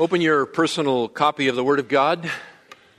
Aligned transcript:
Open 0.00 0.22
your 0.22 0.46
personal 0.46 1.08
copy 1.08 1.48
of 1.48 1.56
the 1.56 1.62
Word 1.62 1.78
of 1.78 1.86
God 1.86 2.30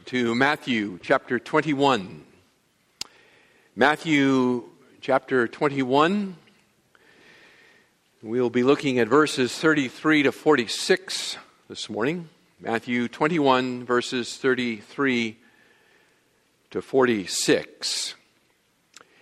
to 0.06 0.36
Matthew 0.36 1.00
chapter 1.02 1.40
21. 1.40 2.24
Matthew 3.76 4.66
chapter 5.02 5.48
21. 5.48 6.36
We'll 8.22 8.52
be 8.52 8.62
looking 8.62 9.00
at 9.00 9.08
verses 9.08 9.52
33 9.58 10.22
to 10.22 10.32
46 10.32 11.38
this 11.68 11.90
morning. 11.90 12.30
Matthew 12.60 13.08
21, 13.08 13.84
verses 13.84 14.38
33 14.38 15.38
to 16.70 16.84
46. 16.84 18.14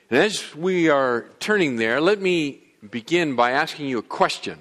And 0.09 0.19
as 0.19 0.53
we 0.53 0.89
are 0.89 1.27
turning 1.39 1.77
there, 1.77 2.01
let 2.01 2.19
me 2.19 2.59
begin 2.91 3.37
by 3.37 3.51
asking 3.51 3.85
you 3.85 3.99
a 3.99 4.03
question 4.03 4.59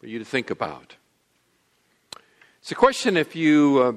for 0.00 0.06
you 0.06 0.18
to 0.18 0.24
think 0.26 0.50
about. 0.50 0.97
It's 2.68 2.72
a 2.72 2.74
question 2.74 3.16
if 3.16 3.34
you 3.34 3.78
uh, 3.78 3.92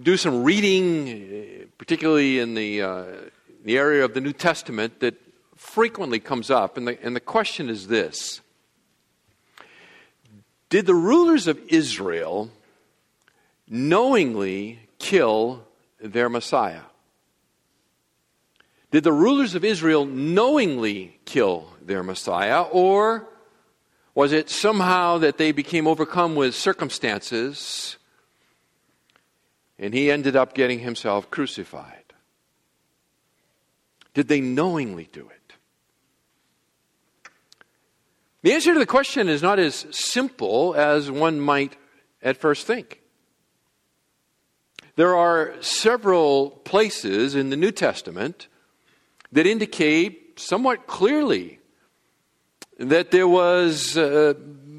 do 0.00 0.16
some 0.16 0.44
reading, 0.44 1.66
particularly 1.78 2.38
in 2.38 2.54
the, 2.54 2.80
uh, 2.80 3.04
the 3.64 3.76
area 3.76 4.04
of 4.04 4.14
the 4.14 4.20
New 4.20 4.32
Testament, 4.32 5.00
that 5.00 5.16
frequently 5.56 6.20
comes 6.20 6.48
up. 6.48 6.76
And 6.76 6.86
the, 6.86 7.04
and 7.04 7.16
the 7.16 7.20
question 7.20 7.68
is 7.68 7.88
this 7.88 8.40
Did 10.68 10.86
the 10.86 10.94
rulers 10.94 11.48
of 11.48 11.58
Israel 11.66 12.52
knowingly 13.68 14.88
kill 15.00 15.64
their 16.00 16.28
Messiah? 16.28 16.82
Did 18.92 19.02
the 19.02 19.12
rulers 19.12 19.56
of 19.56 19.64
Israel 19.64 20.06
knowingly 20.06 21.18
kill 21.24 21.72
their 21.82 22.04
Messiah, 22.04 22.62
or 22.62 23.26
was 24.16 24.32
it 24.32 24.48
somehow 24.48 25.18
that 25.18 25.36
they 25.36 25.52
became 25.52 25.86
overcome 25.86 26.34
with 26.34 26.54
circumstances 26.54 27.98
and 29.78 29.92
he 29.92 30.10
ended 30.10 30.34
up 30.34 30.54
getting 30.54 30.78
himself 30.78 31.30
crucified? 31.30 32.14
Did 34.14 34.28
they 34.28 34.40
knowingly 34.40 35.10
do 35.12 35.28
it? 35.28 35.52
The 38.40 38.54
answer 38.54 38.72
to 38.72 38.78
the 38.78 38.86
question 38.86 39.28
is 39.28 39.42
not 39.42 39.58
as 39.58 39.86
simple 39.90 40.74
as 40.74 41.10
one 41.10 41.38
might 41.38 41.76
at 42.22 42.38
first 42.38 42.66
think. 42.66 43.02
There 44.94 45.14
are 45.14 45.52
several 45.60 46.50
places 46.50 47.34
in 47.34 47.50
the 47.50 47.56
New 47.56 47.70
Testament 47.70 48.48
that 49.30 49.46
indicate 49.46 50.40
somewhat 50.40 50.86
clearly 50.86 51.60
that 52.78 53.10
there 53.10 53.28
was 53.28 53.96
uh, 53.96 54.34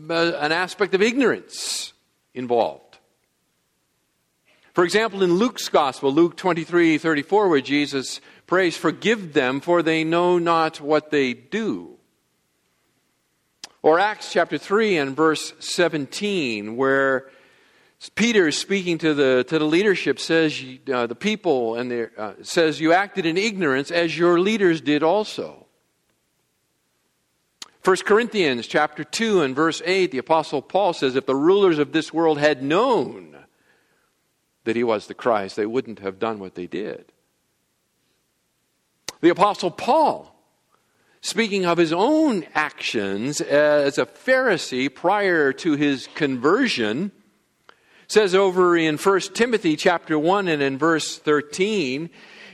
an 0.10 0.52
aspect 0.52 0.94
of 0.94 1.02
ignorance 1.02 1.94
involved. 2.34 2.98
For 4.74 4.84
example, 4.84 5.24
in 5.24 5.34
Luke's 5.34 5.70
Gospel, 5.70 6.14
Luke 6.14 6.38
23 6.38 7.00
34, 7.00 7.50
where 7.50 7.62
Jesus 7.62 8.22
prays, 8.46 8.78
Forgive 8.78 9.34
them, 9.34 9.60
for 9.60 9.82
they 9.82 10.04
know 10.04 10.38
not 10.38 10.80
what 10.80 11.10
they 11.10 11.34
do. 11.34 11.98
Or 13.82 14.00
Acts 14.00 14.32
chapter 14.32 14.58
3 14.58 14.98
and 14.98 15.16
verse 15.16 15.54
17, 15.60 16.76
where 16.76 17.30
Peter, 18.16 18.52
speaking 18.52 18.98
to 19.00 19.14
the, 19.14 19.46
to 19.48 19.58
the 19.58 19.66
leadership, 19.66 20.20
says, 20.20 20.64
uh, 20.94 21.08
the 21.08 21.16
people, 21.16 21.76
and 21.76 22.10
uh, 22.18 22.34
says, 22.44 22.80
You 22.80 22.94
acted 22.94 23.26
in 23.26 23.38
ignorance 23.38 23.90
as 23.90 24.18
your 24.18 24.40
leaders 24.40 24.82
did 24.82 25.04
also. 25.04 25.67
1 27.88 27.96
Corinthians 28.04 28.68
chapter 28.68 29.06
2 29.06 29.44
and 29.44 29.56
verse 29.56 29.82
8, 29.86 30.12
the 30.12 30.18
Apostle 30.18 30.62
Paul 30.62 30.92
says, 30.92 31.16
If 31.16 31.26
the 31.26 31.34
rulers 31.34 31.80
of 31.80 31.94
this 31.94 32.12
world 32.12 32.38
had 32.38 32.62
known 32.62 33.38
that 34.66 34.76
he 34.76 34.84
was 34.84 35.08
the 35.08 35.14
Christ, 35.14 35.56
they 35.56 35.66
wouldn't 35.66 36.00
have 36.00 36.20
done 36.20 36.40
what 36.40 36.56
they 36.56 36.68
did. 36.68 37.14
The 39.22 39.30
Apostle 39.30 39.72
Paul, 39.72 40.36
speaking 41.22 41.66
of 41.66 41.78
his 41.78 41.94
own 41.94 42.46
actions 42.54 43.40
as 43.40 43.98
a 43.98 44.06
Pharisee 44.06 44.94
prior 44.94 45.54
to 45.54 45.78
his 45.78 46.10
conversion, 46.14 47.14
says 48.10 48.36
over 48.36 48.76
in 48.76 48.98
1 48.98 49.20
Timothy 49.34 49.78
chapter 49.78 50.20
1 50.20 50.50
and 50.50 50.62
in 50.62 50.78
verse 50.78 51.18
13, 51.20 52.10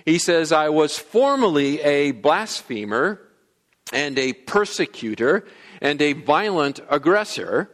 he 0.05 0.19
says, 0.19 0.51
I 0.51 0.69
was 0.69 0.99
formerly 0.99 1.81
a 1.81 2.11
blasphemer 2.11 3.19
and 3.91 4.17
a 4.17 4.33
persecutor 4.33 5.45
and 5.81 6.01
a 6.01 6.13
violent 6.13 6.79
aggressor. 6.89 7.69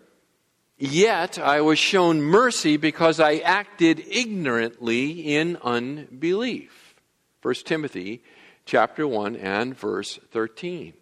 Yet 0.77 1.37
I 1.37 1.61
was 1.61 1.77
shown 1.77 2.21
mercy 2.21 2.77
because 2.77 3.19
I 3.19 3.37
acted 3.37 4.03
ignorantly 4.09 5.35
in 5.35 5.57
unbelief. 5.57 6.95
1 7.41 7.53
Timothy 7.65 8.23
chapter 8.65 9.07
1 9.07 9.35
and 9.35 9.77
verse 9.77 10.19
13. 10.31 10.93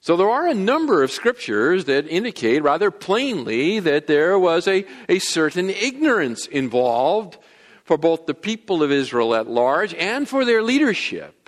So 0.00 0.16
there 0.16 0.28
are 0.28 0.46
a 0.46 0.54
number 0.54 1.02
of 1.02 1.10
scriptures 1.10 1.86
that 1.86 2.06
indicate 2.08 2.62
rather 2.62 2.90
plainly 2.90 3.80
that 3.80 4.06
there 4.06 4.38
was 4.38 4.68
a, 4.68 4.84
a 5.08 5.18
certain 5.18 5.70
ignorance 5.70 6.46
involved 6.46 7.38
for 7.84 7.96
both 7.96 8.26
the 8.26 8.34
people 8.34 8.82
of 8.82 8.92
Israel 8.92 9.34
at 9.34 9.46
large 9.46 9.94
and 9.94 10.28
for 10.28 10.44
their 10.44 10.62
leadership 10.62 11.43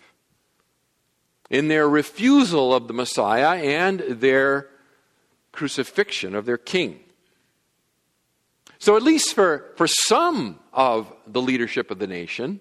in 1.50 1.68
their 1.68 1.88
refusal 1.88 2.74
of 2.74 2.88
the 2.88 2.94
Messiah 2.94 3.56
and 3.56 4.00
their 4.00 4.68
crucifixion 5.52 6.34
of 6.34 6.46
their 6.46 6.58
king. 6.58 7.00
So, 8.78 8.96
at 8.96 9.02
least 9.02 9.34
for, 9.34 9.72
for 9.76 9.86
some 9.86 10.58
of 10.72 11.12
the 11.26 11.40
leadership 11.40 11.90
of 11.90 11.98
the 11.98 12.06
nation, 12.06 12.60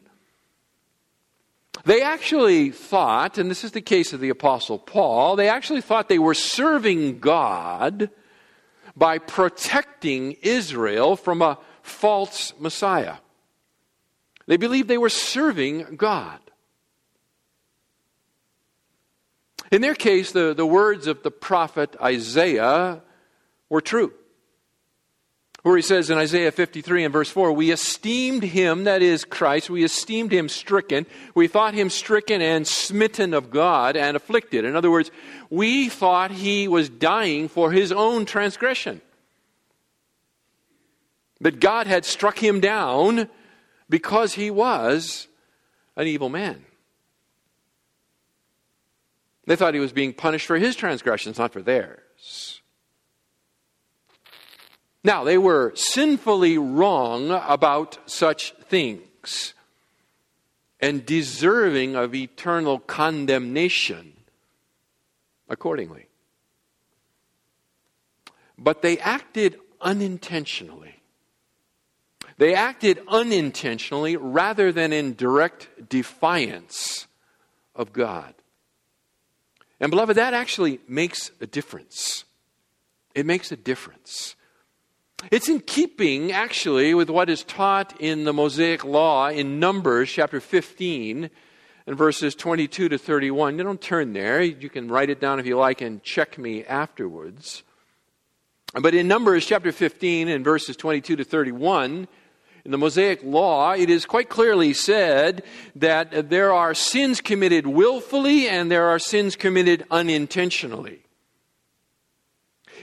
they 1.83 2.01
actually 2.01 2.71
thought, 2.71 3.37
and 3.37 3.51
this 3.51 3.63
is 3.63 3.71
the 3.71 3.81
case 3.81 4.13
of 4.13 4.21
the 4.21 4.29
Apostle 4.29 4.79
Paul, 4.79 5.35
they 5.35 5.49
actually 5.49 5.81
thought 5.81 6.07
they 6.07 6.19
were 6.19 6.33
serving 6.33 7.19
God 7.19 8.09
by 8.95 9.17
protecting 9.17 10.37
Israel 10.41 11.17
from 11.17 11.41
a 11.41 11.59
false 11.81 12.53
Messiah. 12.59 13.15
They 14.47 14.57
believed 14.57 14.87
they 14.87 14.97
were 14.97 15.09
serving 15.09 15.95
God. 15.97 16.39
In 19.75 19.81
their 19.81 19.93
case, 19.93 20.31
the, 20.31 20.53
the 20.53 20.65
words 20.65 21.05
of 21.05 21.21
the 21.21 21.31
prophet 21.31 21.97
Isaiah 22.01 23.01
were 23.67 23.81
true. 23.81 24.13
Where 25.63 25.75
he 25.75 25.81
says 25.81 26.09
in 26.09 26.17
Isaiah 26.17 26.53
53 26.53 27.03
and 27.03 27.11
verse 27.11 27.29
4, 27.29 27.51
We 27.51 27.71
esteemed 27.71 28.43
him, 28.43 28.85
that 28.85 29.01
is 29.01 29.25
Christ, 29.25 29.69
we 29.69 29.83
esteemed 29.83 30.31
him 30.31 30.47
stricken. 30.47 31.05
We 31.33 31.49
thought 31.49 31.73
him 31.73 31.89
stricken 31.89 32.41
and 32.41 32.65
smitten 32.65 33.33
of 33.33 33.51
God 33.51 33.97
and 33.97 34.15
afflicted. 34.15 34.63
In 34.63 34.77
other 34.77 34.89
words, 34.89 35.11
we 35.49 35.89
thought 35.89 36.31
he 36.31 36.69
was 36.69 36.87
dying 36.87 37.49
for 37.49 37.73
his 37.73 37.91
own 37.91 38.25
transgression. 38.25 39.01
That 41.41 41.59
God 41.59 41.85
had 41.85 42.05
struck 42.05 42.41
him 42.41 42.61
down 42.61 43.27
because 43.89 44.35
he 44.35 44.51
was 44.51 45.27
an 45.97 46.07
evil 46.07 46.29
man. 46.29 46.63
They 49.45 49.55
thought 49.55 49.73
he 49.73 49.79
was 49.79 49.91
being 49.91 50.13
punished 50.13 50.47
for 50.47 50.57
his 50.57 50.75
transgressions, 50.75 51.37
not 51.37 51.53
for 51.53 51.61
theirs. 51.61 52.61
Now, 55.03 55.23
they 55.23 55.37
were 55.37 55.71
sinfully 55.75 56.57
wrong 56.57 57.29
about 57.29 57.99
such 58.09 58.53
things 58.67 59.53
and 60.79 61.05
deserving 61.05 61.95
of 61.95 62.15
eternal 62.15 62.79
condemnation 62.79 64.13
accordingly. 65.47 66.07
But 68.57 68.81
they 68.81 68.97
acted 68.97 69.59
unintentionally. 69.79 71.01
They 72.37 72.55
acted 72.55 72.99
unintentionally 73.07 74.17
rather 74.17 74.71
than 74.71 74.91
in 74.91 75.13
direct 75.13 75.87
defiance 75.87 77.07
of 77.75 77.93
God. 77.93 78.33
And 79.85 79.91
beloved, 79.91 80.17
that 80.17 80.33
actually 80.33 80.79
makes 80.87 81.29
a 81.41 81.45
difference. 81.45 82.23
It 83.13 83.27
makes 83.27 83.51
a 83.51 83.55
difference. 83.55 84.35
It's 85.29 85.47
in 85.47 85.59
keeping, 85.59 86.31
actually, 86.31 86.95
with 86.95 87.07
what 87.07 87.29
is 87.29 87.43
taught 87.43 88.01
in 88.01 88.23
the 88.23 88.33
Mosaic 88.33 88.83
Law 88.83 89.27
in 89.27 89.59
Numbers 89.59 90.09
chapter 90.09 90.39
15 90.39 91.29
and 91.85 91.95
verses 91.95 92.33
22 92.33 92.89
to 92.89 92.97
31. 92.97 93.59
You 93.59 93.63
don't 93.63 93.79
turn 93.79 94.13
there. 94.13 94.41
You 94.41 94.71
can 94.71 94.87
write 94.87 95.11
it 95.11 95.21
down 95.21 95.39
if 95.39 95.45
you 95.45 95.55
like 95.55 95.81
and 95.81 96.01
check 96.01 96.39
me 96.39 96.65
afterwards. 96.65 97.61
But 98.73 98.95
in 98.95 99.07
Numbers 99.07 99.45
chapter 99.45 99.71
15 99.71 100.29
and 100.29 100.43
verses 100.43 100.75
22 100.77 101.17
to 101.17 101.23
31, 101.23 102.07
in 102.65 102.71
the 102.71 102.77
Mosaic 102.79 103.23
Law, 103.23 103.73
it 103.73 103.91
is 103.91 104.07
quite 104.07 104.27
clearly 104.27 104.73
said 104.73 105.43
that 105.75 106.31
there 106.31 106.51
are 106.51 106.73
sins 106.73 107.21
committed 107.21 107.67
willfully 107.67 108.49
and 108.49 108.71
there 108.71 108.87
are 108.87 108.97
sins 108.97 109.35
committed 109.35 109.85
unintentionally. 109.91 111.01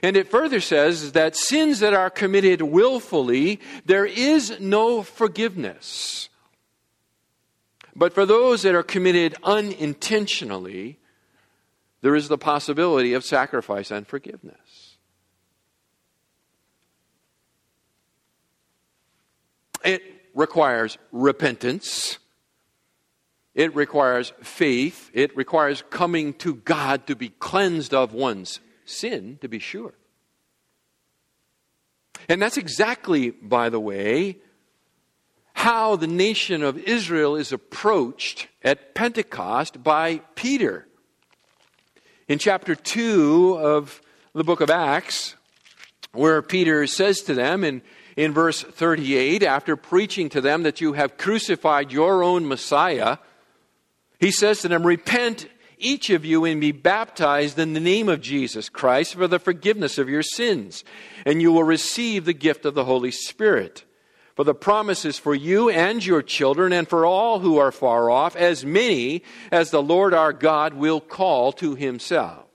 And 0.00 0.16
it 0.16 0.30
further 0.30 0.60
says 0.60 1.12
that 1.12 1.36
sins 1.36 1.80
that 1.80 1.94
are 1.94 2.10
committed 2.10 2.62
willfully, 2.62 3.60
there 3.84 4.06
is 4.06 4.58
no 4.60 5.02
forgiveness. 5.02 6.28
But 7.94 8.12
for 8.12 8.24
those 8.24 8.62
that 8.62 8.76
are 8.76 8.84
committed 8.84 9.34
unintentionally, 9.42 10.98
there 12.02 12.14
is 12.14 12.28
the 12.28 12.38
possibility 12.38 13.14
of 13.14 13.24
sacrifice 13.24 13.90
and 13.90 14.06
forgiveness. 14.06 14.56
It 19.84 20.02
requires 20.34 20.98
repentance. 21.10 22.18
It 23.54 23.74
requires 23.74 24.32
faith. 24.42 25.10
It 25.12 25.36
requires 25.36 25.82
coming 25.90 26.34
to 26.34 26.54
God 26.54 27.06
to 27.06 27.16
be 27.16 27.30
cleansed 27.30 27.92
of 27.92 28.14
one's 28.14 28.60
sin, 28.84 29.38
to 29.42 29.48
be 29.48 29.58
sure. 29.58 29.94
And 32.28 32.40
that's 32.40 32.56
exactly, 32.56 33.30
by 33.30 33.68
the 33.68 33.80
way, 33.80 34.38
how 35.54 35.96
the 35.96 36.06
nation 36.06 36.62
of 36.62 36.78
Israel 36.78 37.36
is 37.36 37.52
approached 37.52 38.48
at 38.62 38.94
Pentecost 38.94 39.82
by 39.82 40.18
Peter. 40.34 40.86
In 42.28 42.38
chapter 42.38 42.74
2 42.74 43.58
of 43.60 44.00
the 44.34 44.44
book 44.44 44.60
of 44.60 44.70
Acts, 44.70 45.36
where 46.12 46.40
Peter 46.42 46.86
says 46.86 47.20
to 47.22 47.34
them 47.34 47.64
in, 47.64 47.82
in 48.16 48.32
verse 48.32 48.62
38, 48.62 49.42
after 49.42 49.76
preaching 49.76 50.28
to 50.30 50.40
them 50.40 50.62
that 50.64 50.80
you 50.80 50.92
have 50.92 51.16
crucified 51.16 51.92
your 51.92 52.22
own 52.22 52.46
Messiah, 52.46 53.18
he 54.18 54.30
says 54.30 54.60
to 54.60 54.68
them, 54.68 54.86
Repent, 54.86 55.48
each 55.78 56.10
of 56.10 56.24
you, 56.24 56.44
and 56.44 56.60
be 56.60 56.72
baptized 56.72 57.58
in 57.58 57.72
the 57.72 57.80
name 57.80 58.08
of 58.08 58.20
Jesus 58.20 58.68
Christ 58.68 59.14
for 59.14 59.26
the 59.26 59.38
forgiveness 59.38 59.98
of 59.98 60.08
your 60.08 60.22
sins, 60.22 60.84
and 61.26 61.42
you 61.42 61.52
will 61.52 61.64
receive 61.64 62.24
the 62.24 62.32
gift 62.32 62.64
of 62.64 62.74
the 62.74 62.84
Holy 62.84 63.10
Spirit. 63.10 63.84
For 64.36 64.44
the 64.44 64.54
promise 64.54 65.04
is 65.04 65.18
for 65.18 65.34
you 65.34 65.68
and 65.68 66.04
your 66.04 66.22
children, 66.22 66.72
and 66.72 66.88
for 66.88 67.04
all 67.04 67.40
who 67.40 67.58
are 67.58 67.72
far 67.72 68.10
off, 68.10 68.36
as 68.36 68.64
many 68.64 69.22
as 69.50 69.70
the 69.70 69.82
Lord 69.82 70.14
our 70.14 70.32
God 70.32 70.74
will 70.74 71.00
call 71.00 71.52
to 71.54 71.74
himself. 71.74 72.46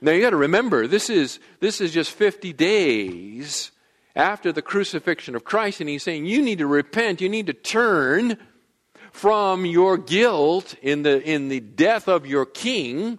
Now 0.00 0.12
you 0.12 0.22
got 0.22 0.30
to 0.30 0.36
remember, 0.36 0.86
this 0.86 1.10
is, 1.10 1.40
this 1.60 1.80
is 1.80 1.92
just 1.92 2.12
50 2.12 2.52
days 2.54 3.70
after 4.16 4.52
the 4.52 4.62
crucifixion 4.62 5.36
of 5.36 5.44
Christ, 5.44 5.80
and 5.80 5.88
he's 5.88 6.02
saying, 6.02 6.26
You 6.26 6.42
need 6.42 6.58
to 6.58 6.66
repent, 6.66 7.20
you 7.20 7.28
need 7.28 7.46
to 7.46 7.52
turn 7.52 8.38
from 9.12 9.66
your 9.66 9.98
guilt 9.98 10.74
in 10.82 11.02
the, 11.02 11.22
in 11.22 11.48
the 11.48 11.60
death 11.60 12.08
of 12.08 12.26
your 12.26 12.46
king, 12.46 13.18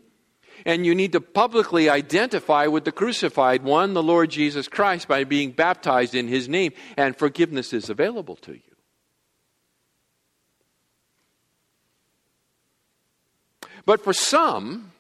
and 0.66 0.86
you 0.86 0.96
need 0.96 1.12
to 1.12 1.22
publicly 1.22 1.90
identify 1.90 2.68
with 2.68 2.86
the 2.86 2.92
crucified 2.92 3.64
one, 3.64 3.94
the 3.94 4.04
Lord 4.04 4.30
Jesus 4.30 4.68
Christ, 4.68 5.08
by 5.08 5.24
being 5.24 5.52
baptized 5.52 6.16
in 6.16 6.28
his 6.28 6.48
name, 6.50 6.72
and 6.98 7.16
forgiveness 7.16 7.74
is 7.74 7.90
available 7.90 8.36
to 8.38 8.54
you. 8.54 8.62
But 13.86 14.04
for 14.04 14.14
some, 14.14 14.91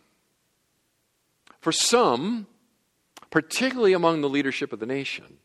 for 1.61 1.71
some, 1.71 2.47
particularly 3.29 3.93
among 3.93 4.21
the 4.21 4.29
leadership 4.29 4.73
of 4.73 4.79
the 4.79 4.85
nation, 4.85 5.37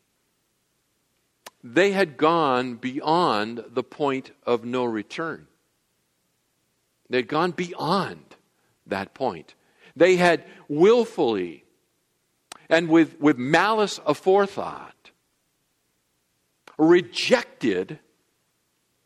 they 1.63 1.91
had 1.91 2.17
gone 2.17 2.75
beyond 2.75 3.63
the 3.69 3.83
point 3.83 4.31
of 4.45 4.65
no 4.65 4.83
return. 4.83 5.47
They 7.09 7.17
had 7.19 7.27
gone 7.27 7.51
beyond 7.51 8.35
that 8.87 9.13
point. 9.13 9.55
They 9.95 10.17
had 10.17 10.43
willfully 10.67 11.63
and 12.69 12.89
with, 12.89 13.19
with 13.19 13.37
malice 13.37 13.99
aforethought 13.99 14.91
rejected 16.77 17.99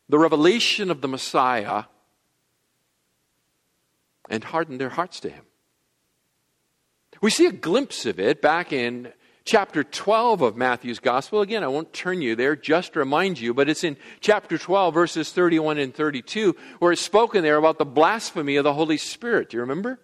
the 0.08 0.18
revelation 0.18 0.90
of 0.90 1.00
the 1.00 1.08
Messiah 1.08 1.84
and 4.28 4.44
hardened 4.44 4.80
their 4.80 4.90
hearts 4.90 5.20
to 5.20 5.30
him. 5.30 5.44
We 7.22 7.30
see 7.30 7.46
a 7.46 7.52
glimpse 7.52 8.04
of 8.04 8.18
it 8.18 8.42
back 8.42 8.72
in 8.72 9.12
chapter 9.44 9.84
12 9.84 10.42
of 10.42 10.56
Matthew's 10.56 10.98
Gospel. 10.98 11.40
Again, 11.40 11.62
I 11.62 11.68
won't 11.68 11.92
turn 11.92 12.20
you 12.20 12.34
there, 12.34 12.56
just 12.56 12.94
to 12.94 12.98
remind 12.98 13.38
you, 13.38 13.54
but 13.54 13.68
it's 13.68 13.84
in 13.84 13.96
chapter 14.18 14.58
12, 14.58 14.92
verses 14.92 15.30
31 15.30 15.78
and 15.78 15.94
32, 15.94 16.56
where 16.80 16.90
it's 16.90 17.00
spoken 17.00 17.44
there 17.44 17.58
about 17.58 17.78
the 17.78 17.84
blasphemy 17.84 18.56
of 18.56 18.64
the 18.64 18.74
Holy 18.74 18.96
Spirit. 18.96 19.50
Do 19.50 19.56
you 19.56 19.60
remember? 19.60 20.00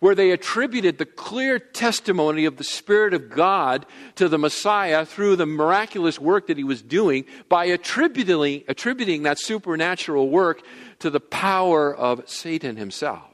Where 0.00 0.14
they 0.14 0.30
attributed 0.30 0.96
the 0.96 1.04
clear 1.04 1.58
testimony 1.58 2.46
of 2.46 2.56
the 2.56 2.64
Spirit 2.64 3.12
of 3.12 3.28
God 3.28 3.84
to 4.14 4.26
the 4.26 4.38
Messiah 4.38 5.04
through 5.04 5.36
the 5.36 5.44
miraculous 5.44 6.18
work 6.18 6.46
that 6.46 6.56
he 6.56 6.64
was 6.64 6.80
doing 6.80 7.26
by 7.50 7.66
attributing, 7.66 8.64
attributing 8.68 9.24
that 9.24 9.38
supernatural 9.38 10.30
work 10.30 10.62
to 11.00 11.10
the 11.10 11.20
power 11.20 11.94
of 11.94 12.26
Satan 12.26 12.76
himself. 12.76 13.33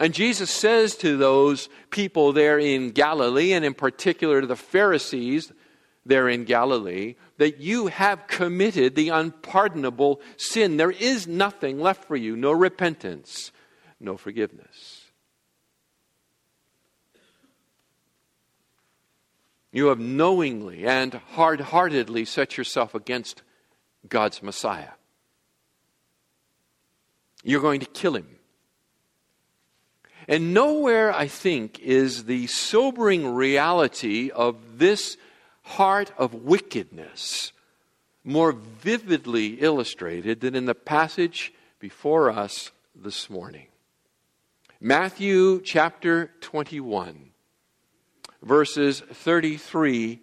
And 0.00 0.14
Jesus 0.14 0.50
says 0.50 0.96
to 0.96 1.18
those 1.18 1.68
people 1.90 2.32
there 2.32 2.58
in 2.58 2.90
Galilee, 2.90 3.52
and 3.52 3.66
in 3.66 3.74
particular 3.74 4.40
to 4.40 4.46
the 4.46 4.56
Pharisees 4.56 5.52
there 6.06 6.26
in 6.26 6.44
Galilee, 6.44 7.16
that 7.36 7.60
you 7.60 7.88
have 7.88 8.26
committed 8.26 8.94
the 8.94 9.10
unpardonable 9.10 10.22
sin. 10.38 10.78
There 10.78 10.90
is 10.90 11.28
nothing 11.28 11.78
left 11.78 12.06
for 12.06 12.16
you, 12.16 12.34
no 12.34 12.50
repentance, 12.50 13.52
no 14.00 14.16
forgiveness. 14.16 15.04
You 19.70 19.88
have 19.88 20.00
knowingly 20.00 20.86
and 20.86 21.12
hard 21.12 21.60
heartedly 21.60 22.24
set 22.24 22.56
yourself 22.56 22.94
against 22.94 23.42
God's 24.08 24.42
Messiah. 24.42 24.92
You're 27.44 27.60
going 27.60 27.80
to 27.80 27.86
kill 27.86 28.16
him. 28.16 28.39
And 30.30 30.54
nowhere, 30.54 31.12
I 31.12 31.26
think, 31.26 31.80
is 31.80 32.26
the 32.26 32.46
sobering 32.46 33.34
reality 33.34 34.30
of 34.30 34.78
this 34.78 35.16
heart 35.62 36.12
of 36.16 36.32
wickedness 36.32 37.52
more 38.22 38.52
vividly 38.52 39.54
illustrated 39.54 40.40
than 40.40 40.54
in 40.54 40.66
the 40.66 40.74
passage 40.76 41.52
before 41.80 42.30
us 42.30 42.70
this 42.94 43.28
morning. 43.28 43.66
Matthew 44.80 45.60
chapter 45.62 46.30
21, 46.42 47.30
verses 48.40 49.00
33 49.00 50.20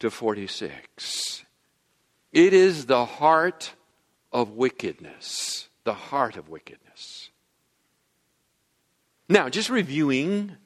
to 0.00 0.10
46. 0.10 1.44
It 2.32 2.52
is 2.52 2.84
the 2.84 3.06
heart 3.06 3.72
of 4.30 4.50
wickedness, 4.50 5.70
the 5.84 5.94
heart 5.94 6.36
of 6.36 6.50
wickedness. 6.50 6.89
Now, 9.30 9.48
just 9.48 9.70
reviewing, 9.70 10.56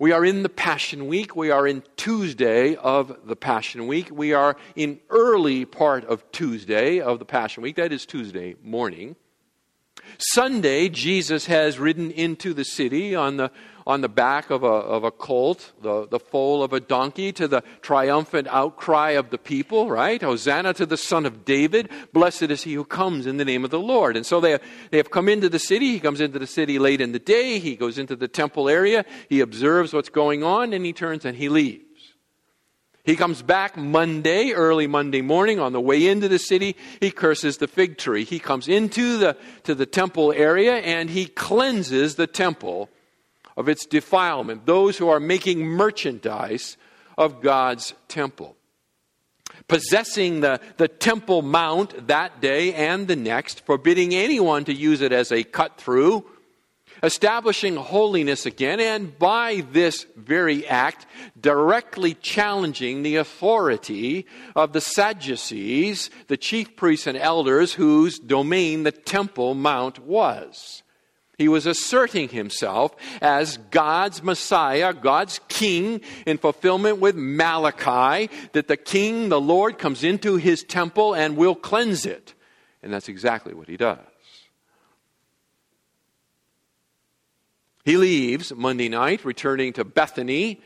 we 0.00 0.10
are 0.10 0.24
in 0.24 0.42
the 0.42 0.48
Passion 0.48 1.06
Week. 1.06 1.36
We 1.36 1.52
are 1.52 1.64
in 1.64 1.84
Tuesday 1.96 2.74
of 2.74 3.16
the 3.24 3.36
Passion 3.36 3.86
Week. 3.86 4.08
We 4.10 4.32
are 4.32 4.56
in 4.74 4.98
early 5.08 5.64
part 5.64 6.04
of 6.06 6.28
Tuesday 6.32 6.98
of 6.98 7.20
the 7.20 7.24
Passion 7.24 7.62
Week. 7.62 7.76
That 7.76 7.92
is 7.92 8.04
Tuesday 8.04 8.56
morning. 8.64 9.14
Sunday, 10.18 10.88
Jesus 10.88 11.46
has 11.46 11.78
ridden 11.78 12.10
into 12.10 12.52
the 12.52 12.64
city 12.64 13.14
on 13.14 13.36
the 13.36 13.52
on 13.86 14.00
the 14.00 14.08
back 14.08 14.50
of 14.50 14.64
a, 14.64 14.66
of 14.66 15.04
a 15.04 15.12
colt, 15.12 15.72
the, 15.80 16.08
the 16.08 16.18
foal 16.18 16.64
of 16.64 16.72
a 16.72 16.80
donkey, 16.80 17.30
to 17.32 17.46
the 17.46 17.62
triumphant 17.82 18.48
outcry 18.48 19.10
of 19.10 19.30
the 19.30 19.38
people, 19.38 19.88
right? 19.88 20.20
Hosanna 20.20 20.74
to 20.74 20.86
the 20.86 20.96
Son 20.96 21.24
of 21.24 21.44
David. 21.44 21.88
Blessed 22.12 22.42
is 22.44 22.64
he 22.64 22.74
who 22.74 22.84
comes 22.84 23.26
in 23.26 23.36
the 23.36 23.44
name 23.44 23.64
of 23.64 23.70
the 23.70 23.78
Lord. 23.78 24.16
And 24.16 24.26
so 24.26 24.40
they, 24.40 24.58
they 24.90 24.96
have 24.96 25.12
come 25.12 25.28
into 25.28 25.48
the 25.48 25.60
city. 25.60 25.92
He 25.92 26.00
comes 26.00 26.20
into 26.20 26.40
the 26.40 26.48
city 26.48 26.80
late 26.80 27.00
in 27.00 27.12
the 27.12 27.20
day. 27.20 27.60
He 27.60 27.76
goes 27.76 27.96
into 27.96 28.16
the 28.16 28.26
temple 28.26 28.68
area. 28.68 29.04
He 29.28 29.40
observes 29.40 29.92
what's 29.92 30.08
going 30.08 30.42
on 30.42 30.72
and 30.72 30.84
he 30.84 30.92
turns 30.92 31.24
and 31.24 31.36
he 31.36 31.48
leaves. 31.48 31.84
He 33.04 33.14
comes 33.14 33.40
back 33.40 33.76
Monday, 33.76 34.50
early 34.50 34.88
Monday 34.88 35.22
morning, 35.22 35.60
on 35.60 35.72
the 35.72 35.80
way 35.80 36.08
into 36.08 36.26
the 36.26 36.40
city. 36.40 36.74
He 37.00 37.12
curses 37.12 37.58
the 37.58 37.68
fig 37.68 37.98
tree. 37.98 38.24
He 38.24 38.40
comes 38.40 38.66
into 38.66 39.18
the, 39.18 39.36
to 39.62 39.76
the 39.76 39.86
temple 39.86 40.32
area 40.32 40.74
and 40.74 41.08
he 41.08 41.26
cleanses 41.26 42.16
the 42.16 42.26
temple 42.26 42.90
of 43.56 43.68
its 43.68 43.86
defilement, 43.86 44.66
those 44.66 44.98
who 44.98 45.08
are 45.08 45.20
making 45.20 45.66
merchandise 45.66 46.76
of 47.16 47.40
God's 47.40 47.94
temple. 48.08 48.56
Possessing 49.68 50.40
the, 50.40 50.60
the 50.76 50.88
Temple 50.88 51.42
Mount 51.42 52.08
that 52.08 52.40
day 52.40 52.74
and 52.74 53.08
the 53.08 53.16
next, 53.16 53.64
forbidding 53.64 54.14
anyone 54.14 54.64
to 54.64 54.72
use 54.72 55.00
it 55.00 55.12
as 55.12 55.32
a 55.32 55.42
cut 55.42 55.78
through, 55.78 56.24
establishing 57.02 57.76
holiness 57.76 58.46
again, 58.46 58.80
and 58.80 59.18
by 59.18 59.64
this 59.72 60.06
very 60.16 60.66
act, 60.66 61.06
directly 61.40 62.14
challenging 62.14 63.02
the 63.02 63.16
authority 63.16 64.26
of 64.54 64.72
the 64.72 64.80
Sadducees, 64.80 66.10
the 66.28 66.36
chief 66.36 66.76
priests 66.76 67.06
and 67.06 67.16
elders 67.16 67.74
whose 67.74 68.18
domain 68.18 68.82
the 68.82 68.92
Temple 68.92 69.54
Mount 69.54 69.98
was. 70.00 70.82
He 71.38 71.48
was 71.48 71.66
asserting 71.66 72.30
himself 72.30 72.96
as 73.20 73.58
God's 73.70 74.22
Messiah, 74.22 74.94
God's 74.94 75.38
King, 75.48 76.00
in 76.26 76.38
fulfillment 76.38 76.98
with 76.98 77.14
Malachi, 77.14 78.30
that 78.52 78.68
the 78.68 78.76
King, 78.78 79.28
the 79.28 79.40
Lord, 79.40 79.78
comes 79.78 80.02
into 80.02 80.36
his 80.36 80.62
temple 80.62 81.14
and 81.14 81.36
will 81.36 81.54
cleanse 81.54 82.06
it. 82.06 82.32
And 82.82 82.90
that's 82.92 83.10
exactly 83.10 83.52
what 83.52 83.68
he 83.68 83.76
does. 83.76 83.98
He 87.84 87.96
leaves 87.96 88.52
Monday 88.54 88.88
night, 88.88 89.24
returning 89.24 89.74
to 89.74 89.84
Bethany, 89.84 90.60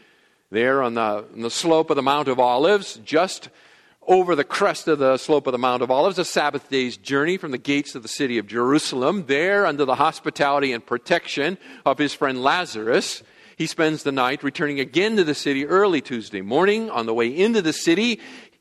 there 0.50 0.82
on 0.82 0.94
the, 0.94 1.26
on 1.34 1.40
the 1.42 1.50
slope 1.50 1.90
of 1.90 1.96
the 1.96 2.02
Mount 2.02 2.28
of 2.28 2.38
Olives, 2.38 3.00
just 3.04 3.50
over 4.10 4.34
the 4.34 4.42
crest 4.42 4.88
of 4.88 4.98
the 4.98 5.16
slope 5.16 5.46
of 5.46 5.52
the 5.52 5.58
Mount 5.58 5.82
of 5.82 5.90
Olives, 5.90 6.18
a 6.18 6.24
Sabbath 6.24 6.68
day's 6.68 6.96
journey 6.96 7.36
from 7.36 7.52
the 7.52 7.58
gates 7.58 7.94
of 7.94 8.02
the 8.02 8.08
city 8.08 8.38
of 8.38 8.48
Jerusalem. 8.48 9.26
There, 9.28 9.64
under 9.64 9.84
the 9.84 9.94
hospitality 9.94 10.72
and 10.72 10.84
protection 10.84 11.56
of 11.86 11.96
his 11.96 12.12
friend 12.12 12.42
Lazarus, 12.42 13.22
he 13.56 13.68
spends 13.68 14.02
the 14.02 14.10
night 14.10 14.42
returning 14.42 14.80
again 14.80 15.14
to 15.14 15.22
the 15.22 15.34
city 15.36 15.64
early 15.64 16.00
Tuesday 16.00 16.40
morning. 16.40 16.90
On 16.90 17.06
the 17.06 17.14
way 17.14 17.28
into 17.28 17.62
the 17.62 17.72
city, 17.72 18.18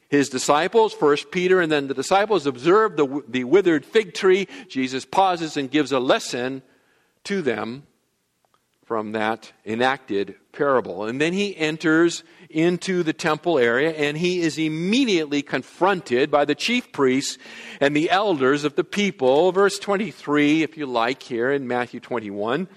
his 0.08 0.30
disciples, 0.30 0.94
first 0.94 1.32
Peter 1.32 1.60
and 1.62 1.72
then 1.72 1.88
the 1.88 1.96
disciples, 1.96 2.46
observe 2.46 2.96
the, 2.96 3.24
the 3.28 3.44
withered 3.44 3.86
fig 3.86 4.14
tree. 4.14 4.48
Jesus 4.68 5.04
pauses 5.04 5.58
and 5.58 5.72
gives 5.72 5.92
a 5.92 6.00
lesson 6.00 6.62
to 7.24 7.42
them 7.42 7.88
from 8.90 9.12
that 9.12 9.52
enacted 9.68 10.34
parable. 10.52 11.06
And 11.06 11.22
then 11.22 11.32
he 11.32 11.56
enters 11.56 12.24
into 12.50 13.04
the 13.04 13.14
temple 13.14 13.60
area 13.60 13.92
and 13.92 14.18
he 14.18 14.42
is 14.42 14.58
immediately 14.58 15.44
confronted 15.44 16.32
by 16.32 16.44
the 16.44 16.56
chief 16.56 16.92
priests 16.92 17.38
and 17.80 17.96
the 17.96 18.10
elders 18.10 18.64
of 18.64 18.76
the 18.76 18.84
people. 18.84 19.52
Verse 19.52 19.78
23, 19.78 20.64
if 20.64 20.76
you 20.76 20.88
like, 20.88 21.22
here 21.22 21.52
in 21.52 21.68
Matthew 21.68 22.00
21 22.00 22.68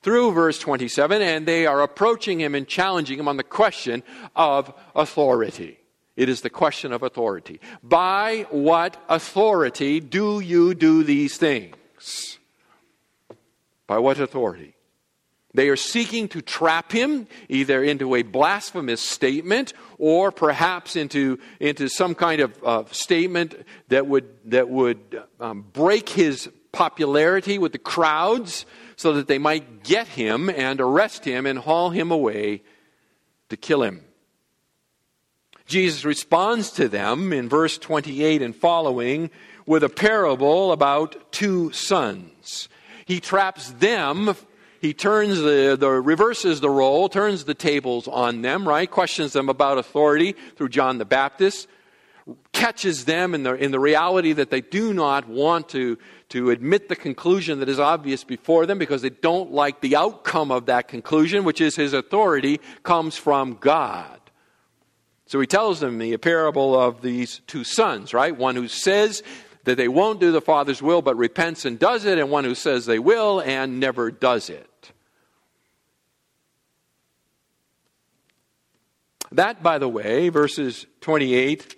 through 0.00 0.32
verse 0.32 0.58
27, 0.58 1.20
and 1.20 1.44
they 1.44 1.66
are 1.66 1.82
approaching 1.82 2.40
him 2.40 2.54
and 2.54 2.66
challenging 2.66 3.18
him 3.18 3.28
on 3.28 3.36
the 3.36 3.42
question 3.42 4.02
of 4.34 4.72
authority. 4.96 5.78
It 6.16 6.30
is 6.30 6.40
the 6.40 6.48
question 6.48 6.94
of 6.94 7.02
authority. 7.02 7.60
By 7.82 8.46
what 8.48 8.96
authority 9.06 10.00
do 10.00 10.40
you 10.40 10.72
do 10.72 11.04
these 11.04 11.36
things? 11.36 12.38
By 13.86 13.98
what 13.98 14.18
authority? 14.18 14.76
They 15.54 15.70
are 15.70 15.76
seeking 15.76 16.28
to 16.28 16.42
trap 16.42 16.92
him 16.92 17.26
either 17.48 17.82
into 17.82 18.14
a 18.14 18.22
blasphemous 18.22 19.00
statement 19.00 19.72
or 19.96 20.30
perhaps 20.30 20.94
into, 20.94 21.38
into 21.58 21.88
some 21.88 22.14
kind 22.14 22.40
of 22.42 22.64
uh, 22.64 22.84
statement 22.90 23.54
that 23.88 24.06
would, 24.06 24.28
that 24.50 24.68
would 24.68 25.22
um, 25.40 25.64
break 25.72 26.10
his 26.10 26.50
popularity 26.72 27.58
with 27.58 27.72
the 27.72 27.78
crowds 27.78 28.66
so 28.96 29.14
that 29.14 29.26
they 29.26 29.38
might 29.38 29.82
get 29.82 30.06
him 30.08 30.50
and 30.50 30.80
arrest 30.80 31.24
him 31.24 31.46
and 31.46 31.58
haul 31.58 31.90
him 31.90 32.10
away 32.10 32.62
to 33.48 33.56
kill 33.56 33.82
him. 33.82 34.04
Jesus 35.64 36.04
responds 36.04 36.70
to 36.72 36.88
them 36.88 37.32
in 37.32 37.48
verse 37.48 37.78
28 37.78 38.42
and 38.42 38.56
following 38.56 39.30
with 39.66 39.82
a 39.82 39.88
parable 39.88 40.72
about 40.72 41.30
two 41.30 41.70
sons. 41.72 42.68
He 43.04 43.20
traps 43.20 43.70
them 43.72 44.34
he 44.80 44.94
turns 44.94 45.38
the, 45.38 45.76
the 45.78 45.90
reverses 45.90 46.60
the 46.60 46.70
role, 46.70 47.08
turns 47.08 47.44
the 47.44 47.54
tables 47.54 48.06
on 48.06 48.42
them, 48.42 48.66
right? 48.66 48.90
Questions 48.90 49.32
them 49.32 49.48
about 49.48 49.78
authority 49.78 50.34
through 50.56 50.68
John 50.68 50.98
the 50.98 51.04
Baptist, 51.04 51.68
catches 52.52 53.04
them 53.04 53.34
in 53.34 53.42
the, 53.42 53.54
in 53.54 53.70
the 53.70 53.80
reality 53.80 54.32
that 54.32 54.50
they 54.50 54.60
do 54.60 54.92
not 54.92 55.28
want 55.28 55.68
to, 55.70 55.98
to 56.28 56.50
admit 56.50 56.88
the 56.88 56.96
conclusion 56.96 57.60
that 57.60 57.68
is 57.68 57.80
obvious 57.80 58.22
before 58.22 58.66
them 58.66 58.78
because 58.78 59.02
they 59.02 59.10
don't 59.10 59.52
like 59.52 59.80
the 59.80 59.96
outcome 59.96 60.50
of 60.50 60.66
that 60.66 60.88
conclusion, 60.88 61.44
which 61.44 61.60
is 61.60 61.74
his 61.74 61.92
authority 61.92 62.60
comes 62.82 63.16
from 63.16 63.54
God. 63.54 64.20
So 65.26 65.40
he 65.40 65.46
tells 65.46 65.80
them 65.80 65.98
the 65.98 66.16
parable 66.18 66.78
of 66.78 67.02
these 67.02 67.40
two 67.46 67.64
sons, 67.64 68.14
right? 68.14 68.34
One 68.36 68.56
who 68.56 68.68
says 68.68 69.22
that 69.64 69.76
they 69.76 69.88
won't 69.88 70.20
do 70.20 70.32
the 70.32 70.40
Father's 70.40 70.80
will 70.80 71.02
but 71.02 71.16
repents 71.16 71.64
and 71.64 71.78
does 71.78 72.04
it, 72.04 72.18
and 72.18 72.30
one 72.30 72.44
who 72.44 72.54
says 72.54 72.86
they 72.86 72.98
will 72.98 73.40
and 73.40 73.80
never 73.80 74.10
does 74.10 74.48
it. 74.48 74.67
That, 79.32 79.62
by 79.62 79.78
the 79.78 79.88
way, 79.88 80.28
verses 80.28 80.86
28 81.00 81.76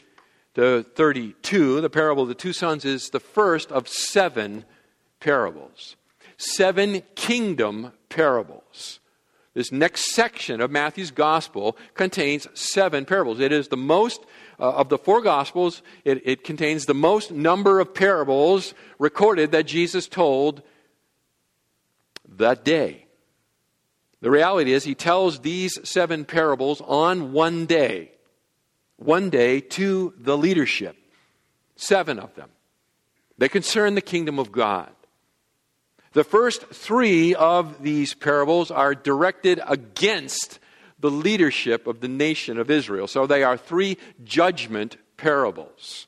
to 0.55 0.83
32, 0.83 1.81
the 1.81 1.91
parable 1.91 2.25
of 2.25 2.29
the 2.29 2.35
two 2.35 2.53
sons, 2.53 2.85
is 2.85 3.11
the 3.11 3.21
first 3.21 3.73
of 3.73 3.89
seven 3.89 4.65
parables. 5.19 5.97
Seven 6.37 7.03
kingdom 7.15 7.93
parables. 8.09 9.01
This 9.53 9.73
next 9.73 10.15
section 10.15 10.61
of 10.61 10.71
Matthew's 10.71 11.11
gospel 11.11 11.77
contains 11.95 12.47
seven 12.55 13.05
parables. 13.05 13.41
It 13.41 13.51
is 13.51 13.69
the 13.69 13.77
most, 13.77 14.25
uh, 14.61 14.71
of 14.71 14.89
the 14.89 14.99
four 14.99 15.21
gospels, 15.21 15.83
it, 16.05 16.23
it 16.25 16.45
contains 16.45 16.87
the 16.87 16.95
most 16.95 17.33
number 17.33 17.81
of 17.81 17.93
parables 17.93 18.75
recorded 18.99 19.51
that 19.53 19.67
Jesus 19.67 20.07
told 20.07 20.63
that 22.29 22.65
day. 22.65 23.07
The 24.21 24.31
reality 24.31 24.73
is, 24.73 24.85
he 24.85 24.95
tells 24.95 25.41
these 25.41 25.79
seven 25.89 26.25
parables 26.25 26.83
on 26.83 27.33
one 27.33 27.67
day. 27.67 28.13
One 28.97 29.31
day 29.31 29.61
to 29.61 30.13
the 30.19 30.37
leadership. 30.37 30.97
Seven 31.77 32.19
of 32.19 32.35
them. 32.35 32.51
They 33.39 33.49
concern 33.49 33.95
the 33.95 34.03
kingdom 34.03 34.39
of 34.39 34.53
God. 34.53 34.91
The 36.13 36.25
first 36.25 36.67
three 36.67 37.35
of 37.35 37.83
these 37.83 38.15
parables 38.15 38.71
are 38.71 38.95
directed 38.95 39.61
against 39.67 40.59
the 40.99 41.11
leadership 41.11 41.87
of 41.87 42.01
the 42.01 42.09
nation 42.09 42.59
of 42.59 42.71
Israel. 42.71 43.07
So 43.07 43.27
they 43.27 43.43
are 43.43 43.57
three 43.57 43.97
judgment 44.25 44.97
parables. 45.17 46.07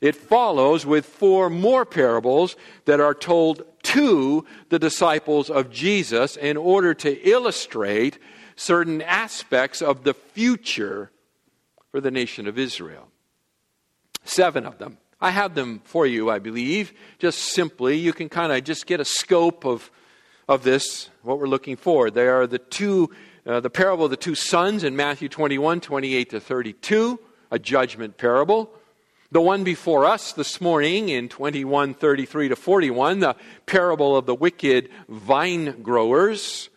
It 0.00 0.14
follows 0.14 0.84
with 0.84 1.06
four 1.06 1.48
more 1.48 1.86
parables 1.86 2.56
that 2.84 3.00
are 3.00 3.14
told 3.14 3.64
to 3.86 4.44
the 4.68 4.80
disciples 4.80 5.48
of 5.48 5.70
Jesus 5.70 6.36
in 6.36 6.56
order 6.56 6.92
to 6.92 7.28
illustrate 7.28 8.18
certain 8.56 9.00
aspects 9.00 9.80
of 9.80 10.02
the 10.02 10.12
future 10.12 11.12
for 11.92 12.00
the 12.00 12.10
nation 12.10 12.48
of 12.48 12.58
Israel. 12.58 13.08
Seven 14.24 14.66
of 14.66 14.78
them. 14.78 14.98
I 15.20 15.30
have 15.30 15.54
them 15.54 15.80
for 15.84 16.04
you, 16.04 16.28
I 16.30 16.40
believe. 16.40 16.92
Just 17.20 17.38
simply, 17.38 17.96
you 17.96 18.12
can 18.12 18.28
kind 18.28 18.52
of 18.52 18.64
just 18.64 18.86
get 18.86 18.98
a 18.98 19.04
scope 19.04 19.64
of, 19.64 19.88
of 20.48 20.64
this, 20.64 21.08
what 21.22 21.38
we're 21.38 21.46
looking 21.46 21.76
for. 21.76 22.10
They 22.10 22.26
are 22.26 22.46
the 22.48 22.58
two, 22.58 23.10
uh, 23.46 23.60
the 23.60 23.70
parable 23.70 24.06
of 24.06 24.10
the 24.10 24.16
two 24.16 24.34
sons 24.34 24.82
in 24.82 24.96
Matthew 24.96 25.28
21, 25.28 25.80
28 25.80 26.30
to 26.30 26.40
32, 26.40 27.20
a 27.52 27.58
judgment 27.58 28.18
parable. 28.18 28.68
The 29.32 29.40
one 29.40 29.64
before 29.64 30.04
us 30.04 30.32
this 30.32 30.60
morning 30.60 31.08
in 31.08 31.28
21, 31.28 31.94
33 31.94 32.50
to 32.50 32.56
41, 32.56 33.18
the 33.18 33.36
parable 33.66 34.16
of 34.16 34.24
the 34.24 34.34
wicked 34.36 34.88
vine 35.08 35.82
growers. 35.82 36.70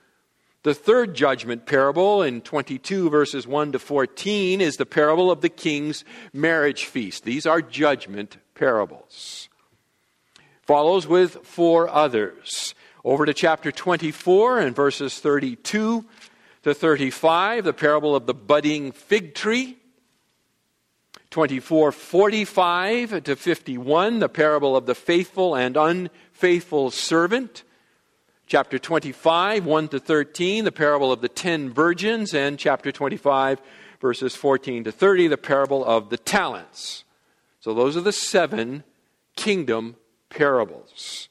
The 0.63 0.73
third 0.73 1.13
judgment 1.13 1.67
parable 1.67 2.23
in 2.23 2.41
22 2.41 3.11
verses 3.11 3.45
1 3.45 3.73
to 3.73 3.79
14 3.79 4.61
is 4.61 4.77
the 4.77 4.85
parable 4.87 5.29
of 5.29 5.41
the 5.41 5.49
king's 5.49 6.03
marriage 6.33 6.85
feast. 6.85 7.23
These 7.23 7.45
are 7.45 7.61
judgment 7.61 8.37
parables. 8.55 9.47
Follows 10.63 11.07
with 11.07 11.45
four 11.45 11.87
others. 11.87 12.73
Over 13.05 13.27
to 13.27 13.33
chapter 13.33 13.71
24 13.71 14.59
and 14.59 14.75
verses 14.75 15.19
32 15.19 16.03
to 16.63 16.73
35, 16.73 17.63
the 17.63 17.73
parable 17.73 18.15
of 18.15 18.25
the 18.25 18.33
budding 18.33 18.91
fig 18.91 19.35
tree. 19.35 19.78
24 21.31 21.91
45 21.91 23.23
to 23.23 23.35
51, 23.35 24.19
the 24.19 24.29
parable 24.29 24.75
of 24.75 24.85
the 24.87 24.95
faithful 24.95 25.55
and 25.55 25.77
unfaithful 25.77 26.89
servant. 26.89 27.63
Chapter 28.47 28.79
25, 28.79 29.63
1 29.63 29.87
to 29.89 29.99
13, 29.99 30.65
the 30.65 30.71
parable 30.71 31.11
of 31.11 31.21
the 31.21 31.29
ten 31.29 31.69
virgins. 31.69 32.33
And 32.33 32.57
chapter 32.57 32.91
25, 32.91 33.61
verses 34.01 34.35
14 34.35 34.85
to 34.85 34.91
30, 34.91 35.27
the 35.27 35.37
parable 35.37 35.85
of 35.85 36.09
the 36.09 36.17
talents. 36.17 37.03
So 37.59 37.75
those 37.75 37.95
are 37.95 38.01
the 38.01 38.11
seven 38.11 38.83
kingdom 39.35 39.97
parables. 40.29 41.29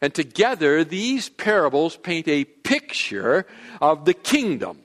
And 0.00 0.14
together, 0.14 0.84
these 0.84 1.28
parables 1.28 1.96
paint 1.96 2.28
a 2.28 2.44
picture 2.44 3.46
of 3.80 4.06
the 4.06 4.14
kingdom 4.14 4.78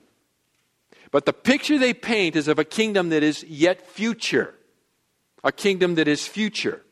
but 1.10 1.26
the 1.26 1.32
picture 1.32 1.78
they 1.78 1.94
paint 1.94 2.36
is 2.36 2.48
of 2.48 2.58
a 2.58 2.64
kingdom 2.64 3.08
that 3.10 3.22
is 3.22 3.44
yet 3.44 3.86
future. 3.86 4.54
A 5.44 5.52
kingdom 5.52 5.94
that 5.94 6.08
is 6.08 6.26
future. 6.26 6.82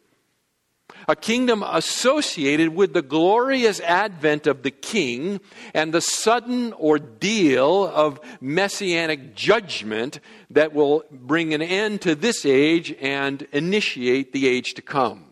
A 1.09 1.17
kingdom 1.17 1.63
associated 1.63 2.71
with 2.71 2.93
the 2.93 3.03
glorious 3.03 3.81
advent 3.81 4.47
of 4.47 4.63
the 4.63 4.71
king 4.71 5.41
and 5.75 5.93
the 5.93 6.01
sudden 6.01 6.73
ordeal 6.75 7.87
of 7.87 8.21
messianic 8.41 9.35
judgment 9.35 10.21
that 10.51 10.73
will 10.73 11.05
bring 11.11 11.55
an 11.55 11.63
end 11.63 12.01
to 12.03 12.15
this 12.15 12.45
age 12.45 12.95
and 13.01 13.47
initiate 13.53 14.33
the 14.33 14.49
age 14.49 14.75
to 14.75 14.83
come. 14.83 15.27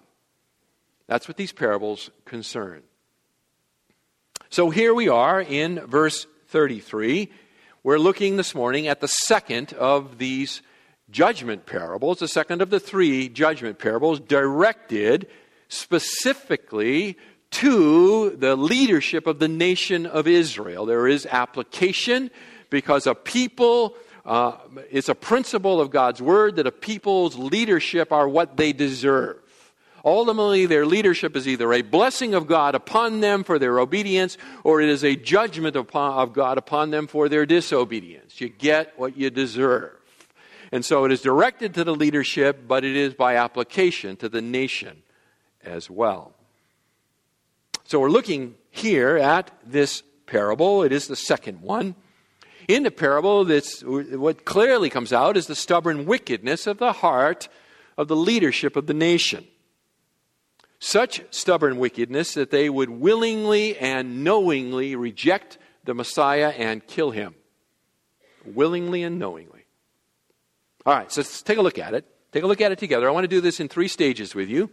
That's 1.06 1.28
what 1.28 1.36
these 1.36 1.52
parables 1.52 2.10
concern. 2.24 2.82
So 4.50 4.70
here 4.70 4.94
we 4.94 5.08
are 5.08 5.40
in 5.40 5.80
verse 5.80 6.26
33. 6.48 7.30
We're 7.84 7.98
looking 7.98 8.38
this 8.38 8.54
morning 8.54 8.88
at 8.88 9.02
the 9.02 9.08
second 9.08 9.74
of 9.74 10.16
these 10.16 10.62
judgment 11.10 11.66
parables, 11.66 12.18
the 12.18 12.28
second 12.28 12.62
of 12.62 12.70
the 12.70 12.80
three 12.80 13.28
judgment 13.28 13.78
parables, 13.78 14.20
directed 14.20 15.28
specifically 15.68 17.18
to 17.50 18.30
the 18.30 18.56
leadership 18.56 19.26
of 19.26 19.38
the 19.38 19.48
nation 19.48 20.06
of 20.06 20.26
Israel. 20.26 20.86
There 20.86 21.06
is 21.06 21.26
application 21.26 22.30
because 22.70 23.06
a 23.06 23.14
people, 23.14 23.96
uh, 24.24 24.56
it's 24.90 25.10
a 25.10 25.14
principle 25.14 25.78
of 25.78 25.90
God's 25.90 26.22
word 26.22 26.56
that 26.56 26.66
a 26.66 26.72
people's 26.72 27.36
leadership 27.36 28.12
are 28.12 28.26
what 28.26 28.56
they 28.56 28.72
deserve. 28.72 29.43
Ultimately, 30.04 30.66
their 30.66 30.84
leadership 30.84 31.34
is 31.34 31.48
either 31.48 31.72
a 31.72 31.80
blessing 31.80 32.34
of 32.34 32.46
God 32.46 32.74
upon 32.74 33.20
them 33.20 33.42
for 33.42 33.58
their 33.58 33.78
obedience, 33.78 34.36
or 34.62 34.82
it 34.82 34.90
is 34.90 35.02
a 35.02 35.16
judgment 35.16 35.76
upon, 35.76 36.18
of 36.18 36.34
God 36.34 36.58
upon 36.58 36.90
them 36.90 37.06
for 37.06 37.28
their 37.30 37.46
disobedience. 37.46 38.38
You 38.38 38.50
get 38.50 38.98
what 38.98 39.16
you 39.16 39.30
deserve. 39.30 39.92
And 40.70 40.84
so 40.84 41.04
it 41.04 41.12
is 41.12 41.22
directed 41.22 41.72
to 41.74 41.84
the 41.84 41.94
leadership, 41.94 42.68
but 42.68 42.84
it 42.84 42.96
is 42.96 43.14
by 43.14 43.36
application 43.36 44.16
to 44.16 44.28
the 44.28 44.42
nation 44.42 45.02
as 45.64 45.88
well. 45.88 46.34
So 47.84 47.98
we're 47.98 48.10
looking 48.10 48.56
here 48.70 49.16
at 49.16 49.50
this 49.64 50.02
parable. 50.26 50.82
It 50.82 50.92
is 50.92 51.06
the 51.06 51.16
second 51.16 51.62
one. 51.62 51.94
In 52.68 52.82
the 52.82 52.90
parable, 52.90 53.46
what 53.46 54.44
clearly 54.44 54.90
comes 54.90 55.12
out 55.12 55.36
is 55.36 55.46
the 55.46 55.54
stubborn 55.54 56.04
wickedness 56.04 56.66
of 56.66 56.78
the 56.78 56.92
heart 56.92 57.48
of 57.96 58.08
the 58.08 58.16
leadership 58.16 58.76
of 58.76 58.86
the 58.86 58.94
nation 58.94 59.46
such 60.78 61.22
stubborn 61.30 61.78
wickedness 61.78 62.34
that 62.34 62.50
they 62.50 62.68
would 62.68 62.90
willingly 62.90 63.76
and 63.78 64.24
knowingly 64.24 64.96
reject 64.96 65.58
the 65.84 65.94
Messiah 65.94 66.48
and 66.48 66.86
kill 66.86 67.10
him. 67.10 67.34
Willingly 68.44 69.02
and 69.02 69.18
knowingly. 69.18 69.64
All 70.84 70.94
right, 70.94 71.10
so 71.10 71.22
let's 71.22 71.42
take 71.42 71.58
a 71.58 71.62
look 71.62 71.78
at 71.78 71.94
it. 71.94 72.06
Take 72.32 72.42
a 72.42 72.46
look 72.46 72.60
at 72.60 72.72
it 72.72 72.78
together. 72.78 73.08
I 73.08 73.12
want 73.12 73.24
to 73.24 73.28
do 73.28 73.40
this 73.40 73.60
in 73.60 73.68
three 73.68 73.88
stages 73.88 74.34
with 74.34 74.48
you. 74.48 74.70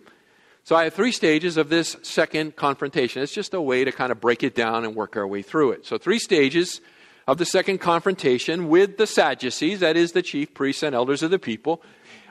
So 0.63 0.75
I 0.75 0.83
have 0.83 0.93
three 0.93 1.11
stages 1.11 1.57
of 1.57 1.69
this 1.69 1.95
second 2.01 2.55
confrontation. 2.55 3.21
It's 3.21 3.33
just 3.33 3.53
a 3.53 3.61
way 3.61 3.83
to 3.83 3.91
kind 3.91 4.11
of 4.11 4.19
break 4.19 4.43
it 4.43 4.53
down 4.55 4.83
and 4.83 4.95
work 4.95 5.15
our 5.15 5.25
way 5.25 5.41
through 5.41 5.71
it. 5.71 5.85
So, 5.85 5.97
three 5.97 6.19
stages 6.19 6.81
of 7.27 7.37
the 7.37 7.45
second 7.45 7.79
confrontation 7.79 8.67
with 8.67 8.97
the 8.97 9.07
Sadducees, 9.07 9.79
that 9.79 9.95
is, 9.95 10.11
the 10.11 10.21
chief 10.21 10.53
priests 10.53 10.83
and 10.83 10.93
elders 10.93 11.23
of 11.23 11.31
the 11.31 11.39
people, 11.39 11.81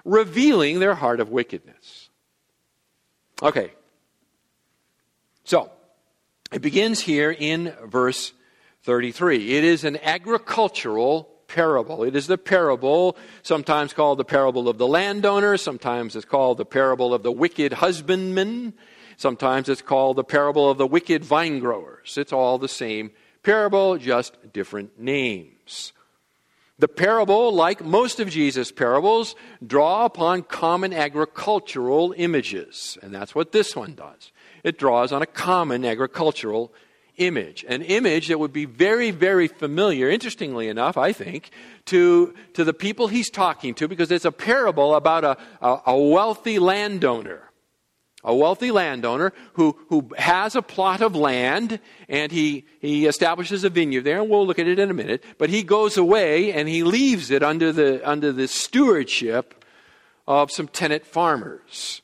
revealing 0.04 0.78
their 0.78 0.94
heart 0.94 1.20
of 1.20 1.30
wickedness. 1.30 2.09
Okay. 3.42 3.72
So, 5.44 5.70
it 6.52 6.62
begins 6.62 7.00
here 7.00 7.30
in 7.30 7.74
verse 7.86 8.32
33. 8.82 9.56
It 9.56 9.64
is 9.64 9.84
an 9.84 9.98
agricultural 10.02 11.28
parable. 11.48 12.04
It 12.04 12.14
is 12.14 12.26
the 12.26 12.38
parable, 12.38 13.16
sometimes 13.42 13.92
called 13.92 14.18
the 14.18 14.24
parable 14.24 14.68
of 14.68 14.78
the 14.78 14.86
landowner, 14.86 15.56
sometimes 15.56 16.14
it's 16.14 16.24
called 16.24 16.58
the 16.58 16.64
parable 16.64 17.12
of 17.12 17.22
the 17.22 17.32
wicked 17.32 17.74
husbandman, 17.74 18.72
sometimes 19.16 19.68
it's 19.68 19.82
called 19.82 20.16
the 20.16 20.24
parable 20.24 20.70
of 20.70 20.78
the 20.78 20.86
wicked 20.86 21.24
vine 21.24 21.58
growers. 21.58 22.16
It's 22.16 22.32
all 22.32 22.58
the 22.58 22.68
same 22.68 23.10
parable, 23.42 23.98
just 23.98 24.52
different 24.52 24.98
names. 25.00 25.92
The 26.80 26.88
parable, 26.88 27.52
like 27.52 27.84
most 27.84 28.20
of 28.20 28.30
Jesus' 28.30 28.72
parables, 28.72 29.36
draw 29.64 30.06
upon 30.06 30.44
common 30.44 30.94
agricultural 30.94 32.14
images. 32.16 32.96
And 33.02 33.12
that's 33.12 33.34
what 33.34 33.52
this 33.52 33.76
one 33.76 33.94
does. 33.94 34.32
It 34.64 34.78
draws 34.78 35.12
on 35.12 35.20
a 35.20 35.26
common 35.26 35.84
agricultural 35.84 36.72
image. 37.18 37.66
An 37.68 37.82
image 37.82 38.28
that 38.28 38.40
would 38.40 38.54
be 38.54 38.64
very, 38.64 39.10
very 39.10 39.46
familiar, 39.46 40.08
interestingly 40.08 40.68
enough, 40.68 40.96
I 40.96 41.12
think, 41.12 41.50
to, 41.84 42.34
to 42.54 42.64
the 42.64 42.72
people 42.72 43.08
he's 43.08 43.28
talking 43.28 43.74
to, 43.74 43.86
because 43.86 44.10
it's 44.10 44.24
a 44.24 44.32
parable 44.32 44.94
about 44.94 45.22
a, 45.22 45.36
a, 45.60 45.80
a 45.88 45.98
wealthy 45.98 46.58
landowner 46.58 47.49
a 48.22 48.34
wealthy 48.34 48.70
landowner 48.70 49.32
who, 49.54 49.78
who 49.88 50.10
has 50.16 50.54
a 50.54 50.62
plot 50.62 51.00
of 51.00 51.16
land 51.16 51.80
and 52.08 52.30
he, 52.32 52.64
he 52.80 53.06
establishes 53.06 53.64
a 53.64 53.70
vineyard 53.70 54.02
there, 54.02 54.20
and 54.20 54.30
we'll 54.30 54.46
look 54.46 54.58
at 54.58 54.68
it 54.68 54.78
in 54.78 54.90
a 54.90 54.94
minute. 54.94 55.24
But 55.38 55.50
he 55.50 55.62
goes 55.62 55.96
away 55.96 56.52
and 56.52 56.68
he 56.68 56.82
leaves 56.82 57.30
it 57.30 57.42
under 57.42 57.72
the, 57.72 58.06
under 58.08 58.32
the 58.32 58.48
stewardship 58.48 59.64
of 60.26 60.50
some 60.50 60.68
tenant 60.68 61.06
farmers. 61.06 62.02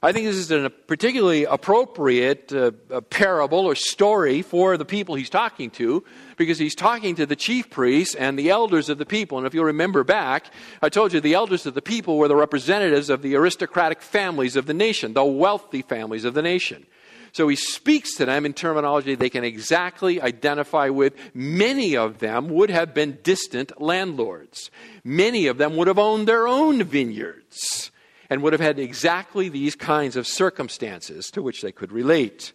I 0.00 0.12
think 0.12 0.26
this 0.26 0.36
is 0.36 0.50
a 0.52 0.70
particularly 0.70 1.44
appropriate 1.44 2.52
uh, 2.52 2.70
parable 3.10 3.66
or 3.66 3.74
story 3.74 4.42
for 4.42 4.76
the 4.76 4.84
people 4.84 5.16
he's 5.16 5.28
talking 5.28 5.70
to 5.70 6.04
because 6.36 6.56
he's 6.56 6.76
talking 6.76 7.16
to 7.16 7.26
the 7.26 7.34
chief 7.34 7.68
priests 7.68 8.14
and 8.14 8.38
the 8.38 8.50
elders 8.50 8.88
of 8.88 8.98
the 8.98 9.06
people. 9.06 9.38
And 9.38 9.46
if 9.46 9.54
you'll 9.54 9.64
remember 9.64 10.04
back, 10.04 10.52
I 10.80 10.88
told 10.88 11.12
you 11.12 11.20
the 11.20 11.34
elders 11.34 11.66
of 11.66 11.74
the 11.74 11.82
people 11.82 12.16
were 12.16 12.28
the 12.28 12.36
representatives 12.36 13.10
of 13.10 13.22
the 13.22 13.34
aristocratic 13.34 14.00
families 14.00 14.54
of 14.54 14.66
the 14.66 14.74
nation, 14.74 15.14
the 15.14 15.24
wealthy 15.24 15.82
families 15.82 16.24
of 16.24 16.34
the 16.34 16.42
nation. 16.42 16.86
So 17.32 17.48
he 17.48 17.56
speaks 17.56 18.14
to 18.16 18.24
them 18.24 18.46
in 18.46 18.52
terminology 18.52 19.16
they 19.16 19.30
can 19.30 19.44
exactly 19.44 20.22
identify 20.22 20.90
with. 20.90 21.14
Many 21.34 21.96
of 21.96 22.20
them 22.20 22.50
would 22.50 22.70
have 22.70 22.94
been 22.94 23.18
distant 23.24 23.80
landlords. 23.80 24.70
Many 25.02 25.48
of 25.48 25.58
them 25.58 25.76
would 25.76 25.88
have 25.88 25.98
owned 25.98 26.28
their 26.28 26.46
own 26.46 26.84
vineyards 26.84 27.90
and 28.30 28.42
would 28.42 28.52
have 28.52 28.60
had 28.60 28.78
exactly 28.78 29.48
these 29.48 29.74
kinds 29.74 30.16
of 30.16 30.26
circumstances 30.26 31.30
to 31.30 31.42
which 31.42 31.62
they 31.62 31.72
could 31.72 31.92
relate. 31.92 32.52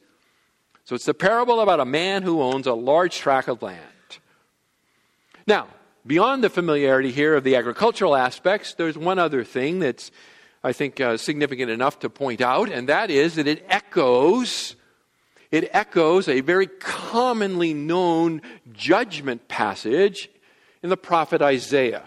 So 0.85 0.95
it's 0.95 1.05
the 1.05 1.13
parable 1.13 1.59
about 1.61 1.79
a 1.79 1.85
man 1.85 2.23
who 2.23 2.41
owns 2.41 2.67
a 2.67 2.73
large 2.73 3.17
tract 3.17 3.47
of 3.47 3.61
land. 3.61 3.79
Now, 5.47 5.67
beyond 6.05 6.43
the 6.43 6.49
familiarity 6.49 7.11
here 7.11 7.35
of 7.35 7.43
the 7.43 7.55
agricultural 7.55 8.15
aspects, 8.15 8.73
there's 8.73 8.97
one 8.97 9.19
other 9.19 9.43
thing 9.43 9.79
that's, 9.79 10.11
I 10.63 10.73
think, 10.73 10.99
uh, 10.99 11.17
significant 11.17 11.71
enough 11.71 11.99
to 11.99 12.09
point 12.09 12.41
out, 12.41 12.69
and 12.69 12.89
that 12.89 13.09
is 13.09 13.35
that 13.35 13.47
it 13.47 13.65
echoes. 13.69 14.75
It 15.51 15.69
echoes 15.71 16.27
a 16.27 16.41
very 16.41 16.67
commonly 16.67 17.73
known 17.73 18.41
judgment 18.71 19.47
passage 19.47 20.29
in 20.81 20.89
the 20.89 20.97
prophet 20.97 21.41
Isaiah. 21.41 22.03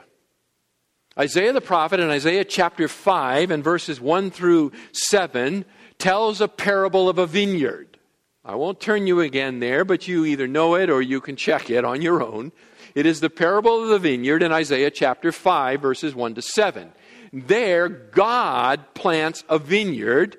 Isaiah 1.18 1.54
the 1.54 1.62
prophet 1.62 1.98
in 1.98 2.10
Isaiah 2.10 2.44
chapter 2.44 2.88
5 2.88 3.50
and 3.50 3.64
verses 3.64 3.98
1 3.98 4.30
through 4.30 4.72
7 4.92 5.64
tells 5.98 6.42
a 6.42 6.48
parable 6.48 7.08
of 7.08 7.18
a 7.18 7.26
vineyard. 7.26 7.96
I 8.44 8.54
won't 8.54 8.80
turn 8.80 9.06
you 9.06 9.20
again 9.20 9.58
there, 9.60 9.86
but 9.86 10.06
you 10.06 10.26
either 10.26 10.46
know 10.46 10.74
it 10.74 10.90
or 10.90 11.00
you 11.00 11.22
can 11.22 11.36
check 11.36 11.70
it 11.70 11.86
on 11.86 12.02
your 12.02 12.22
own. 12.22 12.52
It 12.94 13.06
is 13.06 13.20
the 13.20 13.30
parable 13.30 13.82
of 13.82 13.88
the 13.88 13.98
vineyard 13.98 14.42
in 14.42 14.52
Isaiah 14.52 14.90
chapter 14.90 15.32
5, 15.32 15.80
verses 15.80 16.14
1 16.14 16.34
to 16.34 16.42
7. 16.42 16.92
There, 17.32 17.88
God 17.88 18.94
plants 18.94 19.42
a 19.48 19.58
vineyard. 19.58 20.36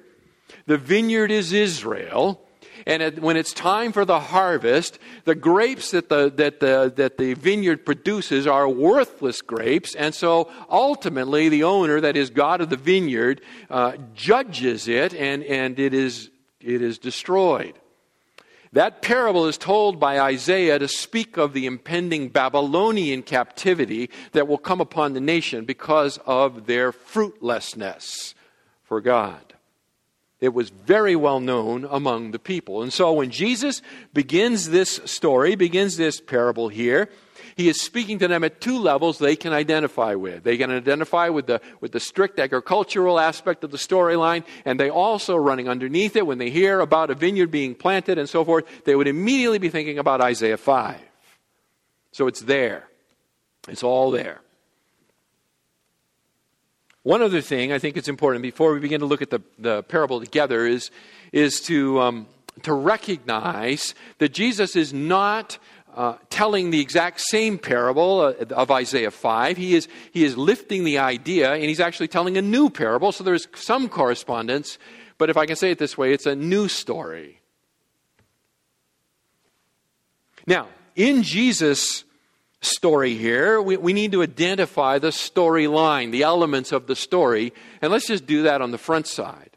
The 0.67 0.77
vineyard 0.77 1.31
is 1.31 1.53
Israel. 1.53 2.46
And 2.87 3.03
it, 3.03 3.21
when 3.21 3.35
it's 3.35 3.51
time 3.51 3.91
for 3.91 4.05
the 4.05 4.21
harvest, 4.21 4.97
the 5.25 5.35
grapes 5.35 5.91
that 5.91 6.07
the, 6.07 6.31
that, 6.37 6.61
the, 6.61 6.93
that 6.95 7.17
the 7.17 7.33
vineyard 7.33 7.85
produces 7.85 8.47
are 8.47 8.69
worthless 8.69 9.41
grapes. 9.41 9.93
And 9.93 10.15
so 10.15 10.49
ultimately, 10.69 11.49
the 11.49 11.65
owner, 11.65 11.99
that 11.99 12.15
is 12.15 12.29
God 12.29 12.61
of 12.61 12.69
the 12.69 12.77
vineyard, 12.77 13.41
uh, 13.69 13.97
judges 14.15 14.87
it 14.87 15.13
and, 15.13 15.43
and 15.43 15.77
it, 15.77 15.93
is, 15.93 16.29
it 16.61 16.81
is 16.81 16.97
destroyed. 16.97 17.77
That 18.71 19.01
parable 19.01 19.47
is 19.47 19.57
told 19.57 19.99
by 19.99 20.21
Isaiah 20.21 20.79
to 20.79 20.87
speak 20.87 21.35
of 21.35 21.51
the 21.51 21.65
impending 21.65 22.29
Babylonian 22.29 23.21
captivity 23.21 24.09
that 24.31 24.47
will 24.47 24.57
come 24.57 24.79
upon 24.79 25.11
the 25.11 25.19
nation 25.19 25.65
because 25.65 26.19
of 26.25 26.67
their 26.67 26.93
fruitlessness 26.93 28.33
for 28.83 29.01
God. 29.01 29.55
It 30.39 30.53
was 30.53 30.69
very 30.69 31.15
well 31.15 31.39
known 31.39 31.87
among 31.89 32.31
the 32.31 32.39
people. 32.39 32.83
And 32.83 32.93
so 32.93 33.11
when 33.13 33.31
Jesus 33.31 33.81
begins 34.13 34.69
this 34.69 34.99
story, 35.05 35.55
begins 35.55 35.97
this 35.97 36.21
parable 36.21 36.67
here, 36.69 37.09
he 37.55 37.69
is 37.69 37.81
speaking 37.81 38.19
to 38.19 38.27
them 38.27 38.43
at 38.43 38.61
two 38.61 38.77
levels 38.77 39.17
they 39.17 39.35
can 39.35 39.51
identify 39.51 40.13
with. 40.13 40.43
They 40.43 40.57
can 40.57 40.69
identify 40.69 41.29
with 41.29 41.47
the, 41.47 41.59
with 41.81 41.91
the 41.91 41.99
strict 41.99 42.39
agricultural 42.39 43.19
aspect 43.19 43.63
of 43.63 43.71
the 43.71 43.77
storyline, 43.77 44.43
and 44.63 44.79
they 44.79 44.91
also, 44.91 45.35
running 45.35 45.67
underneath 45.67 46.15
it, 46.15 46.27
when 46.27 46.37
they 46.37 46.51
hear 46.51 46.79
about 46.81 47.09
a 47.09 47.15
vineyard 47.15 47.49
being 47.49 47.73
planted 47.73 48.19
and 48.19 48.29
so 48.29 48.45
forth, 48.45 48.65
they 48.85 48.95
would 48.95 49.07
immediately 49.07 49.57
be 49.57 49.69
thinking 49.69 49.97
about 49.97 50.21
Isaiah 50.21 50.57
5. 50.57 50.97
So 52.11 52.27
it's 52.27 52.41
there. 52.41 52.87
It's 53.67 53.83
all 53.83 54.11
there. 54.11 54.41
One 57.07 57.21
other 57.21 57.39
thing 57.39 57.71
I 57.71 57.79
think 57.79 57.95
it's 57.95 58.09
important 58.09 58.43
before 58.43 58.73
we 58.73 58.81
begin 58.81 58.99
to 58.99 59.05
look 59.05 59.21
at 59.21 59.29
the, 59.29 59.39
the 59.57 59.81
parable 59.83 60.19
together 60.19 60.67
is, 60.67 60.91
is 61.31 61.61
to, 61.61 62.01
um, 62.01 62.27
to 62.63 62.73
recognize 62.73 63.95
that 64.17 64.33
Jesus 64.33 64.75
is 64.75 64.91
not 64.91 65.57
uh, 65.95 66.17
telling 66.29 66.69
the 66.69 66.81
exact 66.81 67.21
same 67.21 67.59
parable 67.59 68.19
uh, 68.19 68.33
of 68.53 68.71
Isaiah 68.71 69.09
5. 69.09 69.55
He 69.55 69.73
is, 69.73 69.87
he 70.11 70.25
is 70.25 70.35
lifting 70.35 70.83
the 70.83 70.97
idea 70.97 71.53
and 71.53 71.63
he's 71.63 71.79
actually 71.79 72.09
telling 72.09 72.37
a 72.37 72.41
new 72.41 72.69
parable, 72.69 73.13
so 73.13 73.23
there's 73.23 73.47
some 73.55 73.87
correspondence. 73.87 74.77
But 75.17 75.29
if 75.29 75.37
I 75.37 75.45
can 75.45 75.55
say 75.55 75.71
it 75.71 75.79
this 75.79 75.97
way, 75.97 76.11
it's 76.11 76.25
a 76.25 76.35
new 76.35 76.67
story. 76.67 77.39
Now, 80.45 80.67
in 80.93 81.23
Jesus' 81.23 82.03
story 82.61 83.15
here, 83.15 83.61
we, 83.61 83.77
we 83.77 83.93
need 83.93 84.11
to 84.13 84.23
identify 84.23 84.99
the 84.99 85.09
storyline, 85.09 86.11
the 86.11 86.23
elements 86.23 86.71
of 86.71 86.87
the 86.87 86.95
story, 86.95 87.53
and 87.81 87.91
let's 87.91 88.07
just 88.07 88.25
do 88.25 88.43
that 88.43 88.61
on 88.61 88.71
the 88.71 88.77
front 88.77 89.07
side. 89.07 89.51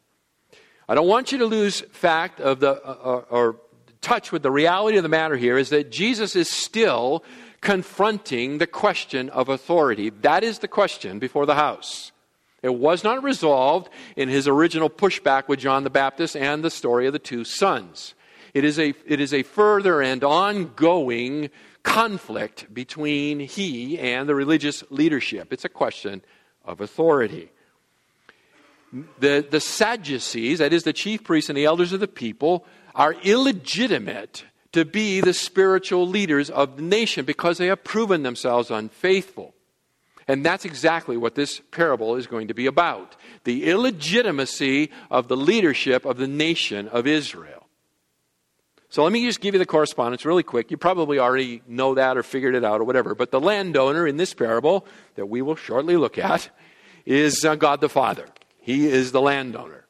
I 0.88 0.94
don't 0.94 1.08
want 1.08 1.32
you 1.32 1.38
to 1.38 1.46
lose 1.46 1.80
fact 1.92 2.40
of 2.40 2.60
the, 2.60 2.72
uh, 2.72 2.90
uh 2.90 3.24
or 3.30 3.56
touch 4.00 4.32
with 4.32 4.42
the 4.42 4.50
reality 4.50 4.96
of 4.96 5.02
the 5.02 5.08
matter 5.08 5.36
here 5.36 5.58
is 5.58 5.70
that 5.70 5.90
Jesus 5.90 6.34
is 6.34 6.50
still 6.50 7.22
confronting 7.60 8.58
the 8.58 8.66
question 8.66 9.28
of 9.30 9.48
authority. 9.48 10.10
That 10.10 10.42
is 10.42 10.60
the 10.60 10.68
question 10.68 11.18
before 11.18 11.46
the 11.46 11.54
house. 11.54 12.12
It 12.62 12.74
was 12.74 13.04
not 13.04 13.22
resolved 13.22 13.88
in 14.16 14.28
his 14.28 14.46
original 14.46 14.90
pushback 14.90 15.48
with 15.48 15.60
John 15.60 15.84
the 15.84 15.90
Baptist 15.90 16.36
and 16.36 16.62
the 16.62 16.70
story 16.70 17.06
of 17.06 17.12
the 17.12 17.18
two 17.18 17.44
sons. 17.44 18.14
It 18.52 18.64
is 18.64 18.78
a, 18.78 18.94
it 19.06 19.20
is 19.20 19.32
a 19.32 19.42
further 19.42 20.02
and 20.02 20.22
ongoing 20.24 21.50
conflict 21.82 22.72
between 22.72 23.40
he 23.40 23.98
and 23.98 24.28
the 24.28 24.34
religious 24.34 24.84
leadership. 24.90 25.52
It's 25.52 25.64
a 25.64 25.70
question 25.70 26.22
of 26.64 26.80
authority. 26.80 27.50
The, 29.20 29.46
the 29.48 29.60
Sadducees, 29.60 30.58
that 30.58 30.72
is, 30.72 30.82
the 30.82 30.92
chief 30.92 31.24
priests 31.24 31.48
and 31.48 31.56
the 31.56 31.64
elders 31.64 31.92
of 31.92 32.00
the 32.00 32.08
people, 32.08 32.64
are 32.94 33.14
illegitimate 33.22 34.44
to 34.72 34.84
be 34.84 35.20
the 35.20 35.34
spiritual 35.34 36.06
leaders 36.06 36.50
of 36.50 36.76
the 36.76 36.82
nation 36.82 37.24
because 37.24 37.58
they 37.58 37.66
have 37.66 37.84
proven 37.84 38.22
themselves 38.22 38.70
unfaithful. 38.70 39.54
And 40.28 40.44
that's 40.44 40.64
exactly 40.64 41.16
what 41.16 41.34
this 41.34 41.60
parable 41.72 42.14
is 42.16 42.26
going 42.26 42.48
to 42.48 42.54
be 42.54 42.66
about 42.66 43.16
the 43.44 43.68
illegitimacy 43.68 44.90
of 45.10 45.28
the 45.28 45.36
leadership 45.36 46.04
of 46.04 46.18
the 46.18 46.28
nation 46.28 46.86
of 46.88 47.06
Israel. 47.06 47.59
So 48.90 49.04
let 49.04 49.12
me 49.12 49.24
just 49.24 49.40
give 49.40 49.54
you 49.54 49.58
the 49.58 49.66
correspondence 49.66 50.24
really 50.24 50.42
quick. 50.42 50.72
You 50.72 50.76
probably 50.76 51.20
already 51.20 51.62
know 51.68 51.94
that 51.94 52.16
or 52.16 52.24
figured 52.24 52.56
it 52.56 52.64
out 52.64 52.80
or 52.80 52.84
whatever. 52.84 53.14
But 53.14 53.30
the 53.30 53.40
landowner 53.40 54.04
in 54.04 54.16
this 54.16 54.34
parable 54.34 54.84
that 55.14 55.26
we 55.26 55.42
will 55.42 55.54
shortly 55.54 55.96
look 55.96 56.18
at 56.18 56.50
is 57.06 57.44
uh, 57.44 57.54
God 57.54 57.80
the 57.80 57.88
Father. 57.88 58.26
He 58.58 58.88
is 58.88 59.12
the 59.12 59.20
landowner. 59.20 59.86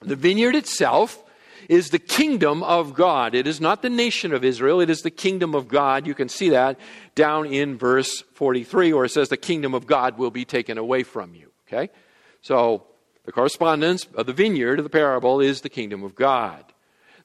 The 0.00 0.16
vineyard 0.16 0.54
itself 0.54 1.22
is 1.68 1.90
the 1.90 1.98
kingdom 1.98 2.62
of 2.62 2.94
God. 2.94 3.34
It 3.34 3.46
is 3.46 3.60
not 3.60 3.82
the 3.82 3.90
nation 3.90 4.32
of 4.32 4.44
Israel, 4.44 4.80
it 4.80 4.88
is 4.90 5.02
the 5.02 5.10
kingdom 5.10 5.54
of 5.54 5.68
God. 5.68 6.06
You 6.06 6.14
can 6.14 6.30
see 6.30 6.50
that 6.50 6.80
down 7.14 7.46
in 7.46 7.76
verse 7.76 8.22
43 8.32 8.94
where 8.94 9.04
it 9.04 9.10
says 9.10 9.28
the 9.28 9.36
kingdom 9.36 9.74
of 9.74 9.86
God 9.86 10.16
will 10.16 10.30
be 10.30 10.46
taken 10.46 10.78
away 10.78 11.02
from 11.02 11.34
you. 11.34 11.52
Okay? 11.68 11.92
So 12.40 12.86
the 13.24 13.32
correspondence 13.32 14.06
of 14.14 14.24
the 14.24 14.32
vineyard 14.32 14.78
of 14.78 14.84
the 14.84 14.90
parable 14.90 15.40
is 15.40 15.60
the 15.60 15.68
kingdom 15.68 16.02
of 16.02 16.14
God. 16.14 16.64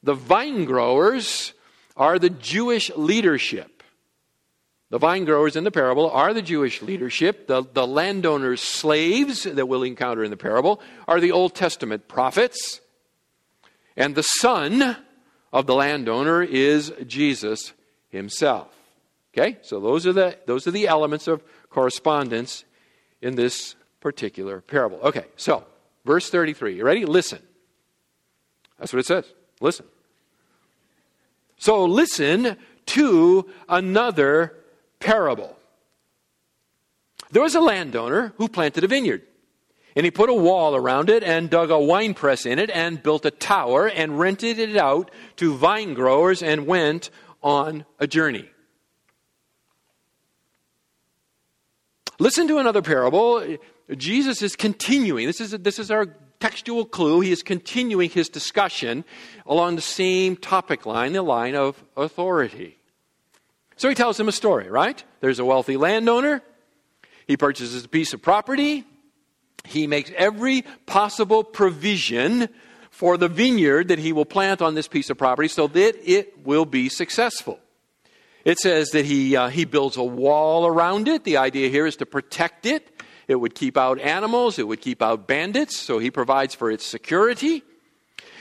The 0.02 0.14
vine 0.14 0.64
growers 0.64 1.52
are 1.96 2.18
the 2.18 2.30
Jewish 2.30 2.90
leadership. 2.96 3.82
The 4.90 4.98
vine 4.98 5.24
growers 5.24 5.56
in 5.56 5.64
the 5.64 5.70
parable 5.70 6.10
are 6.10 6.32
the 6.32 6.42
Jewish 6.42 6.80
leadership. 6.80 7.46
The, 7.46 7.62
the 7.62 7.86
landowners' 7.86 8.62
slaves 8.62 9.42
that 9.42 9.66
we'll 9.66 9.82
encounter 9.82 10.24
in 10.24 10.30
the 10.30 10.36
parable 10.36 10.80
are 11.06 11.20
the 11.20 11.32
Old 11.32 11.54
Testament 11.54 12.08
prophets. 12.08 12.80
And 13.96 14.14
the 14.14 14.22
son 14.22 14.96
of 15.52 15.66
the 15.66 15.74
landowner 15.74 16.42
is 16.42 16.92
Jesus 17.06 17.72
himself. 18.08 18.68
Okay? 19.34 19.58
So 19.62 19.80
those 19.80 20.06
are 20.06 20.12
the, 20.12 20.38
those 20.46 20.66
are 20.66 20.70
the 20.70 20.88
elements 20.88 21.28
of 21.28 21.42
correspondence 21.68 22.64
in 23.20 23.34
this 23.34 23.74
particular 24.00 24.60
parable. 24.60 24.98
Okay, 25.00 25.26
so 25.36 25.64
verse 26.04 26.30
33. 26.30 26.76
You 26.76 26.84
ready? 26.84 27.04
Listen. 27.04 27.40
That's 28.78 28.92
what 28.92 29.00
it 29.00 29.06
says. 29.06 29.24
Listen. 29.60 29.86
So 31.58 31.84
listen 31.84 32.56
to 32.86 33.50
another 33.68 34.54
parable. 35.00 35.56
There 37.30 37.42
was 37.42 37.54
a 37.54 37.60
landowner 37.60 38.32
who 38.36 38.48
planted 38.48 38.84
a 38.84 38.88
vineyard. 38.88 39.22
And 39.96 40.04
he 40.04 40.10
put 40.10 40.30
a 40.30 40.34
wall 40.34 40.76
around 40.76 41.10
it 41.10 41.24
and 41.24 41.50
dug 41.50 41.70
a 41.70 41.78
wine 41.78 42.14
press 42.14 42.46
in 42.46 42.58
it 42.58 42.70
and 42.70 43.02
built 43.02 43.26
a 43.26 43.32
tower 43.32 43.88
and 43.88 44.18
rented 44.18 44.58
it 44.58 44.76
out 44.76 45.10
to 45.36 45.56
vine 45.56 45.94
growers 45.94 46.42
and 46.42 46.66
went 46.66 47.10
on 47.42 47.84
a 47.98 48.06
journey. 48.06 48.48
Listen 52.20 52.46
to 52.48 52.58
another 52.58 52.82
parable. 52.82 53.56
Jesus 53.96 54.42
is 54.42 54.54
continuing. 54.56 55.26
This 55.26 55.40
is, 55.40 55.50
this 55.50 55.78
is 55.78 55.90
our 55.90 56.14
textual 56.40 56.84
clue. 56.84 57.20
He 57.20 57.32
is 57.32 57.42
continuing 57.42 58.10
his 58.10 58.28
discussion 58.28 59.04
along 59.46 59.76
the 59.76 59.82
same 59.82 60.36
topic 60.36 60.86
line, 60.86 61.12
the 61.12 61.22
line 61.22 61.54
of 61.54 61.82
authority. 61.96 62.78
So 63.76 63.88
he 63.88 63.94
tells 63.94 64.18
him 64.18 64.28
a 64.28 64.32
story, 64.32 64.68
right? 64.68 65.02
There's 65.20 65.38
a 65.38 65.44
wealthy 65.44 65.76
landowner. 65.76 66.42
He 67.26 67.36
purchases 67.36 67.84
a 67.84 67.88
piece 67.88 68.12
of 68.12 68.22
property. 68.22 68.84
He 69.64 69.86
makes 69.86 70.10
every 70.16 70.62
possible 70.86 71.44
provision 71.44 72.48
for 72.90 73.16
the 73.16 73.28
vineyard 73.28 73.88
that 73.88 73.98
he 73.98 74.12
will 74.12 74.24
plant 74.24 74.62
on 74.62 74.74
this 74.74 74.88
piece 74.88 75.10
of 75.10 75.18
property 75.18 75.48
so 75.48 75.68
that 75.68 75.94
it 76.10 76.44
will 76.44 76.64
be 76.64 76.88
successful. 76.88 77.60
It 78.44 78.58
says 78.58 78.90
that 78.90 79.04
he, 79.04 79.36
uh, 79.36 79.48
he 79.48 79.64
builds 79.64 79.96
a 79.96 80.02
wall 80.02 80.66
around 80.66 81.06
it. 81.06 81.24
The 81.24 81.36
idea 81.36 81.68
here 81.68 81.86
is 81.86 81.96
to 81.96 82.06
protect 82.06 82.66
it. 82.66 82.97
It 83.28 83.36
would 83.36 83.54
keep 83.54 83.76
out 83.76 84.00
animals, 84.00 84.58
it 84.58 84.66
would 84.66 84.80
keep 84.80 85.02
out 85.02 85.28
bandits, 85.28 85.76
so 85.78 85.98
he 85.98 86.10
provides 86.10 86.54
for 86.54 86.70
its 86.70 86.84
security. 86.84 87.62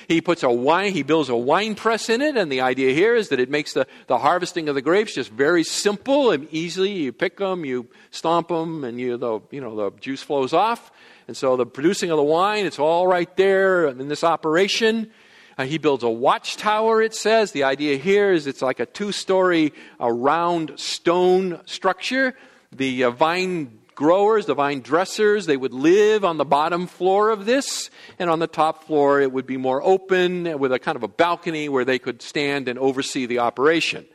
He 0.07 0.21
puts 0.21 0.41
a 0.43 0.49
wine, 0.49 0.93
he 0.93 1.03
builds 1.03 1.27
a 1.27 1.35
wine 1.35 1.75
press 1.75 2.07
in 2.07 2.21
it, 2.21 2.37
and 2.37 2.49
the 2.49 2.61
idea 2.61 2.93
here 2.93 3.13
is 3.13 3.27
that 3.27 3.41
it 3.41 3.49
makes 3.49 3.73
the, 3.73 3.85
the 4.07 4.17
harvesting 4.17 4.69
of 4.69 4.75
the 4.75 4.81
grapes 4.81 5.13
just 5.15 5.29
very 5.29 5.65
simple 5.65 6.31
and 6.31 6.47
easily. 6.51 6.93
You 6.93 7.11
pick 7.11 7.37
them, 7.37 7.65
you 7.65 7.87
stomp 8.11 8.47
them, 8.47 8.85
and 8.85 8.97
you, 8.97 9.17
the, 9.17 9.41
you 9.51 9.59
know, 9.59 9.75
the 9.75 9.97
juice 9.99 10.21
flows 10.21 10.53
off. 10.53 10.91
And 11.27 11.35
so 11.35 11.57
the 11.57 11.65
producing 11.65 12.09
of 12.09 12.15
the 12.15 12.23
wine, 12.23 12.65
it's 12.65 12.79
all 12.79 13.05
right 13.05 13.35
there 13.35 13.87
in 13.87 14.07
this 14.07 14.23
operation. 14.23 15.11
Uh, 15.57 15.65
he 15.65 15.77
builds 15.77 16.03
a 16.03 16.09
watchtower, 16.09 17.01
it 17.01 17.13
says. 17.13 17.51
The 17.51 17.65
idea 17.65 17.97
here 17.97 18.31
is 18.31 18.47
it's 18.47 18.61
like 18.61 18.79
a 18.79 18.85
two 18.85 19.11
story 19.11 19.73
uh, 19.99 20.09
round 20.09 20.79
stone 20.79 21.59
structure. 21.65 22.33
The 22.71 23.05
uh, 23.05 23.11
vine 23.11 23.79
growers, 23.97 24.45
the 24.45 24.53
vine 24.53 24.79
dressers, 24.79 25.47
they 25.47 25.57
would 25.57 25.73
live 25.73 26.23
on 26.23 26.37
the 26.37 26.45
bottom 26.45 26.85
floor 26.85 27.31
of 27.31 27.45
this, 27.45 27.89
and 28.19 28.29
on 28.29 28.37
the 28.37 28.47
top 28.47 28.83
floor 28.83 29.19
it 29.19 29.31
would 29.31 29.47
be 29.47 29.57
more 29.57 29.81
open 29.83 30.59
with 30.59 30.71
a 30.71 30.77
kind 30.77 30.95
of 30.95 31.01
a 31.01 31.07
balcony 31.07 31.67
where 31.67 31.83
they 31.83 31.97
could 31.97 32.21
stand 32.21 32.69
and 32.69 32.77
oversee 32.77 33.25
the 33.25 33.39
operation. 33.39 34.05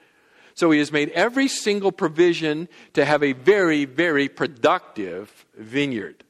So 0.54 0.70
he 0.70 0.78
has 0.78 0.92
made 0.92 1.08
every 1.10 1.48
single 1.48 1.90
provision 1.90 2.68
to 2.92 3.04
have 3.04 3.24
a 3.24 3.32
very, 3.32 3.84
very 3.84 4.28
productive 4.28 5.44
vineyard. 5.58 6.22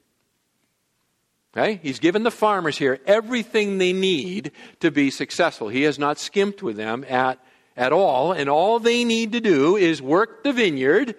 Okay? 1.54 1.78
He's 1.82 1.98
given 1.98 2.22
the 2.22 2.30
farmers 2.30 2.78
here 2.78 3.00
everything 3.06 3.76
they 3.76 3.92
need 3.92 4.52
to 4.80 4.90
be 4.90 5.10
successful. 5.10 5.68
He 5.68 5.82
has 5.82 5.98
not 5.98 6.18
skimped 6.18 6.62
with 6.62 6.76
them 6.76 7.04
at, 7.06 7.38
at 7.76 7.92
all, 7.92 8.32
and 8.32 8.48
all 8.48 8.78
they 8.78 9.04
need 9.04 9.32
to 9.32 9.40
do 9.40 9.76
is 9.76 10.00
work 10.00 10.42
the 10.42 10.54
vineyard 10.54 11.16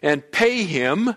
and 0.00 0.30
pay 0.30 0.62
him 0.62 1.16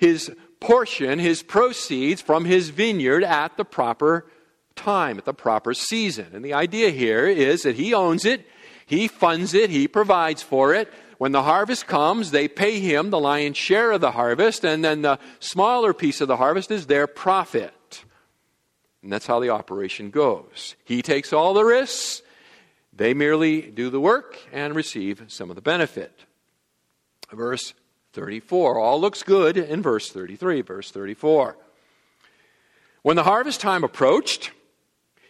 his 0.00 0.32
portion, 0.60 1.18
his 1.18 1.42
proceeds 1.42 2.22
from 2.22 2.46
his 2.46 2.70
vineyard 2.70 3.22
at 3.22 3.56
the 3.58 3.64
proper 3.66 4.26
time, 4.74 5.18
at 5.18 5.26
the 5.26 5.34
proper 5.34 5.74
season. 5.74 6.28
And 6.32 6.42
the 6.42 6.54
idea 6.54 6.88
here 6.88 7.26
is 7.26 7.62
that 7.62 7.76
he 7.76 7.92
owns 7.92 8.24
it, 8.24 8.46
he 8.86 9.08
funds 9.08 9.52
it, 9.52 9.68
he 9.68 9.86
provides 9.86 10.42
for 10.42 10.74
it. 10.74 10.90
When 11.18 11.32
the 11.32 11.42
harvest 11.42 11.86
comes, 11.86 12.30
they 12.30 12.48
pay 12.48 12.80
him 12.80 13.10
the 13.10 13.20
lion's 13.20 13.58
share 13.58 13.92
of 13.92 14.00
the 14.00 14.12
harvest, 14.12 14.64
and 14.64 14.82
then 14.82 15.02
the 15.02 15.18
smaller 15.38 15.92
piece 15.92 16.22
of 16.22 16.28
the 16.28 16.38
harvest 16.38 16.70
is 16.70 16.86
their 16.86 17.06
profit. 17.06 18.04
And 19.02 19.12
that's 19.12 19.26
how 19.26 19.38
the 19.38 19.50
operation 19.50 20.08
goes. 20.08 20.76
He 20.82 21.02
takes 21.02 21.34
all 21.34 21.52
the 21.52 21.64
risks, 21.64 22.22
they 22.90 23.12
merely 23.12 23.60
do 23.60 23.90
the 23.90 24.00
work 24.00 24.38
and 24.50 24.74
receive 24.74 25.24
some 25.28 25.50
of 25.50 25.56
the 25.56 25.62
benefit. 25.62 26.24
Verse 27.30 27.74
34. 28.12 28.78
All 28.78 29.00
looks 29.00 29.22
good 29.22 29.56
in 29.56 29.82
verse 29.82 30.10
33, 30.10 30.62
verse 30.62 30.90
34. 30.90 31.56
When 33.02 33.16
the 33.16 33.22
harvest 33.24 33.60
time 33.60 33.84
approached, 33.84 34.50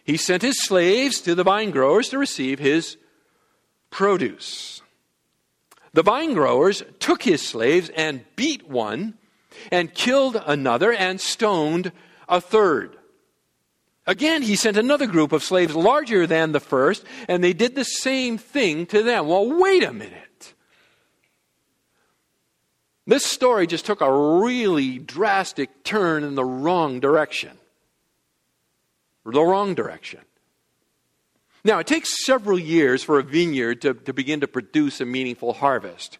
he 0.03 0.17
sent 0.17 0.41
his 0.41 0.63
slaves 0.63 1.21
to 1.21 1.35
the 1.35 1.43
vine 1.43 1.71
growers 1.71 2.09
to 2.09 2.17
receive 2.17 2.59
his 2.59 2.97
produce. 3.89 4.81
The 5.93 6.03
vine 6.03 6.33
growers 6.33 6.83
took 6.99 7.23
his 7.23 7.41
slaves 7.41 7.89
and 7.95 8.25
beat 8.35 8.67
one, 8.67 9.17
and 9.71 9.93
killed 9.93 10.41
another, 10.45 10.93
and 10.93 11.19
stoned 11.19 11.91
a 12.27 12.39
third. 12.39 12.97
Again, 14.07 14.41
he 14.41 14.55
sent 14.55 14.77
another 14.77 15.05
group 15.05 15.31
of 15.31 15.43
slaves 15.43 15.75
larger 15.75 16.25
than 16.25 16.53
the 16.53 16.59
first, 16.59 17.03
and 17.27 17.43
they 17.43 17.53
did 17.53 17.75
the 17.75 17.83
same 17.83 18.37
thing 18.37 18.85
to 18.87 19.03
them. 19.03 19.27
Well, 19.27 19.59
wait 19.59 19.83
a 19.83 19.93
minute. 19.93 20.30
This 23.07 23.25
story 23.25 23.67
just 23.67 23.85
took 23.85 24.01
a 24.01 24.39
really 24.39 24.99
drastic 24.99 25.83
turn 25.83 26.23
in 26.23 26.35
the 26.35 26.45
wrong 26.45 26.99
direction. 26.99 27.57
The 29.25 29.41
wrong 29.41 29.75
direction. 29.75 30.21
Now, 31.63 31.79
it 31.79 31.87
takes 31.87 32.25
several 32.25 32.57
years 32.57 33.03
for 33.03 33.19
a 33.19 33.23
vineyard 33.23 33.81
to, 33.81 33.93
to 33.93 34.13
begin 34.13 34.41
to 34.41 34.47
produce 34.47 34.99
a 34.99 35.05
meaningful 35.05 35.53
harvest. 35.53 36.17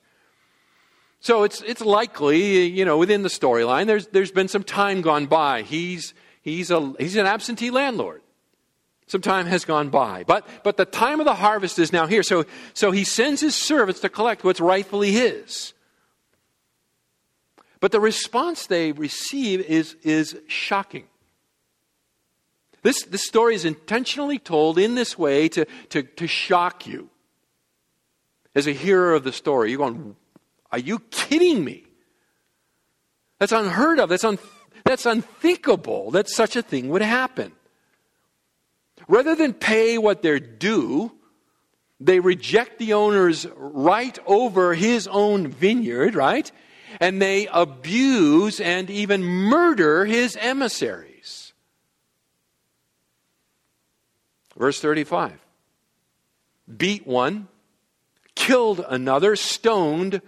So 1.19 1.43
it's, 1.43 1.61
it's 1.61 1.81
likely, 1.81 2.65
you 2.65 2.85
know, 2.85 2.97
within 2.97 3.21
the 3.23 3.29
storyline, 3.29 3.87
there's, 3.87 4.07
there's 4.07 4.31
been 4.31 4.47
some 4.47 4.63
time 4.63 5.01
gone 5.01 5.27
by. 5.27 5.61
He's, 5.61 6.13
he's, 6.41 6.71
a, 6.71 6.93
he's 6.99 7.15
an 7.15 7.25
absentee 7.25 7.71
landlord. 7.71 8.21
Some 9.07 9.21
time 9.21 9.45
has 9.47 9.65
gone 9.65 9.89
by. 9.89 10.23
But, 10.25 10.47
but 10.63 10.77
the 10.77 10.85
time 10.85 11.19
of 11.19 11.25
the 11.25 11.35
harvest 11.35 11.79
is 11.79 11.91
now 11.91 12.07
here. 12.07 12.23
So, 12.23 12.45
so 12.73 12.91
he 12.91 13.03
sends 13.03 13.41
his 13.41 13.55
servants 13.55 13.99
to 14.01 14.09
collect 14.09 14.43
what's 14.43 14.61
rightfully 14.61 15.11
his. 15.11 15.73
But 17.81 17.91
the 17.91 17.99
response 17.99 18.67
they 18.67 18.93
receive 18.93 19.59
is, 19.61 19.95
is 20.03 20.37
shocking. 20.47 21.07
This, 22.83 23.03
this 23.03 23.25
story 23.25 23.55
is 23.55 23.65
intentionally 23.65 24.39
told 24.39 24.77
in 24.77 24.95
this 24.95 25.17
way 25.17 25.49
to, 25.49 25.65
to, 25.89 26.03
to 26.03 26.27
shock 26.27 26.87
you. 26.87 27.09
As 28.53 28.67
a 28.67 28.71
hearer 28.71 29.15
of 29.15 29.23
the 29.23 29.31
story, 29.31 29.71
you're 29.71 29.77
going, 29.77 30.15
Are 30.71 30.79
you 30.79 30.99
kidding 31.09 31.63
me? 31.63 31.83
That's 33.39 33.51
unheard 33.51 33.99
of. 33.99 34.09
That's, 34.09 34.23
un, 34.23 34.37
that's 34.83 35.05
unthinkable 35.05 36.11
that 36.11 36.29
such 36.29 36.55
a 36.55 36.61
thing 36.61 36.89
would 36.89 37.01
happen. 37.01 37.51
Rather 39.07 39.35
than 39.35 39.53
pay 39.53 39.97
what 39.97 40.21
they're 40.21 40.39
due, 40.39 41.11
they 41.99 42.19
reject 42.19 42.77
the 42.77 42.93
owner's 42.93 43.47
right 43.55 44.17
over 44.27 44.75
his 44.75 45.07
own 45.07 45.47
vineyard, 45.47 46.13
right? 46.13 46.51
And 46.99 47.21
they 47.21 47.47
abuse 47.47 48.59
and 48.59 48.89
even 48.89 49.23
murder 49.23 50.05
his 50.05 50.37
emissaries. 50.39 51.53
Verse 54.57 54.79
35 54.79 55.39
beat 56.77 57.05
one, 57.05 57.47
killed 58.35 58.85
another, 58.87 59.35
stoned 59.35 60.21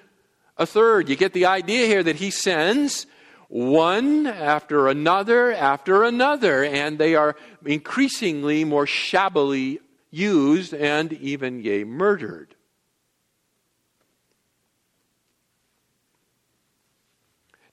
a 0.57 0.65
third. 0.65 1.09
You 1.09 1.15
get 1.15 1.33
the 1.33 1.45
idea 1.45 1.87
here 1.87 2.03
that 2.03 2.17
he 2.17 2.31
sends 2.31 3.05
one 3.47 4.25
after 4.25 4.87
another 4.87 5.53
after 5.53 6.03
another, 6.03 6.63
and 6.63 6.97
they 6.97 7.15
are 7.15 7.35
increasingly 7.65 8.63
more 8.65 8.87
shabbily 8.87 9.79
used 10.09 10.73
and 10.73 11.13
even, 11.13 11.61
yea, 11.61 11.83
murdered. 11.83 12.55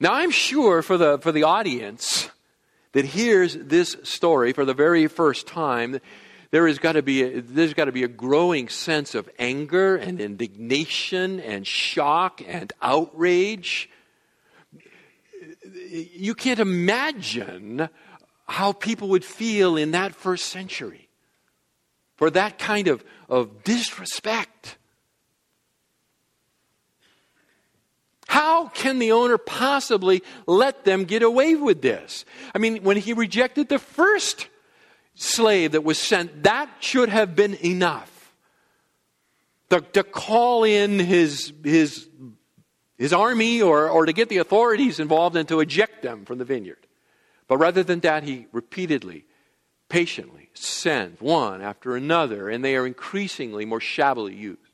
Now, 0.00 0.14
I'm 0.14 0.30
sure 0.30 0.82
for 0.82 0.96
the, 0.96 1.18
for 1.18 1.30
the 1.30 1.42
audience 1.44 2.30
that 2.92 3.04
hears 3.04 3.54
this 3.54 3.96
story 4.02 4.52
for 4.52 4.64
the 4.64 4.74
very 4.74 5.06
first 5.06 5.46
time, 5.46 6.00
there 6.50 6.66
has 6.66 6.78
got 6.78 6.92
to 6.92 7.02
be 7.02 7.22
a, 7.22 7.40
there's 7.42 7.74
got 7.74 7.84
to 7.84 7.92
be 7.92 8.02
a 8.02 8.08
growing 8.08 8.68
sense 8.68 9.14
of 9.14 9.28
anger 9.38 9.94
and 9.96 10.20
indignation 10.20 11.38
and 11.38 11.66
shock 11.66 12.42
and 12.46 12.72
outrage 12.82 13.88
you 15.90 16.34
can't 16.34 16.60
imagine 16.60 17.88
how 18.46 18.72
people 18.72 19.08
would 19.08 19.24
feel 19.24 19.76
in 19.76 19.92
that 19.92 20.14
first 20.14 20.46
century 20.46 21.08
for 22.16 22.30
that 22.30 22.58
kind 22.58 22.88
of, 22.88 23.04
of 23.28 23.64
disrespect. 23.64 24.76
How 28.30 28.68
can 28.68 29.00
the 29.00 29.10
owner 29.10 29.38
possibly 29.38 30.22
let 30.46 30.84
them 30.84 31.02
get 31.04 31.24
away 31.24 31.56
with 31.56 31.82
this? 31.82 32.24
I 32.54 32.58
mean, 32.58 32.84
when 32.84 32.96
he 32.96 33.12
rejected 33.12 33.68
the 33.68 33.80
first 33.80 34.46
slave 35.16 35.72
that 35.72 35.82
was 35.82 35.98
sent, 35.98 36.44
that 36.44 36.70
should 36.78 37.08
have 37.08 37.34
been 37.34 37.54
enough. 37.64 38.32
To, 39.70 39.80
to 39.80 40.04
call 40.04 40.62
in 40.62 41.00
his, 41.00 41.52
his 41.64 42.08
his 42.98 43.12
army 43.12 43.62
or, 43.62 43.88
or 43.88 44.06
to 44.06 44.12
get 44.12 44.28
the 44.28 44.38
authorities 44.38 45.00
involved 45.00 45.34
and 45.34 45.48
to 45.48 45.58
eject 45.58 46.02
them 46.02 46.24
from 46.24 46.38
the 46.38 46.44
vineyard. 46.44 46.86
But 47.48 47.56
rather 47.56 47.82
than 47.82 47.98
that, 48.00 48.22
he 48.22 48.46
repeatedly, 48.52 49.24
patiently 49.88 50.50
sends 50.54 51.20
one 51.20 51.62
after 51.62 51.96
another, 51.96 52.48
and 52.48 52.64
they 52.64 52.76
are 52.76 52.86
increasingly 52.86 53.64
more 53.64 53.80
shabbily 53.80 54.36
used. 54.36 54.69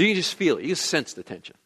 You 0.00 0.08
can 0.08 0.16
just 0.16 0.34
feel 0.34 0.56
it, 0.56 0.62
you 0.62 0.68
can 0.68 0.76
sense 0.76 1.12
the 1.12 1.22
tension. 1.22 1.56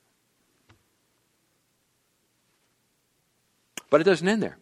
But 3.91 4.01
it 4.01 4.05
doesn't 4.05 4.27
end 4.27 4.43
there. 4.43 4.59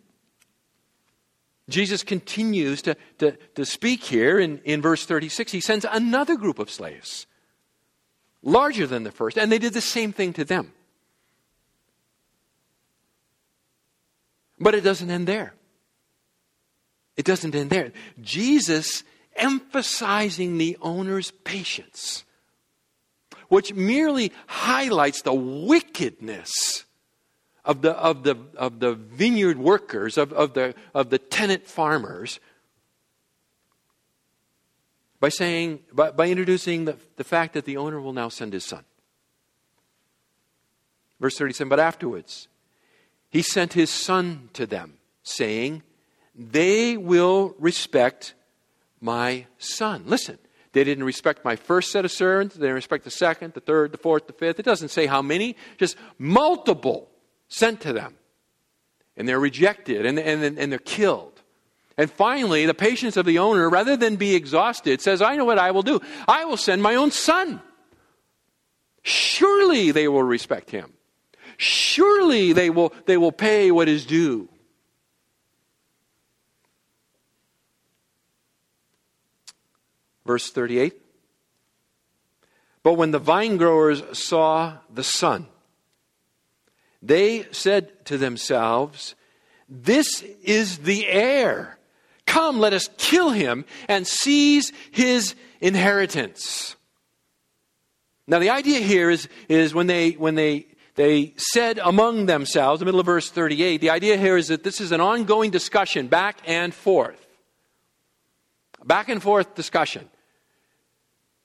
Jesus 1.68 2.02
continues 2.02 2.82
to, 2.82 2.96
to, 3.18 3.32
to 3.54 3.64
speak 3.64 4.02
here 4.02 4.38
in, 4.38 4.58
in 4.64 4.82
verse 4.82 5.06
36. 5.06 5.52
He 5.52 5.60
sends 5.60 5.86
another 5.90 6.36
group 6.36 6.58
of 6.58 6.70
slaves 6.70 7.26
larger 8.42 8.86
than 8.86 9.04
the 9.04 9.12
first, 9.12 9.38
and 9.38 9.50
they 9.50 9.58
did 9.58 9.72
the 9.72 9.80
same 9.80 10.12
thing 10.12 10.32
to 10.34 10.44
them. 10.44 10.72
But 14.58 14.74
it 14.74 14.82
doesn't 14.82 15.10
end 15.10 15.26
there. 15.26 15.54
It 17.16 17.24
doesn't 17.24 17.54
end 17.54 17.70
there. 17.70 17.92
Jesus 18.20 19.02
emphasizing 19.34 20.58
the 20.58 20.76
owner's 20.80 21.30
patience, 21.30 22.24
which 23.52 23.74
merely 23.74 24.32
highlights 24.46 25.20
the 25.20 25.34
wickedness 25.34 26.86
of 27.66 27.82
the, 27.82 27.90
of 27.90 28.22
the, 28.22 28.34
of 28.56 28.80
the 28.80 28.94
vineyard 28.94 29.58
workers, 29.58 30.16
of, 30.16 30.32
of, 30.32 30.54
the, 30.54 30.74
of 30.94 31.10
the 31.10 31.18
tenant 31.18 31.66
farmers 31.66 32.40
by 35.20 35.28
saying, 35.28 35.80
by, 35.92 36.10
by 36.10 36.28
introducing 36.28 36.86
the, 36.86 36.96
the 37.16 37.24
fact 37.24 37.52
that 37.52 37.66
the 37.66 37.76
owner 37.76 38.00
will 38.00 38.14
now 38.14 38.30
send 38.30 38.54
his 38.54 38.64
son. 38.64 38.84
Verse 41.20 41.36
37 41.36 41.68
But 41.68 41.78
afterwards, 41.78 42.48
he 43.28 43.42
sent 43.42 43.74
his 43.74 43.90
son 43.90 44.48
to 44.54 44.64
them, 44.64 44.94
saying, 45.24 45.82
They 46.34 46.96
will 46.96 47.54
respect 47.58 48.32
my 48.98 49.44
son. 49.58 50.04
Listen, 50.06 50.38
they 50.72 50.84
didn't 50.84 51.04
respect 51.04 51.44
my 51.44 51.56
first 51.56 51.92
set 51.92 52.04
of 52.04 52.10
servants, 52.10 52.54
they 52.54 52.62
didn't 52.62 52.74
respect 52.74 53.04
the 53.04 53.10
second, 53.10 53.54
the 53.54 53.60
third, 53.60 53.92
the 53.92 53.98
fourth, 53.98 54.26
the 54.26 54.32
fifth. 54.32 54.58
It 54.58 54.64
doesn't 54.64 54.88
say 54.88 55.06
how 55.06 55.22
many, 55.22 55.56
just 55.78 55.96
multiple 56.18 57.10
sent 57.48 57.82
to 57.82 57.92
them. 57.92 58.14
And 59.16 59.28
they're 59.28 59.40
rejected 59.40 60.06
and, 60.06 60.18
and, 60.18 60.58
and 60.58 60.72
they're 60.72 60.78
killed. 60.78 61.42
And 61.98 62.10
finally, 62.10 62.64
the 62.64 62.74
patience 62.74 63.18
of 63.18 63.26
the 63.26 63.38
owner, 63.38 63.68
rather 63.68 63.96
than 63.96 64.16
be 64.16 64.34
exhausted, 64.34 65.02
says, 65.02 65.20
I 65.20 65.36
know 65.36 65.44
what 65.44 65.58
I 65.58 65.72
will 65.72 65.82
do. 65.82 66.00
I 66.26 66.46
will 66.46 66.56
send 66.56 66.82
my 66.82 66.94
own 66.94 67.10
son. 67.10 67.60
Surely 69.02 69.90
they 69.90 70.08
will 70.08 70.22
respect 70.22 70.70
him. 70.70 70.94
Surely 71.58 72.54
they 72.54 72.70
will, 72.70 72.94
they 73.04 73.18
will 73.18 73.32
pay 73.32 73.70
what 73.70 73.88
is 73.88 74.06
due. 74.06 74.48
Verse 80.24 80.50
38. 80.50 80.94
But 82.82 82.94
when 82.94 83.10
the 83.10 83.18
vine 83.18 83.56
growers 83.56 84.02
saw 84.18 84.78
the 84.92 85.04
son, 85.04 85.46
they 87.00 87.46
said 87.52 88.04
to 88.06 88.18
themselves, 88.18 89.14
This 89.68 90.22
is 90.42 90.78
the 90.78 91.06
heir. 91.06 91.78
Come, 92.26 92.58
let 92.58 92.72
us 92.72 92.88
kill 92.96 93.30
him 93.30 93.64
and 93.88 94.06
seize 94.06 94.72
his 94.90 95.34
inheritance. 95.60 96.76
Now, 98.26 98.38
the 98.38 98.50
idea 98.50 98.78
here 98.78 99.10
is, 99.10 99.28
is 99.48 99.74
when, 99.74 99.88
they, 99.88 100.12
when 100.12 100.36
they, 100.36 100.66
they 100.94 101.34
said 101.36 101.78
among 101.82 102.26
themselves, 102.26 102.78
the 102.78 102.84
middle 102.84 103.00
of 103.00 103.06
verse 103.06 103.30
38, 103.30 103.80
the 103.80 103.90
idea 103.90 104.16
here 104.16 104.36
is 104.36 104.48
that 104.48 104.62
this 104.62 104.80
is 104.80 104.92
an 104.92 105.00
ongoing 105.00 105.50
discussion, 105.50 106.06
back 106.06 106.38
and 106.46 106.72
forth. 106.72 107.18
Back 108.84 109.08
and 109.08 109.22
forth 109.22 109.54
discussion. 109.54 110.08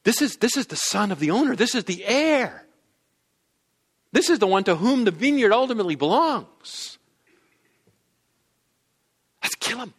This 0.07 0.21
is, 0.21 0.37
this 0.37 0.55
is 0.55 0.67
the 0.67 0.77
son 0.77 1.11
of 1.11 1.19
the 1.19 1.31
owner, 1.31 1.53
this 1.53 1.75
is 1.75 1.83
the 1.83 2.05
heir. 2.05 2.65
This 4.13 4.29
is 4.29 4.39
the 4.39 4.47
one 4.47 4.63
to 4.63 4.77
whom 4.77 5.03
the 5.03 5.11
vineyard 5.11 5.51
ultimately 5.51 5.95
belongs. 5.95 6.97
Let's 9.43 9.55
kill 9.55 9.79
him. 9.79 9.93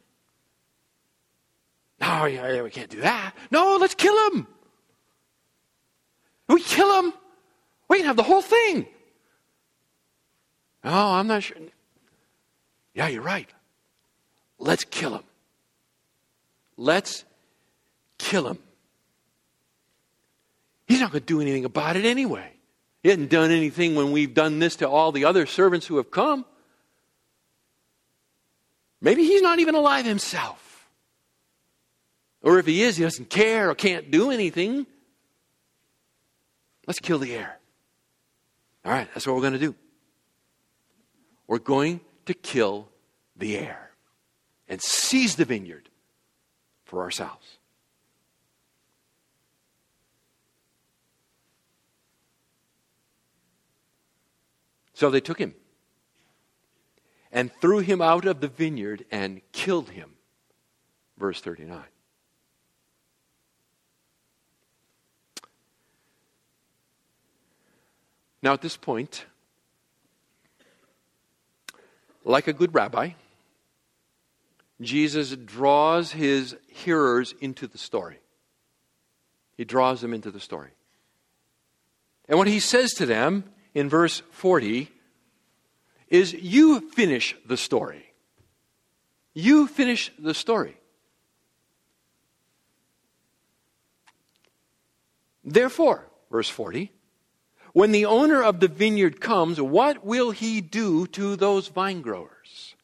No, 2.00 2.24
yeah, 2.24 2.62
we 2.62 2.70
can't 2.70 2.88
do 2.88 3.02
that. 3.02 3.34
No, 3.50 3.76
let's 3.76 3.94
kill 3.94 4.30
him. 4.30 4.46
We 6.48 6.62
kill 6.62 7.02
him. 7.02 7.12
We 7.88 7.98
can 7.98 8.06
have 8.06 8.16
the 8.16 8.22
whole 8.22 8.40
thing. 8.40 8.86
No, 10.84 10.90
I'm 10.90 11.26
not 11.26 11.42
sure. 11.42 11.58
Yeah, 12.94 13.08
you're 13.08 13.20
right. 13.20 13.50
Let's 14.58 14.84
kill 14.84 15.16
him. 15.16 15.24
Let's 16.78 17.26
kill 18.16 18.48
him. 18.48 18.58
He's 20.88 21.00
not 21.00 21.12
going 21.12 21.20
to 21.20 21.26
do 21.26 21.40
anything 21.40 21.66
about 21.66 21.96
it 21.96 22.06
anyway. 22.06 22.50
He 23.02 23.10
hasn't 23.10 23.30
done 23.30 23.50
anything 23.50 23.94
when 23.94 24.10
we've 24.10 24.32
done 24.32 24.58
this 24.58 24.76
to 24.76 24.88
all 24.88 25.12
the 25.12 25.26
other 25.26 25.46
servants 25.46 25.86
who 25.86 25.98
have 25.98 26.10
come. 26.10 26.46
Maybe 29.00 29.22
he's 29.22 29.42
not 29.42 29.60
even 29.60 29.74
alive 29.74 30.06
himself. 30.06 30.88
Or 32.42 32.58
if 32.58 32.66
he 32.66 32.82
is, 32.82 32.96
he 32.96 33.04
doesn't 33.04 33.28
care 33.30 33.70
or 33.70 33.74
can't 33.74 34.10
do 34.10 34.30
anything. 34.30 34.86
Let's 36.86 37.00
kill 37.00 37.18
the 37.18 37.34
heir. 37.34 37.58
All 38.84 38.92
right, 38.92 39.08
that's 39.12 39.26
what 39.26 39.36
we're 39.36 39.42
going 39.42 39.52
to 39.52 39.58
do. 39.58 39.74
We're 41.46 41.58
going 41.58 42.00
to 42.26 42.34
kill 42.34 42.88
the 43.36 43.58
heir 43.58 43.90
and 44.68 44.80
seize 44.80 45.36
the 45.36 45.44
vineyard 45.44 45.90
for 46.84 47.02
ourselves. 47.02 47.57
So 54.98 55.10
they 55.10 55.20
took 55.20 55.38
him 55.38 55.54
and 57.30 57.52
threw 57.60 57.78
him 57.78 58.02
out 58.02 58.24
of 58.24 58.40
the 58.40 58.48
vineyard 58.48 59.04
and 59.12 59.42
killed 59.52 59.90
him. 59.90 60.14
Verse 61.16 61.40
39. 61.40 61.84
Now, 68.42 68.54
at 68.54 68.60
this 68.60 68.76
point, 68.76 69.24
like 72.24 72.48
a 72.48 72.52
good 72.52 72.74
rabbi, 72.74 73.10
Jesus 74.80 75.30
draws 75.36 76.10
his 76.10 76.56
hearers 76.66 77.36
into 77.40 77.68
the 77.68 77.78
story. 77.78 78.18
He 79.56 79.64
draws 79.64 80.00
them 80.00 80.12
into 80.12 80.32
the 80.32 80.40
story. 80.40 80.70
And 82.28 82.36
what 82.36 82.48
he 82.48 82.58
says 82.58 82.90
to 82.94 83.06
them 83.06 83.44
in 83.78 83.88
verse 83.88 84.22
40 84.32 84.90
is 86.08 86.32
You 86.32 86.80
finish 86.90 87.36
the 87.46 87.56
story. 87.56 88.12
You 89.34 89.68
finish 89.68 90.10
the 90.18 90.34
story. 90.34 90.76
Therefore, 95.44 96.08
verse 96.30 96.48
40, 96.48 96.90
when 97.72 97.92
the 97.92 98.04
owner 98.04 98.42
of 98.42 98.58
the 98.58 98.66
vineyard 98.66 99.20
comes, 99.20 99.60
what 99.60 100.04
will 100.04 100.32
he 100.32 100.60
do 100.60 101.06
to 101.08 101.36
those 101.36 101.68
vine 101.68 102.02
growers? 102.02 102.74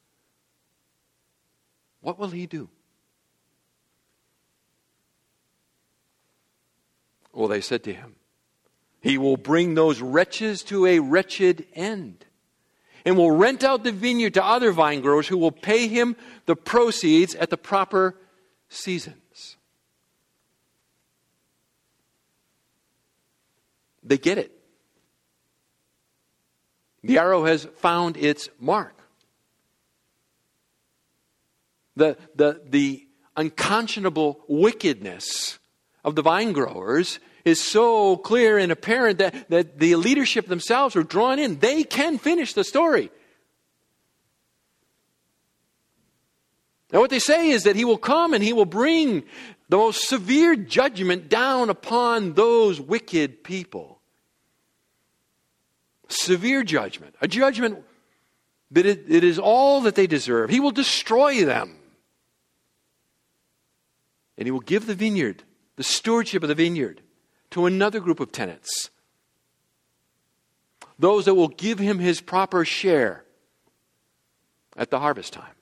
What 1.99 2.17
will 2.17 2.29
he 2.29 2.45
do? 2.45 2.69
Well, 7.33 7.49
they 7.49 7.61
said 7.61 7.83
to 7.83 7.93
him, 7.93 8.15
He 9.05 9.19
will 9.19 9.37
bring 9.37 9.75
those 9.75 10.01
wretches 10.01 10.63
to 10.63 10.87
a 10.87 10.97
wretched 10.97 11.67
end 11.75 12.25
and 13.05 13.15
will 13.15 13.29
rent 13.29 13.63
out 13.63 13.83
the 13.83 13.91
vineyard 13.91 14.33
to 14.33 14.43
other 14.43 14.71
vine 14.71 15.01
growers 15.01 15.27
who 15.27 15.37
will 15.37 15.51
pay 15.51 15.87
him 15.87 16.15
the 16.47 16.55
proceeds 16.55 17.35
at 17.35 17.51
the 17.51 17.55
proper 17.55 18.17
seasons. 18.67 19.57
They 24.01 24.17
get 24.17 24.39
it. 24.39 24.51
The 27.03 27.19
arrow 27.19 27.45
has 27.45 27.65
found 27.75 28.17
its 28.17 28.49
mark. 28.59 28.97
The, 31.95 32.17
the, 32.33 32.59
the 32.67 33.07
unconscionable 33.37 34.39
wickedness 34.47 35.59
of 36.03 36.15
the 36.15 36.23
vine 36.23 36.53
growers 36.53 37.19
is 37.45 37.61
so 37.61 38.17
clear 38.17 38.57
and 38.57 38.71
apparent 38.71 39.19
that, 39.19 39.49
that 39.49 39.79
the 39.79 39.95
leadership 39.95 40.47
themselves 40.47 40.95
are 40.95 41.03
drawn 41.03 41.37
in. 41.37 41.59
They 41.59 41.83
can 41.83 42.17
finish 42.17 42.53
the 42.53 42.63
story. 42.63 43.11
Now, 46.91 46.99
what 46.99 47.11
they 47.11 47.19
say 47.19 47.49
is 47.49 47.63
that 47.63 47.75
he 47.75 47.85
will 47.85 47.97
come 47.97 48.33
and 48.33 48.43
he 48.43 48.53
will 48.53 48.65
bring 48.65 49.23
the 49.69 49.77
most 49.77 50.07
severe 50.07 50.55
judgment 50.55 51.29
down 51.29 51.69
upon 51.69 52.33
those 52.33 52.81
wicked 52.81 53.43
people. 53.43 53.99
Severe 56.07 56.63
judgment, 56.63 57.15
a 57.21 57.27
judgment 57.27 57.83
that 58.71 58.85
it, 58.85 59.05
it 59.07 59.23
is 59.23 59.39
all 59.39 59.81
that 59.81 59.95
they 59.95 60.07
deserve. 60.07 60.49
He 60.49 60.59
will 60.59 60.71
destroy 60.71 61.45
them. 61.45 61.77
And 64.37 64.47
he 64.47 64.51
will 64.51 64.59
give 64.59 64.85
the 64.85 64.95
vineyard, 64.95 65.43
the 65.77 65.83
stewardship 65.83 66.43
of 66.43 66.49
the 66.49 66.55
vineyard, 66.55 67.01
to 67.51 67.65
another 67.65 67.99
group 67.99 68.19
of 68.19 68.31
tenants. 68.31 68.89
Those 70.97 71.25
that 71.25 71.35
will 71.35 71.49
give 71.49 71.79
him 71.79 71.99
his 71.99 72.21
proper 72.21 72.63
share 72.65 73.25
at 74.77 74.89
the 74.89 74.99
harvest 74.99 75.33
time. 75.33 75.55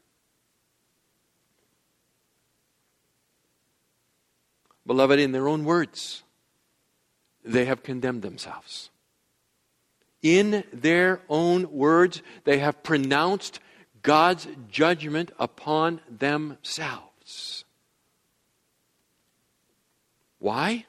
Beloved, 4.85 5.19
in 5.19 5.31
their 5.31 5.47
own 5.47 5.63
words, 5.63 6.23
they 7.43 7.65
have 7.65 7.83
condemned 7.83 8.21
themselves. 8.21 8.89
In 10.21 10.63
their 10.71 11.21
own 11.29 11.71
words, 11.71 12.21
they 12.43 12.59
have 12.59 12.83
pronounced 12.83 13.59
God's 14.01 14.47
judgment 14.69 15.31
upon 15.39 16.01
themselves. 16.09 17.65
Why? 20.39 20.85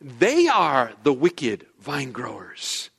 They 0.00 0.46
are 0.48 0.92
the 1.02 1.12
wicked 1.12 1.66
vine 1.80 2.12
growers. 2.12 2.90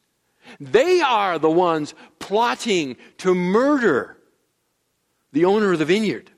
They 0.59 1.01
are 1.01 1.37
the 1.37 1.49
ones 1.49 1.93
plotting 2.19 2.97
to 3.17 3.35
murder 3.35 4.17
the 5.31 5.45
owner 5.45 5.73
of 5.73 5.79
the 5.79 5.85
vineyard 5.85 6.31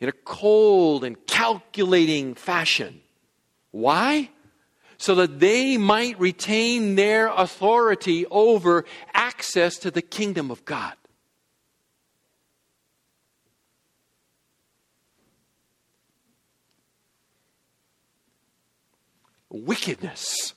in 0.00 0.08
a 0.08 0.12
cold 0.12 1.04
and 1.04 1.16
calculating 1.26 2.34
fashion. 2.34 3.00
Why? 3.70 4.30
So 4.96 5.14
that 5.16 5.38
they 5.38 5.76
might 5.76 6.18
retain 6.18 6.96
their 6.96 7.28
authority 7.28 8.26
over 8.26 8.84
access 9.14 9.78
to 9.78 9.90
the 9.90 10.02
kingdom 10.02 10.50
of 10.50 10.64
God. 10.64 10.94
Wickedness 19.50 20.54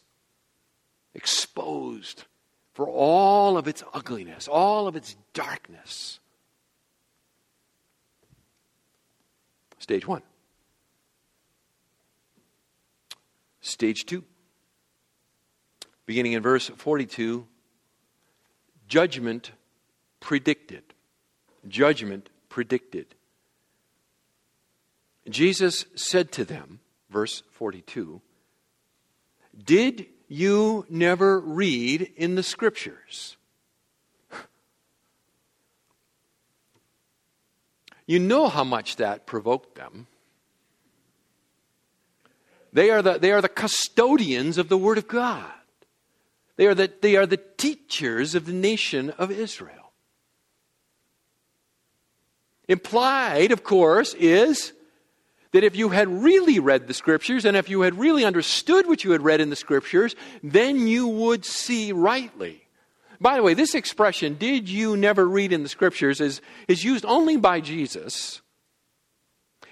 exposed 1.13 2.25
for 2.73 2.87
all 2.87 3.57
of 3.57 3.67
its 3.67 3.83
ugliness, 3.93 4.47
all 4.47 4.87
of 4.87 4.95
its 4.95 5.15
darkness. 5.33 6.19
Stage 9.79 10.07
one. 10.07 10.21
Stage 13.61 14.05
two. 14.05 14.23
Beginning 16.05 16.33
in 16.33 16.41
verse 16.41 16.67
42, 16.69 17.47
judgment 18.87 19.51
predicted. 20.19 20.83
Judgment 21.67 22.29
predicted. 22.49 23.15
Jesus 25.29 25.85
said 25.95 26.31
to 26.33 26.43
them, 26.43 26.79
verse 27.09 27.43
42, 27.51 28.21
did 29.65 30.07
you 30.27 30.85
never 30.89 31.39
read 31.39 32.11
in 32.15 32.35
the 32.35 32.43
scriptures? 32.43 33.37
You 38.05 38.19
know 38.19 38.47
how 38.47 38.63
much 38.63 38.97
that 38.97 39.25
provoked 39.25 39.75
them. 39.75 40.07
They 42.73 42.89
are 42.89 43.01
the, 43.01 43.17
they 43.17 43.31
are 43.31 43.41
the 43.41 43.49
custodians 43.49 44.57
of 44.57 44.69
the 44.69 44.77
Word 44.77 44.97
of 44.97 45.07
God. 45.07 45.51
They 46.55 46.67
are, 46.67 46.75
the, 46.75 46.91
they 47.01 47.15
are 47.15 47.25
the 47.25 47.41
teachers 47.57 48.35
of 48.35 48.45
the 48.45 48.53
nation 48.53 49.09
of 49.11 49.31
Israel. 49.31 49.93
Implied, 52.67 53.51
of 53.51 53.63
course, 53.63 54.13
is 54.13 54.73
that 55.51 55.63
if 55.63 55.75
you 55.75 55.89
had 55.89 56.07
really 56.07 56.59
read 56.59 56.87
the 56.87 56.93
scriptures 56.93 57.45
and 57.45 57.57
if 57.57 57.69
you 57.69 57.81
had 57.81 57.99
really 57.99 58.25
understood 58.25 58.87
what 58.87 59.03
you 59.03 59.11
had 59.11 59.21
read 59.21 59.41
in 59.41 59.49
the 59.49 59.55
scriptures, 59.55 60.15
then 60.41 60.87
you 60.87 61.07
would 61.07 61.45
see 61.45 61.91
rightly. 61.91 62.61
By 63.19 63.35
the 63.35 63.43
way, 63.43 63.53
this 63.53 63.75
expression, 63.75 64.35
did 64.35 64.67
you 64.67 64.97
never 64.97 65.27
read 65.27 65.53
in 65.53 65.63
the 65.63 65.69
scriptures, 65.69 66.19
is, 66.19 66.41
is 66.67 66.83
used 66.83 67.05
only 67.05 67.37
by 67.37 67.59
Jesus. 67.59 68.41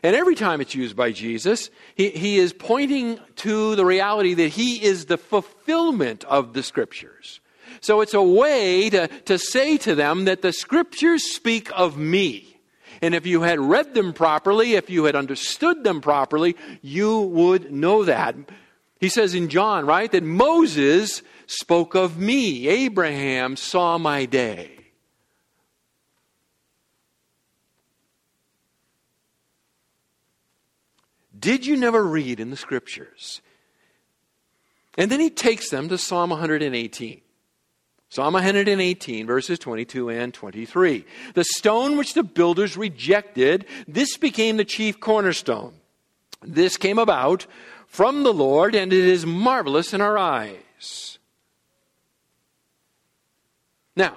And 0.03 0.15
every 0.15 0.35
time 0.35 0.61
it's 0.61 0.75
used 0.75 0.95
by 0.95 1.11
Jesus, 1.11 1.69
he, 1.95 2.09
he 2.09 2.37
is 2.37 2.53
pointing 2.53 3.19
to 3.37 3.75
the 3.75 3.85
reality 3.85 4.33
that 4.35 4.49
he 4.49 4.83
is 4.83 5.05
the 5.05 5.17
fulfillment 5.17 6.23
of 6.25 6.53
the 6.53 6.63
scriptures. 6.63 7.41
So 7.81 8.01
it's 8.01 8.13
a 8.13 8.21
way 8.21 8.89
to, 8.89 9.07
to 9.07 9.37
say 9.37 9.77
to 9.77 9.95
them 9.95 10.25
that 10.25 10.41
the 10.41 10.53
scriptures 10.53 11.33
speak 11.33 11.71
of 11.75 11.97
me. 11.97 12.48
And 13.01 13.15
if 13.15 13.25
you 13.25 13.41
had 13.41 13.59
read 13.59 13.93
them 13.93 14.13
properly, 14.13 14.73
if 14.73 14.89
you 14.89 15.05
had 15.05 15.15
understood 15.15 15.83
them 15.83 16.01
properly, 16.01 16.55
you 16.81 17.19
would 17.21 17.71
know 17.71 18.03
that. 18.03 18.35
He 18.99 19.09
says 19.09 19.33
in 19.33 19.47
John, 19.47 19.85
right, 19.85 20.11
that 20.11 20.23
Moses 20.23 21.21
spoke 21.47 21.95
of 21.95 22.17
me. 22.17 22.67
Abraham 22.67 23.55
saw 23.55 23.97
my 23.97 24.25
day. 24.25 24.79
Did 31.39 31.65
you 31.65 31.77
never 31.77 32.03
read 32.03 32.41
in 32.41 32.49
the 32.49 32.57
scriptures? 32.57 33.41
And 34.97 35.09
then 35.09 35.21
he 35.21 35.29
takes 35.29 35.69
them 35.69 35.87
to 35.87 35.97
Psalm 35.97 36.31
118. 36.31 37.21
Psalm 38.09 38.33
118, 38.33 39.27
verses 39.27 39.59
22 39.59 40.09
and 40.09 40.33
23. 40.33 41.05
The 41.35 41.43
stone 41.43 41.95
which 41.95 42.15
the 42.15 42.23
builders 42.23 42.75
rejected, 42.75 43.65
this 43.87 44.17
became 44.17 44.57
the 44.57 44.65
chief 44.65 44.99
cornerstone. 44.99 45.73
This 46.41 46.75
came 46.75 46.97
about 46.97 47.45
from 47.85 48.23
the 48.23 48.33
Lord, 48.33 48.73
and 48.73 48.91
it 48.91 49.05
is 49.05 49.27
marvelous 49.27 49.93
in 49.93 50.01
our 50.01 50.17
eyes. 50.17 51.19
Now, 53.95 54.15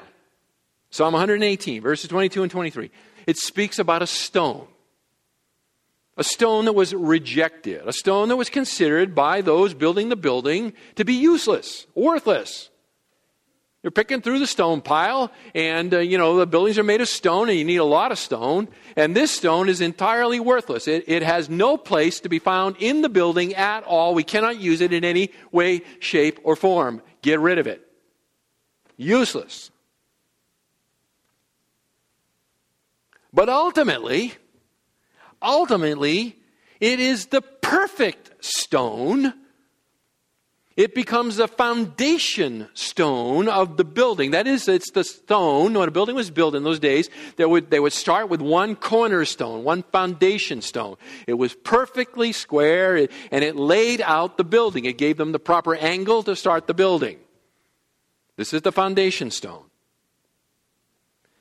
Psalm 0.90 1.12
118, 1.12 1.82
verses 1.82 2.08
22 2.08 2.42
and 2.42 2.50
23. 2.50 2.90
It 3.26 3.36
speaks 3.36 3.78
about 3.78 4.02
a 4.02 4.06
stone. 4.06 4.68
A 6.16 6.24
stone 6.24 6.66
that 6.66 6.74
was 6.74 6.94
rejected, 6.94 7.82
a 7.86 7.92
stone 7.92 8.28
that 8.28 8.36
was 8.36 8.50
considered 8.50 9.14
by 9.14 9.40
those 9.40 9.74
building 9.74 10.10
the 10.10 10.16
building 10.16 10.74
to 10.96 11.04
be 11.04 11.14
useless, 11.14 11.86
worthless. 11.94 12.68
You're 13.82 13.90
picking 13.90 14.20
through 14.20 14.38
the 14.38 14.46
stone 14.46 14.80
pile, 14.80 15.32
and 15.56 15.92
uh, 15.92 15.98
you 15.98 16.16
know 16.16 16.36
the 16.36 16.46
buildings 16.46 16.78
are 16.78 16.84
made 16.84 17.00
of 17.00 17.08
stone, 17.08 17.48
and 17.48 17.58
you 17.58 17.64
need 17.64 17.78
a 17.78 17.84
lot 17.84 18.12
of 18.12 18.18
stone. 18.18 18.68
And 18.94 19.16
this 19.16 19.32
stone 19.32 19.68
is 19.68 19.80
entirely 19.80 20.38
worthless. 20.38 20.86
It, 20.86 21.04
it 21.08 21.24
has 21.24 21.50
no 21.50 21.76
place 21.76 22.20
to 22.20 22.28
be 22.28 22.38
found 22.38 22.76
in 22.78 23.02
the 23.02 23.08
building 23.08 23.54
at 23.54 23.82
all. 23.82 24.14
We 24.14 24.22
cannot 24.22 24.60
use 24.60 24.80
it 24.80 24.92
in 24.92 25.04
any 25.04 25.30
way, 25.50 25.82
shape, 25.98 26.38
or 26.44 26.54
form. 26.54 27.02
Get 27.22 27.40
rid 27.40 27.58
of 27.58 27.66
it. 27.66 27.84
Useless. 28.96 29.72
But 33.32 33.48
ultimately, 33.48 34.34
ultimately, 35.40 36.38
it 36.78 37.00
is 37.00 37.26
the 37.26 37.42
perfect 37.42 38.44
stone 38.44 39.34
it 40.76 40.94
becomes 40.94 41.36
the 41.36 41.48
foundation 41.48 42.68
stone 42.74 43.48
of 43.48 43.76
the 43.76 43.84
building. 43.84 44.30
That 44.30 44.46
is, 44.46 44.68
it's 44.68 44.90
the 44.90 45.04
stone, 45.04 45.74
when 45.74 45.88
a 45.88 45.92
building 45.92 46.14
was 46.14 46.30
built 46.30 46.54
in 46.54 46.64
those 46.64 46.78
days, 46.78 47.10
they 47.36 47.44
would, 47.44 47.70
they 47.70 47.80
would 47.80 47.92
start 47.92 48.28
with 48.28 48.40
one 48.40 48.76
cornerstone, 48.76 49.64
one 49.64 49.82
foundation 49.82 50.62
stone. 50.62 50.96
It 51.26 51.34
was 51.34 51.54
perfectly 51.54 52.32
square, 52.32 53.08
and 53.30 53.44
it 53.44 53.56
laid 53.56 54.00
out 54.00 54.38
the 54.38 54.44
building. 54.44 54.84
It 54.84 54.98
gave 54.98 55.16
them 55.16 55.32
the 55.32 55.38
proper 55.38 55.74
angle 55.74 56.22
to 56.22 56.34
start 56.34 56.66
the 56.66 56.74
building. 56.74 57.18
This 58.36 58.54
is 58.54 58.62
the 58.62 58.72
foundation 58.72 59.30
stone. 59.30 59.64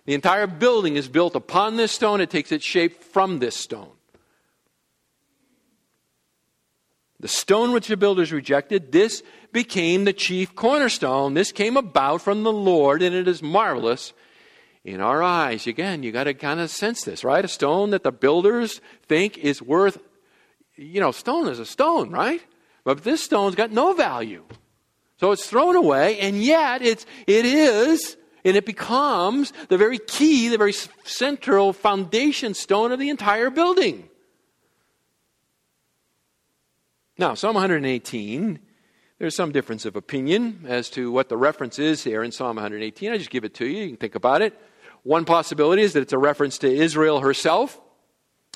The 0.05 0.13
entire 0.13 0.47
building 0.47 0.97
is 0.97 1.07
built 1.07 1.35
upon 1.35 1.77
this 1.77 1.91
stone. 1.91 2.21
It 2.21 2.29
takes 2.29 2.51
its 2.51 2.65
shape 2.65 3.03
from 3.03 3.39
this 3.39 3.55
stone. 3.55 3.91
The 7.21 7.27
stone 7.27 7.71
which 7.71 7.87
the 7.87 7.97
builders 7.97 8.31
rejected, 8.31 8.91
this 8.91 9.21
became 9.53 10.05
the 10.05 10.13
chief 10.13 10.55
cornerstone. 10.55 11.35
This 11.35 11.51
came 11.51 11.77
about 11.77 12.23
from 12.23 12.41
the 12.41 12.51
Lord, 12.51 13.03
and 13.03 13.15
it 13.15 13.27
is 13.27 13.43
marvelous 13.43 14.13
in 14.83 15.01
our 15.01 15.21
eyes. 15.21 15.67
Again, 15.67 16.01
you 16.01 16.11
got 16.11 16.23
to 16.23 16.33
kind 16.33 16.59
of 16.59 16.71
sense 16.71 17.03
this, 17.03 17.23
right? 17.23 17.45
A 17.45 17.47
stone 17.47 17.91
that 17.91 18.01
the 18.01 18.11
builders 18.11 18.81
think 19.07 19.37
is 19.37 19.61
worth, 19.61 19.99
you 20.75 20.99
know, 20.99 21.11
stone 21.11 21.47
is 21.47 21.59
a 21.59 21.65
stone, 21.65 22.09
right? 22.09 22.41
But 22.83 23.03
this 23.03 23.23
stone's 23.23 23.53
got 23.53 23.71
no 23.71 23.93
value. 23.93 24.43
So 25.19 25.31
it's 25.31 25.45
thrown 25.45 25.75
away, 25.75 26.19
and 26.19 26.41
yet 26.41 26.81
it's, 26.81 27.05
it 27.27 27.45
is, 27.45 28.17
and 28.43 28.57
it 28.57 28.65
becomes 28.65 29.53
the 29.69 29.77
very 29.77 29.99
key, 29.99 30.47
the 30.47 30.57
very 30.57 30.73
central 31.03 31.71
foundation 31.71 32.55
stone 32.55 32.91
of 32.91 32.97
the 32.97 33.11
entire 33.11 33.51
building. 33.51 34.09
Now, 37.21 37.35
Psalm 37.35 37.53
118, 37.53 38.57
there's 39.19 39.35
some 39.35 39.51
difference 39.51 39.85
of 39.85 39.95
opinion 39.95 40.65
as 40.67 40.89
to 40.89 41.11
what 41.11 41.29
the 41.29 41.37
reference 41.37 41.77
is 41.77 42.03
here 42.03 42.23
in 42.23 42.31
Psalm 42.31 42.55
118. 42.55 43.11
I 43.11 43.17
just 43.19 43.29
give 43.29 43.43
it 43.43 43.53
to 43.53 43.67
you. 43.67 43.83
You 43.83 43.87
can 43.89 43.97
think 43.97 44.15
about 44.15 44.41
it. 44.41 44.59
One 45.03 45.23
possibility 45.23 45.83
is 45.83 45.93
that 45.93 46.01
it's 46.01 46.13
a 46.13 46.17
reference 46.17 46.57
to 46.57 46.67
Israel 46.67 47.19
herself, 47.19 47.79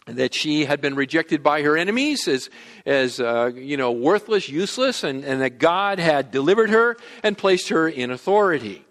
that 0.07 0.33
she 0.33 0.65
had 0.65 0.81
been 0.81 0.95
rejected 0.95 1.43
by 1.43 1.61
her 1.61 1.77
enemies 1.77 2.27
as, 2.27 2.49
as 2.87 3.19
uh, 3.19 3.51
you 3.53 3.77
know, 3.77 3.91
worthless, 3.91 4.49
useless, 4.49 5.03
and, 5.03 5.23
and 5.23 5.41
that 5.41 5.59
God 5.59 5.99
had 5.99 6.31
delivered 6.31 6.71
her 6.71 6.97
and 7.21 7.37
placed 7.37 7.69
her 7.69 7.87
in 7.87 8.09
authority. 8.09 8.83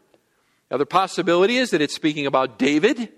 The 0.69 0.77
other 0.77 0.85
possibility 0.85 1.57
is 1.57 1.71
that 1.71 1.83
it's 1.83 1.97
speaking 1.97 2.27
about 2.27 2.61
David 2.61 3.13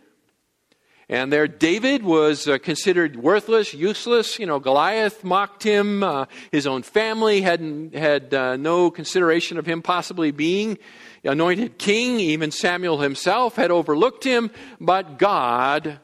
and 1.09 1.33
there, 1.33 1.47
David 1.47 2.03
was 2.03 2.49
uh, 2.49 2.59
considered 2.59 3.15
worthless, 3.15 3.73
useless. 3.73 4.41
You 4.41 4.47
know, 4.47 4.59
Goliath 4.59 5.23
mocked 5.23 5.63
him. 5.63 6.03
Uh, 6.03 6.27
his 6.51 6.67
own 6.67 6.83
family 6.83 7.43
hadn't, 7.43 7.95
had 7.95 8.35
uh, 8.35 8.57
no 8.57 8.91
consideration 8.91 9.57
of 9.57 9.67
him 9.67 9.83
possibly 9.83 10.33
being 10.33 10.79
anointed 11.23 11.79
king. 11.79 12.19
Even 12.19 12.51
Samuel 12.51 12.99
himself 12.99 13.55
had 13.55 13.71
overlooked 13.71 14.25
him, 14.25 14.51
but 14.81 15.17
God 15.17 16.01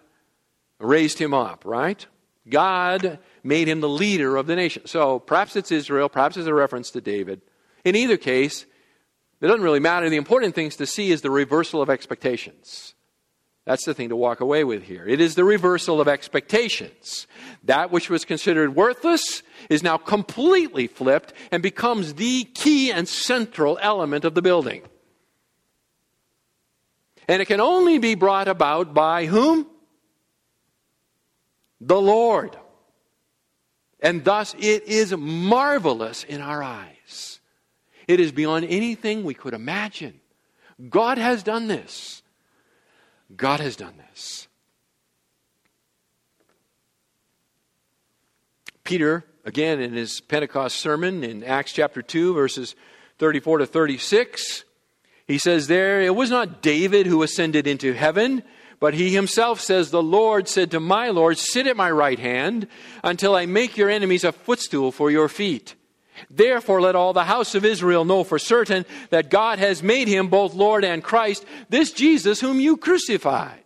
raised 0.78 1.18
him 1.18 1.34
up, 1.34 1.64
right? 1.64 2.06
God 2.48 3.18
made 3.42 3.68
him 3.68 3.80
the 3.80 3.88
leader 3.88 4.36
of 4.36 4.46
the 4.46 4.54
nation. 4.54 4.86
So 4.86 5.18
perhaps 5.18 5.56
it's 5.56 5.72
Israel, 5.72 6.08
perhaps 6.08 6.36
it's 6.36 6.46
a 6.46 6.54
reference 6.54 6.92
to 6.92 7.00
David. 7.00 7.40
In 7.84 7.96
either 7.96 8.16
case, 8.16 8.66
it 9.40 9.46
doesn't 9.48 9.62
really 9.62 9.80
matter. 9.80 10.08
The 10.08 10.16
important 10.16 10.54
thing 10.54 10.70
to 10.70 10.86
see 10.86 11.10
is 11.10 11.22
the 11.22 11.30
reversal 11.30 11.82
of 11.82 11.90
expectations. 11.90 12.94
That's 13.64 13.84
the 13.84 13.94
thing 13.94 14.08
to 14.08 14.16
walk 14.16 14.40
away 14.40 14.64
with 14.64 14.82
here. 14.82 15.06
It 15.06 15.20
is 15.20 15.36
the 15.36 15.44
reversal 15.44 16.00
of 16.00 16.08
expectations. 16.08 17.28
That 17.62 17.92
which 17.92 18.10
was 18.10 18.24
considered 18.24 18.74
worthless 18.74 19.42
is 19.70 19.84
now 19.84 19.98
completely 19.98 20.88
flipped 20.88 21.32
and 21.52 21.62
becomes 21.62 22.14
the 22.14 22.44
key 22.44 22.90
and 22.90 23.08
central 23.08 23.78
element 23.80 24.24
of 24.24 24.34
the 24.34 24.42
building. 24.42 24.82
And 27.28 27.40
it 27.40 27.46
can 27.46 27.60
only 27.60 27.98
be 27.98 28.16
brought 28.16 28.48
about 28.48 28.94
by 28.94 29.26
whom? 29.26 29.68
The 31.80 32.00
Lord. 32.00 32.56
And 34.00 34.24
thus 34.24 34.54
it 34.58 34.88
is 34.88 35.16
marvelous 35.16 36.24
in 36.24 36.40
our 36.40 36.64
eyes. 36.64 37.40
It 38.08 38.18
is 38.18 38.32
beyond 38.32 38.66
anything 38.68 39.22
we 39.22 39.34
could 39.34 39.54
imagine. 39.54 40.20
God 40.90 41.18
has 41.18 41.44
done 41.44 41.68
this. 41.68 42.21
God 43.36 43.60
has 43.60 43.76
done 43.76 43.94
this. 43.96 44.48
Peter, 48.84 49.24
again, 49.44 49.80
in 49.80 49.92
his 49.92 50.20
Pentecost 50.20 50.76
sermon 50.76 51.24
in 51.24 51.44
Acts 51.44 51.72
chapter 51.72 52.02
2, 52.02 52.34
verses 52.34 52.74
34 53.18 53.58
to 53.58 53.66
36, 53.66 54.64
he 55.26 55.38
says 55.38 55.66
there, 55.66 56.00
It 56.00 56.14
was 56.14 56.30
not 56.30 56.62
David 56.62 57.06
who 57.06 57.22
ascended 57.22 57.66
into 57.66 57.92
heaven, 57.92 58.42
but 58.80 58.94
he 58.94 59.14
himself 59.14 59.60
says, 59.60 59.90
The 59.90 60.02
Lord 60.02 60.48
said 60.48 60.72
to 60.72 60.80
my 60.80 61.10
Lord, 61.10 61.38
Sit 61.38 61.66
at 61.66 61.76
my 61.76 61.90
right 61.90 62.18
hand 62.18 62.66
until 63.04 63.34
I 63.34 63.46
make 63.46 63.76
your 63.76 63.88
enemies 63.88 64.24
a 64.24 64.32
footstool 64.32 64.90
for 64.90 65.10
your 65.10 65.28
feet. 65.28 65.74
Therefore, 66.30 66.80
let 66.80 66.96
all 66.96 67.12
the 67.12 67.24
house 67.24 67.54
of 67.54 67.64
Israel 67.64 68.04
know 68.04 68.24
for 68.24 68.38
certain 68.38 68.84
that 69.10 69.30
God 69.30 69.58
has 69.58 69.82
made 69.82 70.08
him 70.08 70.28
both 70.28 70.54
Lord 70.54 70.84
and 70.84 71.02
Christ, 71.02 71.44
this 71.68 71.92
Jesus 71.92 72.40
whom 72.40 72.60
you 72.60 72.76
crucified. 72.76 73.62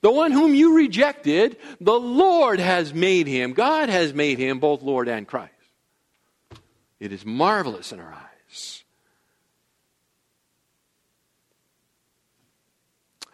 The 0.00 0.10
one 0.10 0.32
whom 0.32 0.54
you 0.54 0.76
rejected, 0.76 1.56
the 1.80 1.98
Lord 1.98 2.60
has 2.60 2.92
made 2.92 3.26
him. 3.26 3.52
God 3.52 3.88
has 3.88 4.12
made 4.12 4.38
him 4.38 4.58
both 4.58 4.82
Lord 4.82 5.08
and 5.08 5.26
Christ. 5.26 5.52
It 7.00 7.12
is 7.12 7.24
marvelous 7.24 7.92
in 7.92 8.00
our 8.00 8.12
eyes. 8.12 8.84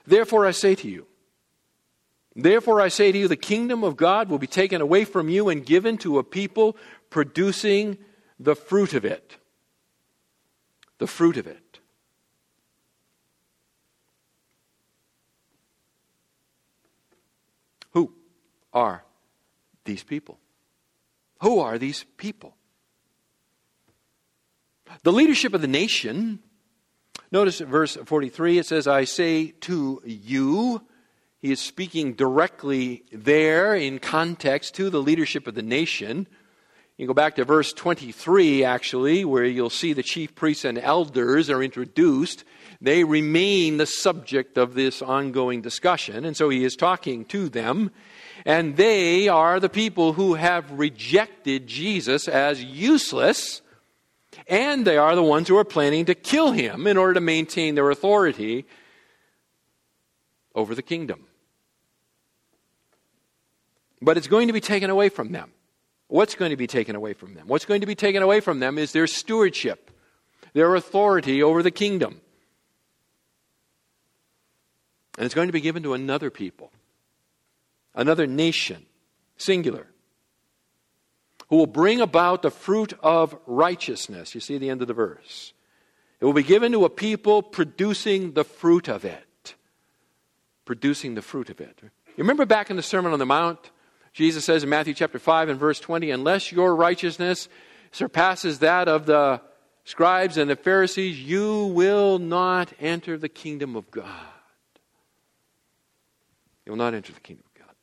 Therefore, 0.07 0.47
I 0.47 0.53
say 0.53 0.75
to 0.77 0.89
you, 0.89 1.07
Therefore, 2.37 2.81
I 2.81 2.89
say 2.89 3.11
to 3.11 3.19
you, 3.19 3.29
the 3.29 3.37
kingdom 3.37 3.83
of 3.83 3.97
God 3.97 4.29
will 4.29 4.39
be 4.39 4.47
taken 4.47 4.81
away 4.81 5.05
from 5.05 5.29
you 5.29 5.49
and 5.49 5.67
given 5.67 5.99
to 5.99 6.19
a 6.19 6.25
people 6.25 6.77
producing 7.11 7.99
the 8.39 8.57
fruit 8.57 8.95
of 8.95 9.05
it. 9.05 9.37
The 10.99 11.07
fruit 11.07 11.37
of 11.37 11.47
it. 11.47 11.81
Who 17.93 18.13
are 18.73 19.05
these 19.85 20.03
people? 20.03 20.39
Who 21.43 21.59
are 21.59 21.79
these 21.79 22.05
people? 22.17 22.55
The 25.03 25.13
leadership 25.13 25.55
of 25.55 25.61
the 25.61 25.69
nation, 25.69 26.41
notice 27.31 27.61
verse 27.61 27.97
43, 27.97 28.59
it 28.59 28.67
says, 28.67 28.87
I 28.87 29.05
say 29.05 29.53
to 29.63 30.03
you, 30.05 30.83
he 31.39 31.53
is 31.53 31.61
speaking 31.61 32.13
directly 32.13 33.05
there 33.11 33.75
in 33.75 33.99
context 33.99 34.75
to 34.75 34.91
the 34.91 35.01
leadership 35.01 35.47
of 35.47 35.55
the 35.55 35.63
nation. 35.63 36.27
You 37.01 37.07
go 37.07 37.15
back 37.15 37.37
to 37.37 37.47
verse 37.47 37.73
23, 37.73 38.63
actually, 38.63 39.25
where 39.25 39.47
you'll 39.47 39.71
see 39.71 39.95
the 39.95 40.03
chief 40.03 40.35
priests 40.35 40.67
and 40.67 40.77
elders 40.77 41.49
are 41.49 41.63
introduced. 41.63 42.45
They 42.83 43.05
remain 43.05 43.79
the 43.79 43.87
subject 43.87 44.59
of 44.59 44.75
this 44.75 45.01
ongoing 45.01 45.63
discussion, 45.63 46.27
and 46.27 46.37
so 46.37 46.51
he 46.51 46.63
is 46.63 46.77
talking 46.77 47.25
to 47.25 47.49
them. 47.49 47.91
And 48.45 48.77
they 48.77 49.29
are 49.29 49.59
the 49.59 49.71
people 49.71 50.13
who 50.13 50.35
have 50.35 50.71
rejected 50.73 51.67
Jesus 51.67 52.29
as 52.29 52.63
useless, 52.63 53.63
and 54.47 54.87
they 54.87 54.99
are 54.99 55.17
the 55.17 55.23
ones 55.23 55.49
who 55.49 55.57
are 55.57 55.65
planning 55.65 56.05
to 56.05 56.15
kill 56.15 56.53
him 56.53 56.87
in 56.87 56.99
order 56.99 57.15
to 57.15 57.23
maintain 57.23 57.77
their 57.77 57.89
authority 57.89 58.67
over 60.55 60.75
the 60.75 60.83
kingdom. 60.83 61.25
But 64.03 64.19
it's 64.19 64.29
going 64.29 64.49
to 64.49 64.53
be 64.53 64.61
taken 64.61 64.91
away 64.91 65.09
from 65.09 65.33
them. 65.33 65.53
What's 66.11 66.35
going 66.35 66.51
to 66.51 66.57
be 66.57 66.67
taken 66.67 66.97
away 66.97 67.13
from 67.13 67.35
them? 67.35 67.47
What's 67.47 67.65
going 67.65 67.83
to 67.83 67.87
be 67.87 67.95
taken 67.95 68.21
away 68.21 68.41
from 68.41 68.59
them 68.59 68.79
is 68.79 68.91
their 68.91 69.07
stewardship, 69.07 69.93
their 70.55 70.75
authority 70.75 71.41
over 71.41 71.63
the 71.63 71.71
kingdom. 71.71 72.21
And 75.17 75.25
it's 75.25 75.37
going 75.37 75.47
to 75.47 75.53
be 75.53 75.61
given 75.61 75.85
to 75.85 75.95
another 75.95 76.29
people, 76.29 76.73
another 77.95 78.27
nation, 78.27 78.87
singular, 79.37 79.87
who 81.49 81.59
will 81.59 81.69
bring 81.69 82.01
about 82.01 82.43
the 82.43 82.51
fruit 82.51 82.93
of 83.05 83.39
righteousness. 83.47 84.35
You 84.35 84.41
see 84.41 84.59
the 84.59 84.69
end 84.69 84.83
of 84.83 84.89
the 84.89 84.95
verse. 84.95 85.53
It 86.19 86.25
will 86.25 86.33
be 86.33 86.43
given 86.43 86.73
to 86.73 86.85
a 86.87 86.91
people 86.91 87.41
producing 87.41 88.33
the 88.33 88.45
fruit 88.45 88.89
of 88.89 89.05
it. 89.05 89.55
Producing 90.65 91.15
the 91.15 91.23
fruit 91.23 91.51
of 91.51 91.61
it. 91.61 91.79
You 91.83 91.91
remember 92.19 92.47
back 92.47 92.69
in 92.69 92.75
the 92.75 92.83
Sermon 92.83 93.13
on 93.13 93.21
the 93.21 93.27
Mount? 93.27 93.71
Jesus 94.13 94.45
says 94.45 94.65
in 94.65 94.69
Matthew 94.69 94.95
chapter 94.95 95.19
5 95.19 95.51
and 95.51 95.61
verse 95.61 95.81
20, 95.81 96.11
unless 96.11 96.51
your 96.51 96.75
righteousness 96.75 97.49
surpasses 97.93 98.59
that 98.59 98.89
of 98.89 99.07
the 99.07 99.41
scribes 99.85 100.37
and 100.37 100.51
the 100.51 100.57
Pharisees, 100.57 101.21
you 101.21 101.67
will 101.67 102.19
not 102.19 102.73
enter 102.81 103.17
the 103.17 103.29
kingdom 103.29 103.77
of 103.77 103.91
God. 103.91 104.07
You 106.67 106.73
will 106.73 106.79
not 106.79 106.95
enter 106.95 107.13
the 107.13 107.21
kingdom 107.21 107.45
of 107.55 107.61
God. 107.61 107.75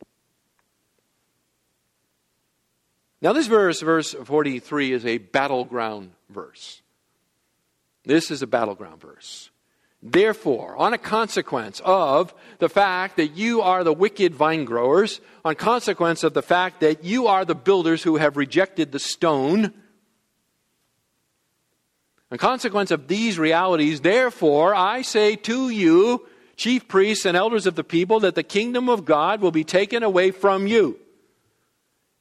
Now, 3.21 3.33
this 3.33 3.47
verse, 3.47 3.81
verse 3.81 4.13
43, 4.13 4.91
is 4.93 5.05
a 5.05 5.17
battleground 5.17 6.11
verse. 6.29 6.81
This 8.03 8.31
is 8.31 8.41
a 8.41 8.47
battleground 8.47 9.01
verse. 9.01 9.49
Therefore, 10.01 10.77
on 10.77 10.93
a 10.93 10.97
consequence 10.97 11.81
of 11.83 12.33
the 12.59 12.69
fact 12.69 13.17
that 13.17 13.35
you 13.35 13.61
are 13.61 13.83
the 13.83 13.93
wicked 13.93 14.35
vine 14.35 14.63
growers, 14.63 15.19
on 15.43 15.55
consequence 15.55 16.23
of 16.23 16.33
the 16.33 16.43
fact 16.43 16.81
that 16.81 17.03
you 17.03 17.27
are 17.27 17.43
the 17.43 17.55
builders 17.55 18.03
who 18.03 18.17
have 18.17 18.37
rejected 18.37 18.91
the 18.91 18.99
stone, 18.99 19.73
on 22.31 22.37
consequence 22.37 22.91
of 22.91 23.07
these 23.07 23.39
realities, 23.39 24.01
therefore, 24.01 24.75
I 24.75 25.01
say 25.01 25.35
to 25.37 25.69
you, 25.69 26.27
chief 26.57 26.87
priests 26.87 27.25
and 27.25 27.37
elders 27.37 27.65
of 27.65 27.75
the 27.75 27.83
people, 27.83 28.19
that 28.19 28.35
the 28.35 28.43
kingdom 28.43 28.89
of 28.89 29.05
God 29.05 29.41
will 29.41 29.51
be 29.51 29.63
taken 29.63 30.03
away 30.03 30.31
from 30.31 30.67
you 30.67 30.99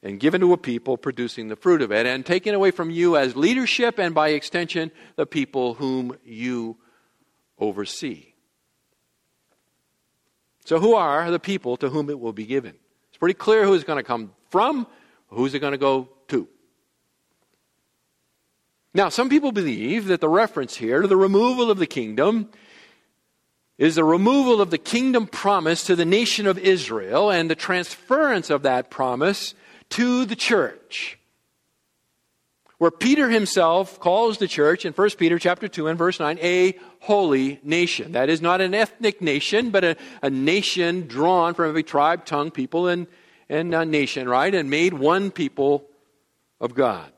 and 0.03 0.21
given 0.21 0.41
to 0.41 0.53
a 0.53 0.57
people 0.57 0.97
producing 0.97 1.49
the 1.49 1.57
fruit 1.57 1.83
of 1.83 1.91
it, 1.91 2.07
and 2.07 2.25
taken 2.25 2.55
away 2.55 2.71
from 2.71 2.91
you 2.91 3.17
as 3.17 3.35
leadership 3.35 3.99
and 3.99 4.15
by 4.15 4.29
extension, 4.29 4.93
the 5.17 5.27
people 5.27 5.75
whom 5.75 6.17
you 6.25 6.77
oversee. 7.59 8.33
So, 10.65 10.81
who 10.81 10.95
are 10.95 11.31
the 11.31 11.39
people 11.39 11.77
to 11.77 11.89
whom 11.89 12.11
it 12.11 12.19
will 12.19 12.33
be 12.33 12.47
given? 12.47 12.75
It's 13.09 13.19
pretty 13.19 13.35
clear 13.35 13.65
who 13.65 13.75
it's 13.75 13.85
going 13.85 13.99
to 13.99 14.03
come 14.03 14.33
from, 14.51 14.87
who's 15.29 15.55
it 15.55 15.61
going 15.61 15.73
to 15.73 15.79
go 15.79 16.09
to. 16.29 16.49
Now, 18.93 19.11
some 19.11 19.29
people 19.29 19.53
believe 19.53 20.07
that 20.07 20.21
the 20.21 20.29
reference 20.29 20.77
here 20.77 21.03
to 21.03 21.09
the 21.09 21.17
removal 21.17 21.71
of 21.71 21.79
the 21.79 21.87
kingdom 21.87 22.51
is 23.79 23.95
the 23.95 24.05
removal 24.05 24.61
of 24.61 24.71
the 24.71 24.79
kingdom 24.79 25.27
promise 25.27 25.85
to 25.85 25.95
the 25.95 26.05
nation 26.05 26.47
of 26.47 26.59
Israel 26.59 27.31
and 27.31 27.51
the 27.51 27.55
transference 27.55 28.49
of 28.49 28.63
that 28.63 28.91
promise 28.91 29.55
to 29.91 30.25
the 30.25 30.37
church 30.37 31.19
where 32.79 32.91
Peter 32.91 33.31
himself 33.31 33.99
calls 34.01 34.39
the 34.39 34.47
church 34.47 34.85
in 34.85 34.93
1 34.93 35.11
Peter 35.19 35.39
chapter 35.39 35.67
2 35.67 35.89
and 35.89 35.99
verse 35.99 36.21
9 36.21 36.39
a 36.43 36.79
holy 37.01 37.59
nation. 37.63 38.13
That 38.13 38.29
is 38.29 38.43
not 38.43 38.61
an 38.61 38.75
ethnic 38.75 39.23
nation, 39.23 39.71
but 39.71 39.83
a, 39.85 39.97
a 40.23 40.29
nation 40.29 41.07
drawn 41.07 41.55
from 41.55 41.69
every 41.69 41.83
tribe, 41.83 42.27
tongue, 42.27 42.51
people, 42.51 42.89
and, 42.89 43.07
and 43.49 43.75
uh, 43.75 43.85
nation, 43.85 44.29
right? 44.29 44.55
And 44.55 44.69
made 44.69 44.93
one 44.93 45.31
people 45.31 45.87
of 46.61 46.75
God. 46.75 47.11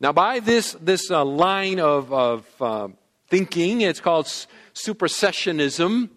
Now, 0.00 0.12
by 0.12 0.40
this, 0.40 0.76
this 0.80 1.10
uh, 1.10 1.24
line 1.24 1.80
of, 1.80 2.12
of 2.12 2.46
uh, 2.60 2.88
thinking, 3.28 3.80
it's 3.80 4.00
called 4.00 4.26
supersessionism. 4.74 6.10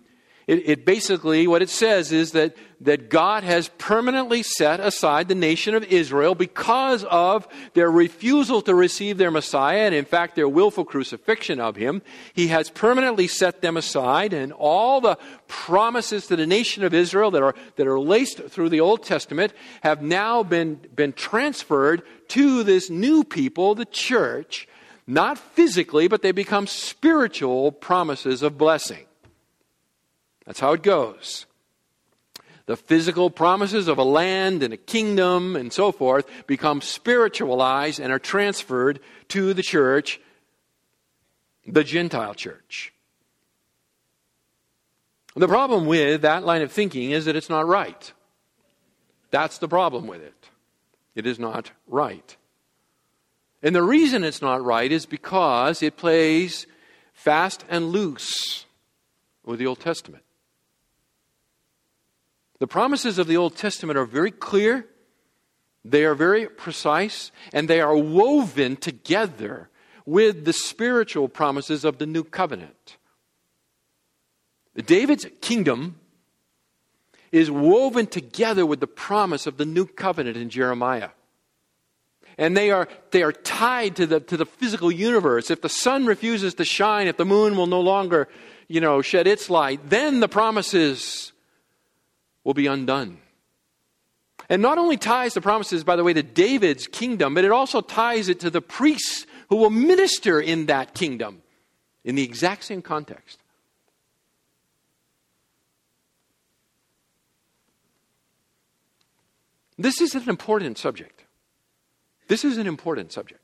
It, 0.51 0.69
it, 0.69 0.85
basically, 0.85 1.47
what 1.47 1.61
it 1.61 1.69
says 1.69 2.11
is 2.11 2.33
that, 2.33 2.57
that 2.81 3.09
God 3.09 3.45
has 3.45 3.69
permanently 3.77 4.43
set 4.43 4.81
aside 4.81 5.29
the 5.29 5.33
nation 5.33 5.75
of 5.75 5.85
Israel 5.85 6.35
because 6.35 7.05
of 7.05 7.47
their 7.73 7.89
refusal 7.89 8.61
to 8.63 8.75
receive 8.75 9.17
their 9.17 9.31
Messiah 9.31 9.85
and, 9.85 9.95
in 9.95 10.03
fact, 10.03 10.35
their 10.35 10.49
willful 10.49 10.83
crucifixion 10.83 11.61
of 11.61 11.77
him. 11.77 12.01
He 12.33 12.47
has 12.47 12.69
permanently 12.69 13.29
set 13.29 13.61
them 13.61 13.77
aside, 13.77 14.33
and 14.33 14.51
all 14.51 14.99
the 14.99 15.17
promises 15.47 16.27
to 16.27 16.35
the 16.35 16.45
nation 16.45 16.83
of 16.83 16.93
Israel 16.93 17.31
that 17.31 17.43
are, 17.43 17.55
that 17.77 17.87
are 17.87 17.97
laced 17.97 18.39
through 18.49 18.67
the 18.67 18.81
Old 18.81 19.03
Testament 19.03 19.53
have 19.83 20.01
now 20.01 20.43
been, 20.43 20.81
been 20.93 21.13
transferred 21.13 22.01
to 22.27 22.63
this 22.63 22.89
new 22.89 23.23
people, 23.23 23.73
the 23.73 23.85
church, 23.85 24.67
not 25.07 25.37
physically, 25.37 26.09
but 26.09 26.21
they 26.21 26.33
become 26.33 26.67
spiritual 26.67 27.71
promises 27.71 28.41
of 28.41 28.57
blessing. 28.57 29.05
That's 30.45 30.59
how 30.59 30.73
it 30.73 30.83
goes. 30.83 31.45
The 32.65 32.77
physical 32.77 33.29
promises 33.29 33.87
of 33.87 33.97
a 33.97 34.03
land 34.03 34.63
and 34.63 34.73
a 34.73 34.77
kingdom 34.77 35.55
and 35.55 35.73
so 35.73 35.91
forth 35.91 36.25
become 36.47 36.81
spiritualized 36.81 37.99
and 37.99 38.11
are 38.11 38.19
transferred 38.19 38.99
to 39.29 39.53
the 39.53 39.63
church, 39.63 40.21
the 41.67 41.83
Gentile 41.83 42.33
church. 42.33 42.93
The 45.35 45.47
problem 45.47 45.85
with 45.85 46.21
that 46.21 46.43
line 46.43 46.61
of 46.61 46.71
thinking 46.71 47.11
is 47.11 47.25
that 47.25 47.35
it's 47.35 47.49
not 47.49 47.67
right. 47.67 48.11
That's 49.31 49.57
the 49.57 49.67
problem 49.67 50.07
with 50.07 50.21
it. 50.21 50.49
It 51.15 51.25
is 51.25 51.39
not 51.39 51.71
right. 51.87 52.35
And 53.63 53.75
the 53.75 53.83
reason 53.83 54.23
it's 54.23 54.41
not 54.41 54.63
right 54.63 54.91
is 54.91 55.05
because 55.05 55.81
it 55.81 55.97
plays 55.97 56.67
fast 57.13 57.63
and 57.69 57.89
loose 57.89 58.65
with 59.45 59.59
the 59.59 59.67
Old 59.67 59.79
Testament. 59.79 60.23
The 62.61 62.67
promises 62.67 63.17
of 63.17 63.25
the 63.25 63.37
Old 63.37 63.55
Testament 63.55 63.97
are 63.97 64.05
very 64.05 64.29
clear, 64.29 64.85
they 65.83 66.05
are 66.05 66.13
very 66.13 66.45
precise, 66.45 67.31
and 67.51 67.67
they 67.67 67.81
are 67.81 67.97
woven 67.97 68.75
together 68.75 69.69
with 70.05 70.45
the 70.45 70.53
spiritual 70.53 71.27
promises 71.27 71.83
of 71.83 71.97
the 71.97 72.05
new 72.05 72.23
covenant. 72.23 72.97
David's 74.75 75.25
kingdom 75.41 75.99
is 77.31 77.49
woven 77.49 78.05
together 78.05 78.63
with 78.63 78.79
the 78.79 78.85
promise 78.85 79.47
of 79.47 79.57
the 79.57 79.65
new 79.65 79.87
covenant 79.87 80.37
in 80.37 80.51
Jeremiah. 80.51 81.09
And 82.37 82.55
they 82.55 82.69
are, 82.69 82.87
they 83.09 83.23
are 83.23 83.31
tied 83.31 83.95
to 83.95 84.05
the, 84.05 84.19
to 84.19 84.37
the 84.37 84.45
physical 84.45 84.91
universe. 84.91 85.49
If 85.49 85.61
the 85.61 85.67
sun 85.67 86.05
refuses 86.05 86.53
to 86.53 86.63
shine, 86.63 87.07
if 87.07 87.17
the 87.17 87.25
moon 87.25 87.57
will 87.57 87.65
no 87.65 87.81
longer, 87.81 88.27
you 88.67 88.81
know, 88.81 89.01
shed 89.01 89.25
its 89.25 89.49
light, 89.49 89.89
then 89.89 90.19
the 90.19 90.29
promises 90.29 91.30
will 92.43 92.53
be 92.53 92.67
undone. 92.67 93.19
And 94.49 94.61
not 94.61 94.77
only 94.77 94.97
ties 94.97 95.33
the 95.33 95.41
promises, 95.41 95.83
by 95.83 95.95
the 95.95 96.03
way, 96.03 96.13
to 96.13 96.23
David's 96.23 96.87
kingdom, 96.87 97.33
but 97.33 97.45
it 97.45 97.51
also 97.51 97.81
ties 97.81 98.27
it 98.27 98.39
to 98.41 98.49
the 98.49 98.61
priests 98.61 99.25
who 99.49 99.57
will 99.57 99.69
minister 99.69 100.41
in 100.41 100.65
that 100.65 100.93
kingdom 100.93 101.41
in 102.03 102.15
the 102.15 102.23
exact 102.23 102.63
same 102.63 102.81
context. 102.81 103.37
This 109.77 110.01
is 110.01 110.15
an 110.15 110.29
important 110.29 110.77
subject. 110.77 111.23
This 112.27 112.45
is 112.45 112.57
an 112.57 112.67
important 112.67 113.11
subject. 113.11 113.41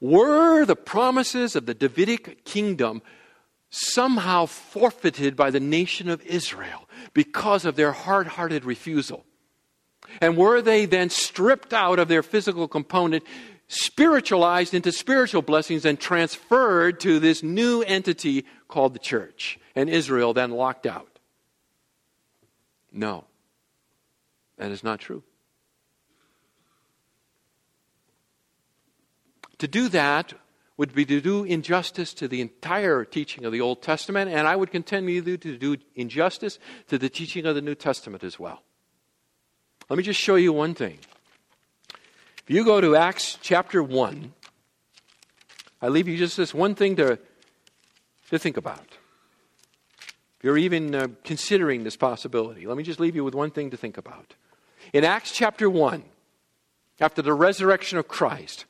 Were 0.00 0.64
the 0.64 0.76
promises 0.76 1.56
of 1.56 1.66
the 1.66 1.74
Davidic 1.74 2.44
kingdom 2.44 3.02
somehow 3.74 4.46
forfeited 4.46 5.34
by 5.34 5.50
the 5.50 5.58
nation 5.58 6.08
of 6.08 6.22
Israel 6.22 6.88
because 7.12 7.64
of 7.64 7.74
their 7.74 7.92
hard 7.92 8.26
hearted 8.26 8.64
refusal. 8.64 9.24
And 10.20 10.36
were 10.36 10.62
they 10.62 10.86
then 10.86 11.10
stripped 11.10 11.72
out 11.72 11.98
of 11.98 12.06
their 12.08 12.22
physical 12.22 12.68
component, 12.68 13.24
spiritualized 13.66 14.74
into 14.74 14.92
spiritual 14.92 15.42
blessings, 15.42 15.84
and 15.84 15.98
transferred 15.98 17.00
to 17.00 17.18
this 17.18 17.42
new 17.42 17.82
entity 17.82 18.44
called 18.68 18.94
the 18.94 19.00
church? 19.00 19.58
And 19.74 19.90
Israel 19.90 20.34
then 20.34 20.52
locked 20.52 20.86
out. 20.86 21.18
No, 22.92 23.24
that 24.56 24.70
is 24.70 24.84
not 24.84 25.00
true. 25.00 25.24
To 29.58 29.66
do 29.66 29.88
that 29.88 30.34
would 30.76 30.94
be 30.94 31.04
to 31.04 31.20
do 31.20 31.44
injustice 31.44 32.12
to 32.14 32.26
the 32.26 32.40
entire 32.40 33.04
teaching 33.04 33.44
of 33.44 33.52
the 33.52 33.60
Old 33.60 33.82
Testament, 33.82 34.30
and 34.30 34.48
I 34.48 34.56
would 34.56 34.72
you 35.08 35.36
to 35.36 35.56
do 35.56 35.76
injustice 35.94 36.58
to 36.88 36.98
the 36.98 37.08
teaching 37.08 37.46
of 37.46 37.54
the 37.54 37.62
New 37.62 37.74
Testament 37.74 38.24
as 38.24 38.38
well. 38.38 38.62
Let 39.88 39.96
me 39.96 40.02
just 40.02 40.20
show 40.20 40.34
you 40.34 40.52
one 40.52 40.74
thing. 40.74 40.98
If 42.46 42.50
you 42.54 42.64
go 42.64 42.80
to 42.80 42.96
Acts 42.96 43.38
chapter 43.40 43.82
1, 43.82 44.32
I 45.80 45.88
leave 45.88 46.08
you 46.08 46.16
just 46.16 46.36
this 46.36 46.52
one 46.52 46.74
thing 46.74 46.96
to, 46.96 47.18
to 48.30 48.38
think 48.38 48.56
about. 48.56 48.98
If 50.38 50.44
you're 50.44 50.58
even 50.58 50.94
uh, 50.94 51.08
considering 51.22 51.84
this 51.84 51.96
possibility, 51.96 52.66
let 52.66 52.76
me 52.76 52.82
just 52.82 52.98
leave 52.98 53.14
you 53.14 53.24
with 53.24 53.34
one 53.34 53.50
thing 53.50 53.70
to 53.70 53.76
think 53.76 53.96
about. 53.96 54.34
In 54.92 55.04
Acts 55.04 55.30
chapter 55.32 55.70
1, 55.70 56.02
after 57.00 57.22
the 57.22 57.32
resurrection 57.32 57.98
of 57.98 58.08
Christ, 58.08 58.66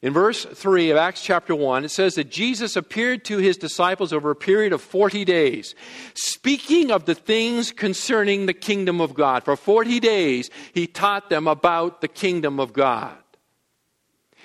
in 0.00 0.12
verse 0.12 0.44
3 0.44 0.90
of 0.90 0.96
Acts 0.96 1.22
chapter 1.22 1.56
1, 1.56 1.84
it 1.84 1.90
says 1.90 2.14
that 2.14 2.30
Jesus 2.30 2.76
appeared 2.76 3.24
to 3.24 3.38
his 3.38 3.56
disciples 3.56 4.12
over 4.12 4.30
a 4.30 4.36
period 4.36 4.72
of 4.72 4.80
40 4.80 5.24
days, 5.24 5.74
speaking 6.14 6.92
of 6.92 7.04
the 7.04 7.16
things 7.16 7.72
concerning 7.72 8.46
the 8.46 8.54
kingdom 8.54 9.00
of 9.00 9.14
God. 9.14 9.42
For 9.42 9.56
40 9.56 9.98
days, 9.98 10.50
he 10.72 10.86
taught 10.86 11.30
them 11.30 11.48
about 11.48 12.00
the 12.00 12.06
kingdom 12.06 12.60
of 12.60 12.72
God. 12.72 13.16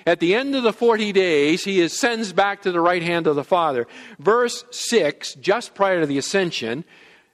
At 0.06 0.18
the 0.18 0.34
end 0.34 0.56
of 0.56 0.64
the 0.64 0.72
40 0.72 1.12
days, 1.12 1.62
he 1.62 1.80
ascends 1.80 2.32
back 2.32 2.62
to 2.62 2.72
the 2.72 2.80
right 2.80 3.02
hand 3.02 3.28
of 3.28 3.36
the 3.36 3.44
Father. 3.44 3.86
Verse 4.18 4.64
6, 4.72 5.34
just 5.34 5.76
prior 5.76 6.00
to 6.00 6.06
the 6.06 6.18
ascension, 6.18 6.84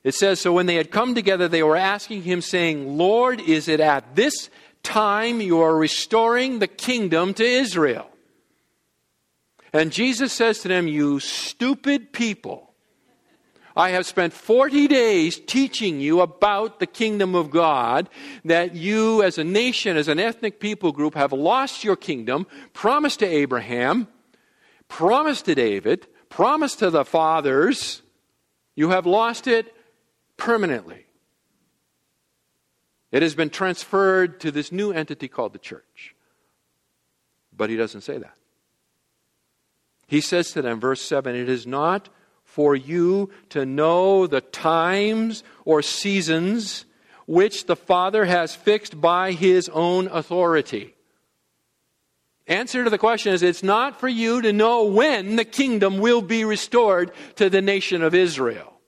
it 0.04 0.14
says, 0.14 0.40
So 0.40 0.52
when 0.52 0.66
they 0.66 0.76
had 0.76 0.90
come 0.90 1.14
together, 1.14 1.48
they 1.48 1.62
were 1.62 1.76
asking 1.76 2.22
him, 2.22 2.42
saying, 2.42 2.98
Lord, 2.98 3.40
is 3.40 3.66
it 3.66 3.80
at 3.80 4.14
this 4.14 4.50
time 4.82 5.40
you 5.40 5.60
are 5.60 5.74
restoring 5.74 6.58
the 6.58 6.68
kingdom 6.68 7.32
to 7.34 7.44
Israel? 7.44 8.09
And 9.72 9.92
Jesus 9.92 10.32
says 10.32 10.60
to 10.60 10.68
them, 10.68 10.88
You 10.88 11.20
stupid 11.20 12.12
people. 12.12 12.70
I 13.76 13.90
have 13.90 14.04
spent 14.04 14.32
40 14.32 14.88
days 14.88 15.38
teaching 15.38 16.00
you 16.00 16.20
about 16.20 16.80
the 16.80 16.86
kingdom 16.86 17.34
of 17.34 17.50
God, 17.50 18.08
that 18.44 18.74
you 18.74 19.22
as 19.22 19.38
a 19.38 19.44
nation, 19.44 19.96
as 19.96 20.08
an 20.08 20.18
ethnic 20.18 20.58
people 20.58 20.90
group, 20.90 21.14
have 21.14 21.32
lost 21.32 21.84
your 21.84 21.96
kingdom, 21.96 22.46
promised 22.72 23.20
to 23.20 23.26
Abraham, 23.26 24.08
promised 24.88 25.44
to 25.44 25.54
David, 25.54 26.08
promised 26.28 26.80
to 26.80 26.90
the 26.90 27.04
fathers. 27.04 28.02
You 28.74 28.90
have 28.90 29.06
lost 29.06 29.46
it 29.46 29.72
permanently. 30.36 31.06
It 33.12 33.22
has 33.22 33.34
been 33.34 33.50
transferred 33.50 34.40
to 34.40 34.50
this 34.50 34.70
new 34.72 34.92
entity 34.92 35.28
called 35.28 35.52
the 35.52 35.58
church. 35.58 36.14
But 37.56 37.70
he 37.70 37.76
doesn't 37.76 38.02
say 38.02 38.18
that. 38.18 38.34
He 40.10 40.20
says 40.20 40.50
to 40.52 40.62
them, 40.62 40.80
verse 40.80 41.00
7 41.00 41.36
It 41.36 41.48
is 41.48 41.68
not 41.68 42.08
for 42.42 42.74
you 42.74 43.30
to 43.50 43.64
know 43.64 44.26
the 44.26 44.40
times 44.40 45.44
or 45.64 45.82
seasons 45.82 46.84
which 47.26 47.66
the 47.66 47.76
Father 47.76 48.24
has 48.24 48.56
fixed 48.56 49.00
by 49.00 49.30
his 49.30 49.68
own 49.68 50.08
authority. 50.08 50.96
Answer 52.48 52.82
to 52.82 52.90
the 52.90 52.98
question 52.98 53.32
is 53.32 53.44
it's 53.44 53.62
not 53.62 54.00
for 54.00 54.08
you 54.08 54.42
to 54.42 54.52
know 54.52 54.86
when 54.86 55.36
the 55.36 55.44
kingdom 55.44 55.98
will 55.98 56.22
be 56.22 56.44
restored 56.44 57.12
to 57.36 57.48
the 57.48 57.62
nation 57.62 58.02
of 58.02 58.12
Israel. 58.12 58.80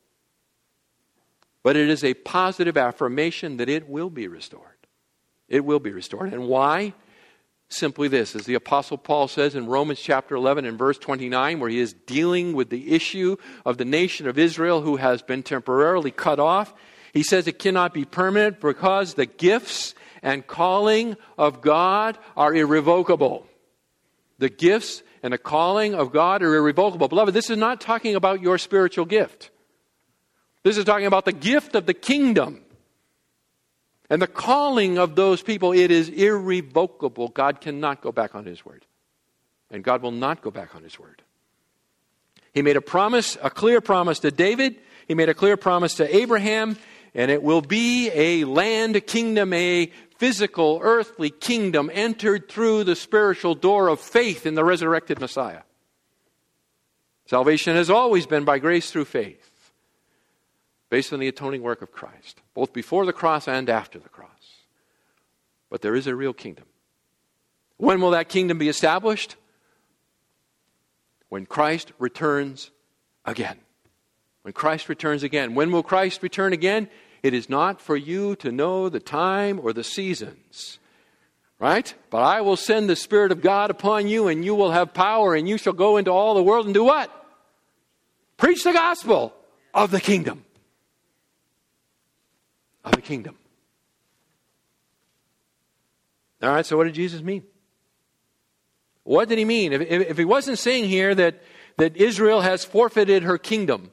But 1.62 1.76
it 1.76 1.88
is 1.88 2.02
a 2.02 2.14
positive 2.14 2.76
affirmation 2.76 3.58
that 3.58 3.68
it 3.68 3.88
will 3.88 4.10
be 4.10 4.26
restored. 4.26 4.88
It 5.46 5.64
will 5.64 5.78
be 5.78 5.92
restored. 5.92 6.32
And 6.32 6.48
why? 6.48 6.94
Simply 7.72 8.08
this, 8.08 8.34
as 8.36 8.44
the 8.44 8.54
Apostle 8.54 8.98
Paul 8.98 9.28
says 9.28 9.54
in 9.54 9.66
Romans 9.66 10.00
chapter 10.00 10.34
11 10.34 10.64
and 10.64 10.78
verse 10.78 10.98
29, 10.98 11.60
where 11.60 11.70
he 11.70 11.78
is 11.78 11.92
dealing 11.92 12.52
with 12.52 12.70
the 12.70 12.92
issue 12.92 13.36
of 13.64 13.78
the 13.78 13.84
nation 13.84 14.26
of 14.26 14.38
Israel 14.38 14.82
who 14.82 14.96
has 14.96 15.22
been 15.22 15.42
temporarily 15.42 16.10
cut 16.10 16.38
off. 16.38 16.74
He 17.12 17.22
says 17.22 17.46
it 17.46 17.58
cannot 17.58 17.92
be 17.92 18.04
permanent 18.04 18.60
because 18.60 19.14
the 19.14 19.26
gifts 19.26 19.94
and 20.22 20.46
calling 20.46 21.16
of 21.36 21.60
God 21.60 22.18
are 22.36 22.54
irrevocable. 22.54 23.46
The 24.38 24.48
gifts 24.48 25.02
and 25.22 25.32
the 25.32 25.38
calling 25.38 25.94
of 25.94 26.12
God 26.12 26.42
are 26.42 26.54
irrevocable. 26.54 27.08
Beloved, 27.08 27.34
this 27.34 27.50
is 27.50 27.58
not 27.58 27.80
talking 27.80 28.14
about 28.14 28.40
your 28.40 28.58
spiritual 28.58 29.04
gift. 29.04 29.50
This 30.62 30.76
is 30.76 30.84
talking 30.84 31.06
about 31.06 31.24
the 31.24 31.32
gift 31.32 31.74
of 31.74 31.86
the 31.86 31.94
kingdom. 31.94 32.61
And 34.12 34.20
the 34.20 34.26
calling 34.26 34.98
of 34.98 35.14
those 35.16 35.40
people, 35.40 35.72
it 35.72 35.90
is 35.90 36.10
irrevocable. 36.10 37.28
God 37.28 37.62
cannot 37.62 38.02
go 38.02 38.12
back 38.12 38.34
on 38.34 38.44
his 38.44 38.62
word. 38.62 38.84
And 39.70 39.82
God 39.82 40.02
will 40.02 40.10
not 40.10 40.42
go 40.42 40.50
back 40.50 40.74
on 40.74 40.82
his 40.82 40.98
word. 40.98 41.22
He 42.52 42.60
made 42.60 42.76
a 42.76 42.82
promise, 42.82 43.38
a 43.42 43.48
clear 43.48 43.80
promise 43.80 44.18
to 44.18 44.30
David. 44.30 44.76
He 45.08 45.14
made 45.14 45.30
a 45.30 45.34
clear 45.34 45.56
promise 45.56 45.94
to 45.94 46.14
Abraham. 46.14 46.76
And 47.14 47.30
it 47.30 47.42
will 47.42 47.62
be 47.62 48.10
a 48.10 48.44
land 48.44 49.06
kingdom, 49.06 49.54
a 49.54 49.90
physical, 50.18 50.78
earthly 50.82 51.30
kingdom 51.30 51.90
entered 51.90 52.50
through 52.50 52.84
the 52.84 52.96
spiritual 52.96 53.54
door 53.54 53.88
of 53.88 53.98
faith 53.98 54.44
in 54.44 54.56
the 54.56 54.62
resurrected 54.62 55.20
Messiah. 55.20 55.62
Salvation 57.24 57.76
has 57.76 57.88
always 57.88 58.26
been 58.26 58.44
by 58.44 58.58
grace 58.58 58.90
through 58.90 59.06
faith 59.06 59.51
based 60.92 61.10
on 61.10 61.20
the 61.20 61.28
atoning 61.28 61.62
work 61.62 61.80
of 61.80 61.90
Christ, 61.90 62.42
both 62.52 62.74
before 62.74 63.06
the 63.06 63.14
cross 63.14 63.48
and 63.48 63.70
after 63.70 63.98
the 63.98 64.10
cross. 64.10 64.28
But 65.70 65.80
there 65.80 65.94
is 65.94 66.06
a 66.06 66.14
real 66.14 66.34
kingdom. 66.34 66.66
When 67.78 68.02
will 68.02 68.10
that 68.10 68.28
kingdom 68.28 68.58
be 68.58 68.68
established? 68.68 69.36
When 71.30 71.46
Christ 71.46 71.92
returns 71.98 72.70
again. 73.24 73.56
When 74.42 74.52
Christ 74.52 74.90
returns 74.90 75.22
again. 75.22 75.54
When 75.54 75.72
will 75.72 75.82
Christ 75.82 76.22
return 76.22 76.52
again? 76.52 76.90
It 77.22 77.32
is 77.32 77.48
not 77.48 77.80
for 77.80 77.96
you 77.96 78.36
to 78.36 78.52
know 78.52 78.90
the 78.90 79.00
time 79.00 79.60
or 79.60 79.72
the 79.72 79.84
seasons. 79.84 80.78
Right? 81.58 81.94
But 82.10 82.22
I 82.22 82.42
will 82.42 82.58
send 82.58 82.90
the 82.90 82.96
Spirit 82.96 83.32
of 83.32 83.40
God 83.40 83.70
upon 83.70 84.08
you, 84.08 84.28
and 84.28 84.44
you 84.44 84.54
will 84.54 84.72
have 84.72 84.92
power, 84.92 85.34
and 85.34 85.48
you 85.48 85.56
shall 85.56 85.72
go 85.72 85.96
into 85.96 86.10
all 86.10 86.34
the 86.34 86.42
world 86.42 86.66
and 86.66 86.74
do 86.74 86.84
what? 86.84 87.10
Preach 88.36 88.62
the 88.62 88.74
gospel 88.74 89.32
of 89.72 89.90
the 89.90 89.98
kingdom 90.02 90.44
of 92.84 92.92
the 92.92 93.02
kingdom. 93.02 93.36
All 96.42 96.50
right, 96.50 96.66
so 96.66 96.76
what 96.76 96.84
did 96.84 96.94
Jesus 96.94 97.22
mean? 97.22 97.44
What 99.04 99.28
did 99.28 99.38
he 99.38 99.44
mean? 99.44 99.72
If, 99.72 99.80
if, 99.80 100.18
he 100.18 100.24
wasn't 100.24 100.58
saying 100.58 100.84
here 100.84 101.14
that, 101.14 101.42
that 101.76 101.96
Israel 101.96 102.40
has 102.40 102.64
forfeited 102.64 103.22
her 103.22 103.38
kingdom 103.38 103.92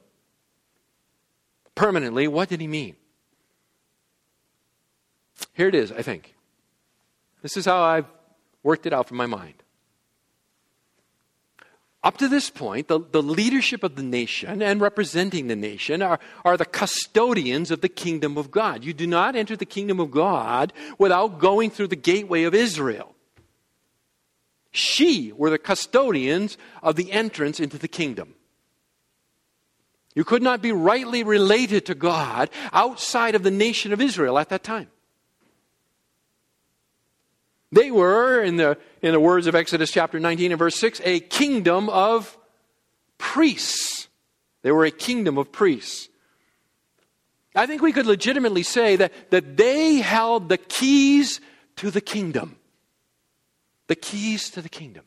permanently, 1.75 2.27
what 2.27 2.49
did 2.49 2.61
he 2.61 2.67
mean? 2.67 2.95
Here 5.53 5.67
it 5.67 5.75
is, 5.75 5.91
I 5.91 6.01
think. 6.01 6.35
This 7.41 7.57
is 7.57 7.65
how 7.65 7.81
I've 7.81 8.05
worked 8.63 8.85
it 8.85 8.93
out 8.93 9.07
from 9.07 9.17
my 9.17 9.25
mind. 9.25 9.63
Up 12.01 12.17
to 12.17 12.29
this 12.29 12.49
point, 12.49 12.87
the, 12.87 12.99
the 12.99 13.21
leadership 13.21 13.83
of 13.83 13.95
the 13.95 14.03
nation 14.03 14.61
and 14.61 14.79
representing 14.79 15.47
the 15.47 15.55
nation 15.55 16.01
are, 16.01 16.19
are 16.45 16.55
the 16.55 16.65
custodians 16.65 17.71
of 17.71 17.81
the 17.81 17.89
kingdom 17.89 18.37
of 18.37 18.51
God. 18.51 18.85
You 18.85 18.93
do 18.93 19.05
not 19.05 19.35
enter 19.35 19.57
the 19.57 19.65
kingdom 19.65 19.99
of 19.99 20.09
God 20.09 20.71
without 20.97 21.39
going 21.39 21.71
through 21.71 21.89
the 21.89 21.97
gateway 21.97 22.43
of 22.43 22.55
Israel. 22.55 23.15
She 24.71 25.33
were 25.33 25.49
the 25.49 25.57
custodians 25.57 26.57
of 26.81 26.95
the 26.95 27.11
entrance 27.11 27.59
into 27.59 27.77
the 27.77 27.87
kingdom. 27.89 28.35
You 30.15 30.23
could 30.23 30.41
not 30.41 30.61
be 30.61 30.71
rightly 30.71 31.23
related 31.23 31.85
to 31.87 31.95
God 31.95 32.49
outside 32.71 33.35
of 33.35 33.43
the 33.43 33.51
nation 33.51 33.91
of 33.91 33.99
Israel 33.99 34.39
at 34.39 34.49
that 34.49 34.63
time. 34.63 34.89
They 37.71 37.91
were, 37.91 38.41
in 38.41 38.55
the, 38.55 38.77
in 39.01 39.11
the 39.11 39.19
words 39.19 39.45
of 39.45 39.55
Exodus 39.55 39.91
chapter 39.91 40.19
19 40.19 40.51
and 40.51 40.59
verse 40.59 40.75
6, 40.75 41.01
a 41.03 41.19
kingdom 41.19 41.89
of 41.89 42.37
priests. 43.17 44.07
They 44.63 44.71
were 44.71 44.85
a 44.85 44.91
kingdom 44.91 45.37
of 45.37 45.51
priests. 45.51 46.09
I 47.55 47.65
think 47.65 47.81
we 47.81 47.91
could 47.91 48.05
legitimately 48.05 48.63
say 48.63 48.95
that, 48.95 49.31
that 49.31 49.57
they 49.57 49.95
held 49.95 50.49
the 50.49 50.57
keys 50.57 51.41
to 51.77 51.91
the 51.91 52.01
kingdom. 52.01 52.57
The 53.87 53.95
keys 53.95 54.49
to 54.51 54.61
the 54.61 54.69
kingdom. 54.69 55.03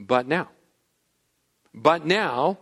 But 0.00 0.28
now, 0.28 0.48
but 1.74 2.06
now, 2.06 2.58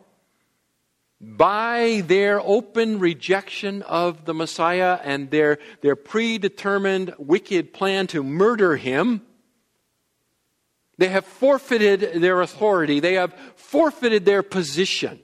by 1.20 2.02
their 2.06 2.40
open 2.40 2.98
rejection 2.98 3.82
of 3.82 4.24
the 4.26 4.34
Messiah 4.34 5.00
and 5.02 5.30
their, 5.30 5.58
their 5.80 5.96
predetermined 5.96 7.14
wicked 7.18 7.72
plan 7.72 8.06
to 8.08 8.22
murder 8.22 8.76
him, 8.76 9.22
they 10.98 11.08
have 11.08 11.24
forfeited 11.24 12.22
their 12.22 12.40
authority. 12.40 13.00
They 13.00 13.14
have 13.14 13.34
forfeited 13.56 14.24
their 14.24 14.42
position. 14.42 15.20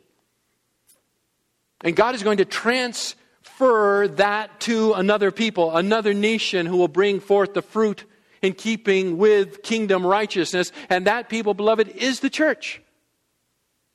And 1.83 1.97
God 1.97 2.15
is 2.15 2.23
going 2.23 2.39
to 2.39 2.45
transfer 2.45 4.09
that 4.09 4.61
to 4.61 4.93
another 4.95 5.31
people, 5.31 5.77
another 5.77 6.15
nation 6.15 6.67
who 6.67 6.77
will 6.77 6.89
bring 6.89 7.21
forth 7.21 7.55
the 7.55 7.63
fruit 7.63 8.05
in 8.41 8.55
keeping 8.55 9.19
with 9.19 9.63
kingdom 9.63 10.07
righteousness. 10.07 10.73
And 10.89 11.07
that 11.07 11.29
people, 11.29 11.55
beloved, 11.55 11.89
is 11.89 12.21
the 12.21 12.31
church. 12.31 12.83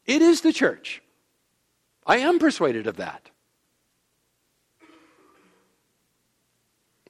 It 0.06 0.22
is 0.22 0.42
the 0.42 0.54
church. 0.54 1.02
I 2.08 2.20
am 2.20 2.40
persuaded 2.40 2.88
of 2.88 2.98
that. 2.98 3.30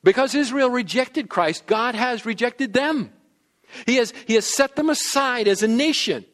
Because 0.03 0.33
Israel 0.33 0.69
rejected 0.69 1.29
Christ, 1.29 1.67
God 1.67 1.93
has 1.93 2.25
rejected 2.25 2.73
them. 2.73 3.13
He 3.85 3.97
has, 3.97 4.13
he 4.25 4.33
has 4.33 4.45
set 4.45 4.75
them 4.75 4.89
aside 4.89 5.47
as 5.47 5.61
a 5.61 5.67
nation. 5.67 6.25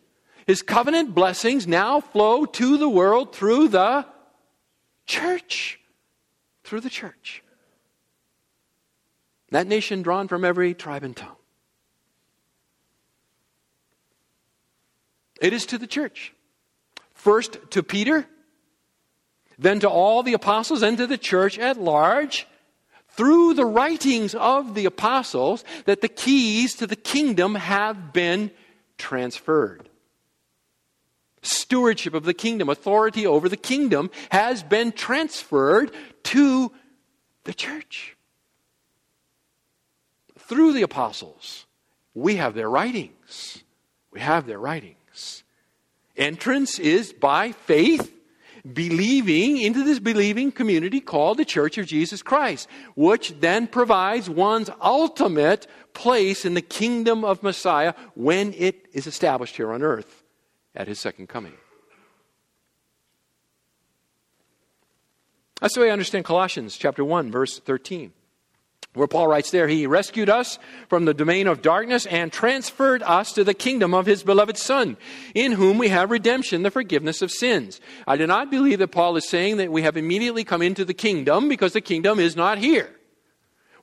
His 0.47 0.61
covenant 0.61 1.13
blessings 1.13 1.67
now 1.67 1.99
flow 1.99 2.45
to 2.45 2.77
the 2.77 2.89
world 2.89 3.35
through 3.35 3.69
the 3.69 4.05
church. 5.05 5.79
Through 6.63 6.81
the 6.81 6.89
church. 6.89 7.43
That 9.49 9.67
nation 9.67 10.01
drawn 10.01 10.27
from 10.27 10.45
every 10.45 10.73
tribe 10.73 11.03
and 11.03 11.15
tongue. 11.15 11.35
It 15.41 15.53
is 15.53 15.65
to 15.67 15.77
the 15.77 15.87
church. 15.87 16.33
First 17.13 17.57
to 17.71 17.83
Peter, 17.83 18.27
then 19.57 19.79
to 19.79 19.89
all 19.89 20.23
the 20.23 20.33
apostles, 20.33 20.81
and 20.81 20.97
to 20.97 21.07
the 21.07 21.17
church 21.17 21.57
at 21.59 21.79
large, 21.79 22.47
through 23.09 23.53
the 23.53 23.65
writings 23.65 24.33
of 24.33 24.73
the 24.73 24.85
apostles, 24.85 25.63
that 25.85 26.01
the 26.01 26.07
keys 26.07 26.75
to 26.75 26.87
the 26.87 26.95
kingdom 26.95 27.55
have 27.55 28.11
been 28.13 28.51
transferred. 28.97 29.87
Stewardship 31.41 32.13
of 32.13 32.23
the 32.23 32.33
kingdom, 32.33 32.69
authority 32.69 33.27
over 33.27 33.49
the 33.49 33.57
kingdom, 33.57 34.09
has 34.31 34.63
been 34.63 34.91
transferred 34.91 35.91
to 36.23 36.71
the 37.43 37.53
church 37.53 38.15
through 40.37 40.73
the 40.73 40.81
apostles. 40.81 41.65
We 42.13 42.35
have 42.37 42.53
their 42.53 42.69
writings. 42.69 43.63
We 44.11 44.19
have 44.19 44.45
their 44.45 44.59
writings. 44.59 45.43
Entrance 46.15 46.79
is 46.79 47.11
by 47.11 47.51
faith, 47.51 48.13
believing 48.71 49.57
into 49.57 49.83
this 49.83 49.99
believing 49.99 50.51
community 50.51 51.01
called 51.01 51.37
the 51.37 51.45
Church 51.45 51.77
of 51.77 51.85
Jesus 51.85 52.21
Christ, 52.21 52.69
which 52.95 53.39
then 53.39 53.67
provides 53.67 54.29
one's 54.29 54.69
ultimate 54.81 55.67
place 55.93 56.45
in 56.45 56.53
the 56.53 56.61
kingdom 56.61 57.25
of 57.25 57.43
Messiah 57.43 57.93
when 58.15 58.53
it 58.53 58.87
is 58.93 59.05
established 59.05 59.57
here 59.57 59.71
on 59.71 59.83
earth 59.83 60.23
at 60.75 60.87
his 60.87 60.99
second 60.99 61.27
coming. 61.27 61.53
That's 65.59 65.75
the 65.75 65.81
way 65.81 65.89
I 65.89 65.93
understand 65.93 66.25
Colossians 66.25 66.77
chapter 66.77 67.03
1 67.05 67.31
verse 67.31 67.59
13. 67.59 68.13
Where 68.93 69.07
Paul 69.07 69.27
writes 69.27 69.49
there, 69.49 69.67
He 69.67 69.87
rescued 69.87 70.29
us 70.29 70.59
from 70.87 71.05
the 71.05 71.15
domain 71.15 71.47
of 71.47 71.63
darkness 71.63 72.05
and 72.05 72.31
transferred 72.31 73.01
us 73.01 73.31
to 73.33 73.43
the 73.43 73.55
kingdom 73.55 73.93
of 73.93 74.05
His 74.05 74.21
beloved 74.21 74.55
Son, 74.55 74.97
in 75.33 75.53
whom 75.53 75.79
we 75.79 75.87
have 75.87 76.11
redemption, 76.11 76.61
the 76.61 76.69
forgiveness 76.69 77.23
of 77.23 77.31
sins. 77.31 77.81
I 78.05 78.17
do 78.17 78.27
not 78.27 78.51
believe 78.51 78.79
that 78.79 78.89
Paul 78.89 79.15
is 79.17 79.27
saying 79.27 79.57
that 79.57 79.71
we 79.71 79.81
have 79.81 79.97
immediately 79.97 80.43
come 80.43 80.61
into 80.61 80.85
the 80.85 80.93
kingdom 80.93 81.49
because 81.49 81.73
the 81.73 81.81
kingdom 81.81 82.19
is 82.19 82.35
not 82.35 82.59
here. 82.59 82.93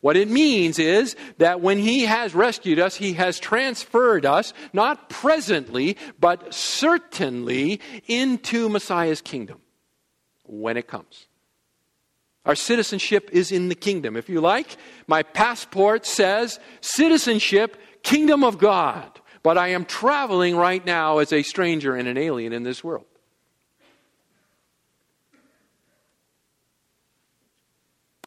What 0.01 0.17
it 0.17 0.31
means 0.31 0.79
is 0.79 1.17
that 1.39 1.61
when 1.61 1.79
He 1.79 2.03
has 2.03 2.33
rescued 2.33 2.79
us, 2.79 2.95
He 2.95 3.15
has 3.15 3.41
transferred 3.41 4.25
us, 4.25 4.53
not 4.73 5.11
presently, 5.11 5.97
but 6.21 6.55
certainly, 6.55 7.81
into 8.07 8.69
Messiah's 8.69 9.21
kingdom 9.21 9.61
when 10.45 10.77
it 10.77 10.87
comes. 10.87 11.27
Our 12.47 12.55
citizenship 12.55 13.31
is 13.33 13.53
in 13.53 13.69
the 13.69 13.75
kingdom. 13.75 14.17
If 14.17 14.29
you 14.29 14.41
like, 14.41 14.77
my 15.07 15.23
passport 15.23 16.07
says 16.07 16.59
citizenship, 16.81 17.77
kingdom 18.03 18.43
of 18.45 18.59
God. 18.59 19.21
But 19.43 19.59
I 19.59 19.69
am 19.69 19.85
traveling 19.85 20.57
right 20.57 20.85
now 20.85 21.19
as 21.19 21.33
a 21.33 21.43
stranger 21.43 21.95
and 21.95 22.09
an 22.09 22.17
alien 22.17 22.53
in 22.53 22.63
this 22.63 22.83
world. 22.83 23.07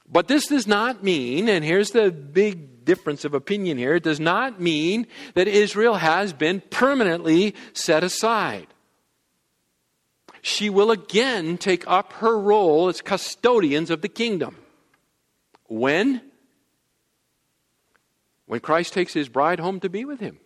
But 0.07 0.28
this 0.28 0.45
does 0.45 0.68
not 0.68 1.03
mean, 1.03 1.49
and 1.49 1.66
here's 1.66 1.89
the 1.89 2.11
big 2.11 2.86
difference 2.86 3.26
of 3.26 3.34
opinion 3.34 3.80
here, 3.80 3.95
it 3.95 4.03
does 4.03 4.20
not 4.20 4.61
mean 4.61 5.07
that 5.34 5.47
Israel 5.47 5.95
has 5.95 6.34
been 6.34 6.61
permanently 6.70 7.55
set 7.74 8.03
aside 8.03 8.68
she 10.44 10.70
will 10.70 10.91
again 10.91 11.58
take 11.58 11.88
up 11.88 12.12
her 12.14 12.38
role 12.38 12.89
as 12.89 13.02
custodians 13.02 13.89
of 13.89 14.02
the 14.02 14.10
kingdom. 14.10 14.58
When? 15.70 16.22
When 18.46 18.60
Christ 18.60 18.91
takes 18.91 19.14
his 19.14 19.30
bride 19.30 19.62
home 19.62 19.80
to 19.80 19.89
be 19.89 20.04
with 20.04 20.20
him. 20.20 20.38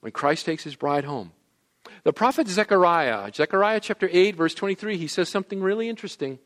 When 0.00 0.12
Christ 0.12 0.44
takes 0.44 0.64
his 0.64 0.76
bride 0.76 1.04
home. 1.04 1.32
The 2.04 2.12
prophet 2.12 2.46
Zechariah, 2.46 3.32
Zechariah 3.34 3.80
chapter 3.80 4.06
8, 4.12 4.36
verse 4.36 4.52
23, 4.52 4.98
he 4.98 5.08
says 5.08 5.30
something 5.30 5.62
really 5.62 5.88
interesting. 5.88 6.38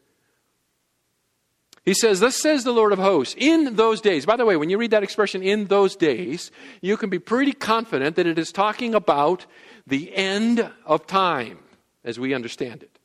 He 1.85 1.93
says, 1.93 2.21
Thus 2.21 2.41
says 2.41 2.63
the 2.63 2.73
Lord 2.73 2.93
of 2.93 3.01
hosts, 3.01 3.35
in 3.37 3.75
those 3.75 4.01
days. 4.01 4.27
By 4.27 4.37
the 4.37 4.47
way, 4.47 4.57
when 4.57 4.71
you 4.71 4.79
read 4.79 4.93
that 4.93 5.03
expression, 5.03 5.43
in 5.43 5.67
those 5.67 5.97
days, 5.97 6.53
you 6.81 6.97
can 6.97 7.11
be 7.11 7.19
pretty 7.19 7.53
confident 7.53 8.15
that 8.15 8.29
it 8.29 8.39
is 8.39 8.53
talking 8.53 8.95
about 8.95 9.45
the 9.89 10.15
end 10.15 10.71
of 10.87 11.09
time 11.09 11.59
as 12.05 12.19
we 12.19 12.35
understand 12.35 12.83
it. 12.83 12.99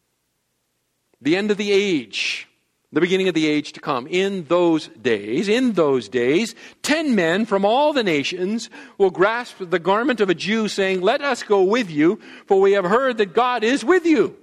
The 1.21 1.35
end 1.35 1.51
of 1.51 1.57
the 1.57 1.71
age, 1.71 2.47
the 2.91 3.01
beginning 3.01 3.27
of 3.27 3.33
the 3.33 3.47
age 3.47 3.73
to 3.73 3.79
come. 3.79 4.07
In 4.07 4.45
those 4.45 4.87
days, 4.87 5.47
in 5.47 5.73
those 5.73 6.09
days, 6.09 6.55
ten 6.81 7.15
men 7.15 7.45
from 7.45 7.65
all 7.65 7.93
the 7.93 8.03
nations 8.03 8.69
will 8.97 9.11
grasp 9.11 9.57
the 9.59 9.79
garment 9.79 10.21
of 10.21 10.29
a 10.29 10.35
Jew, 10.35 10.67
saying, 10.67 11.01
Let 11.01 11.21
us 11.21 11.43
go 11.43 11.63
with 11.63 11.89
you, 11.89 12.19
for 12.47 12.59
we 12.59 12.73
have 12.73 12.85
heard 12.85 13.17
that 13.17 13.33
God 13.33 13.63
is 13.63 13.83
with 13.83 14.05
you. 14.05 14.35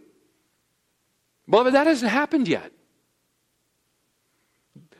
Beloved, 1.48 1.74
that 1.74 1.86
hasn't 1.86 2.10
happened 2.10 2.48
yet. 2.48 2.72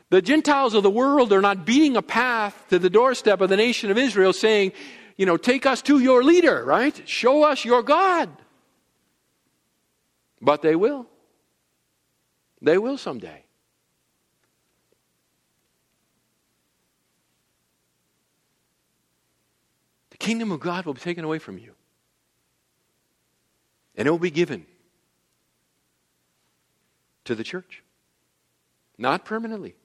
The 0.09 0.21
Gentiles 0.21 0.73
of 0.73 0.83
the 0.83 0.89
world 0.89 1.33
are 1.33 1.41
not 1.41 1.65
beating 1.65 1.97
a 1.97 2.01
path 2.01 2.65
to 2.69 2.79
the 2.79 2.89
doorstep 2.89 3.41
of 3.41 3.49
the 3.49 3.57
nation 3.57 3.91
of 3.91 3.97
Israel 3.97 4.31
saying, 4.31 4.71
you 5.17 5.25
know, 5.25 5.35
take 5.35 5.65
us 5.65 5.81
to 5.83 5.99
your 5.99 6.23
leader, 6.23 6.63
right? 6.63 7.07
Show 7.07 7.43
us 7.43 7.65
your 7.65 7.83
God. 7.83 8.29
But 10.41 10.61
they 10.61 10.75
will. 10.75 11.07
They 12.61 12.77
will 12.77 12.97
someday. 12.97 13.43
The 20.11 20.17
kingdom 20.17 20.51
of 20.51 20.59
God 20.59 20.85
will 20.85 20.93
be 20.93 20.99
taken 20.99 21.23
away 21.23 21.39
from 21.39 21.57
you. 21.57 21.73
And 23.95 24.07
it 24.07 24.11
will 24.11 24.19
be 24.19 24.31
given 24.31 24.65
to 27.25 27.35
the 27.35 27.43
church. 27.43 27.83
Not 28.97 29.25
permanently. 29.25 29.75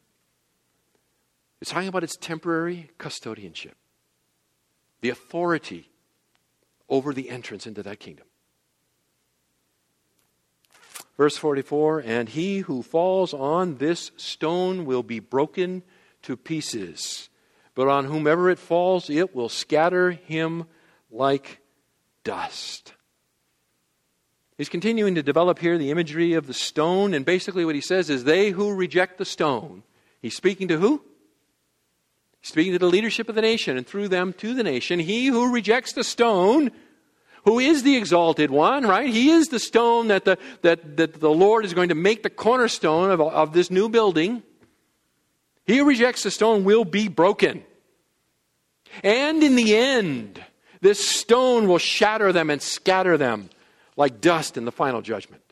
It's 1.61 1.71
talking 1.71 1.89
about 1.89 2.03
its 2.03 2.17
temporary 2.17 2.91
custodianship, 2.99 3.75
the 5.01 5.11
authority 5.11 5.91
over 6.89 7.15
the 7.15 7.31
entrance 7.31 7.67
into 7.67 7.83
that 7.85 8.01
kingdom. 8.01 8.27
Verse 11.17 11.37
44 11.37 12.01
And 12.01 12.29
he 12.29 12.59
who 12.61 12.83
falls 12.83 13.35
on 13.35 13.77
this 13.77 14.11
stone 14.17 14.85
will 14.85 15.03
be 15.03 15.21
broken 15.21 15.83
to 16.23 16.37
pieces, 16.37 17.29
but 17.75 17.89
on 17.89 18.05
whomever 18.05 18.51
it 18.51 18.59
falls, 18.59 19.11
it 19.11 19.35
will 19.35 19.49
scatter 19.49 20.13
him 20.13 20.67
like 21.11 21.61
dust. 22.25 22.95
He's 24.57 24.69
continuing 24.69 25.17
to 25.17 25.23
develop 25.23 25.59
here 25.59 25.77
the 25.77 25.91
imagery 25.91 26.35
of 26.35 26.47
the 26.47 26.55
stone, 26.55 27.15
and 27.15 27.25
basically 27.25 27.65
what 27.65 27.75
he 27.75 27.81
says 27.81 28.11
is 28.11 28.25
they 28.25 28.51
who 28.51 28.75
reject 28.75 29.19
the 29.19 29.25
stone. 29.25 29.83
He's 30.21 30.37
speaking 30.37 30.69
to 30.69 30.79
who? 30.79 31.03
He's 32.41 32.51
speaking 32.51 32.73
to 32.73 32.79
the 32.79 32.87
leadership 32.87 33.29
of 33.29 33.35
the 33.35 33.43
nation, 33.43 33.77
and 33.77 33.87
through 33.87 34.09
them 34.09 34.33
to 34.35 34.55
the 34.55 34.63
nation. 34.63 35.01
He 35.01 35.27
who 35.27 35.53
rejects 35.53 35.95
the 35.95 36.05
stone 36.05 36.71
who 37.45 37.59
is 37.59 37.83
the 37.83 37.97
exalted 37.97 38.51
one, 38.51 38.87
right? 38.87 39.09
He 39.09 39.31
is 39.31 39.49
the 39.49 39.59
stone 39.59 40.09
that 40.09 40.25
the, 40.25 40.39
that, 40.63 40.97
that 40.97 41.15
the 41.15 41.31
Lord 41.31 41.65
is 41.65 41.75
going 41.75 41.89
to 41.89 41.95
make 41.95 42.23
the 42.23 42.31
cornerstone 42.31 43.11
of, 43.11 43.21
of 43.21 43.53
this 43.53 43.71
new 43.71 43.89
building. 43.89 44.43
He 45.67 45.79
who 45.79 45.85
rejects 45.85 46.23
the 46.23 46.31
stone 46.31 46.65
will 46.65 46.85
be 46.85 47.09
broken. 47.09 47.65
And 49.03 49.43
in 49.43 49.57
the 49.57 49.77
end, 49.77 50.43
this 50.81 51.09
stone 51.09 51.67
will 51.67 51.79
shatter 51.79 52.33
them 52.33 52.51
and 52.51 52.63
scatter 52.63 53.17
them 53.17 53.51
like 53.97 54.21
dust 54.21 54.57
in 54.57 54.65
the 54.65 54.73
final 54.73 55.03
judgment. 55.03 55.43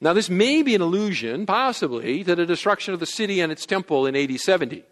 Now, 0.00 0.12
this 0.12 0.30
may 0.30 0.62
be 0.62 0.74
an 0.74 0.80
allusion, 0.80 1.44
possibly, 1.44 2.22
to 2.22 2.36
the 2.36 2.46
destruction 2.46 2.94
of 2.94 3.00
the 3.00 3.06
city 3.06 3.40
and 3.40 3.50
its 3.50 3.66
temple 3.66 4.06
in 4.06 4.14
AD 4.14 4.38
70. 4.38 4.84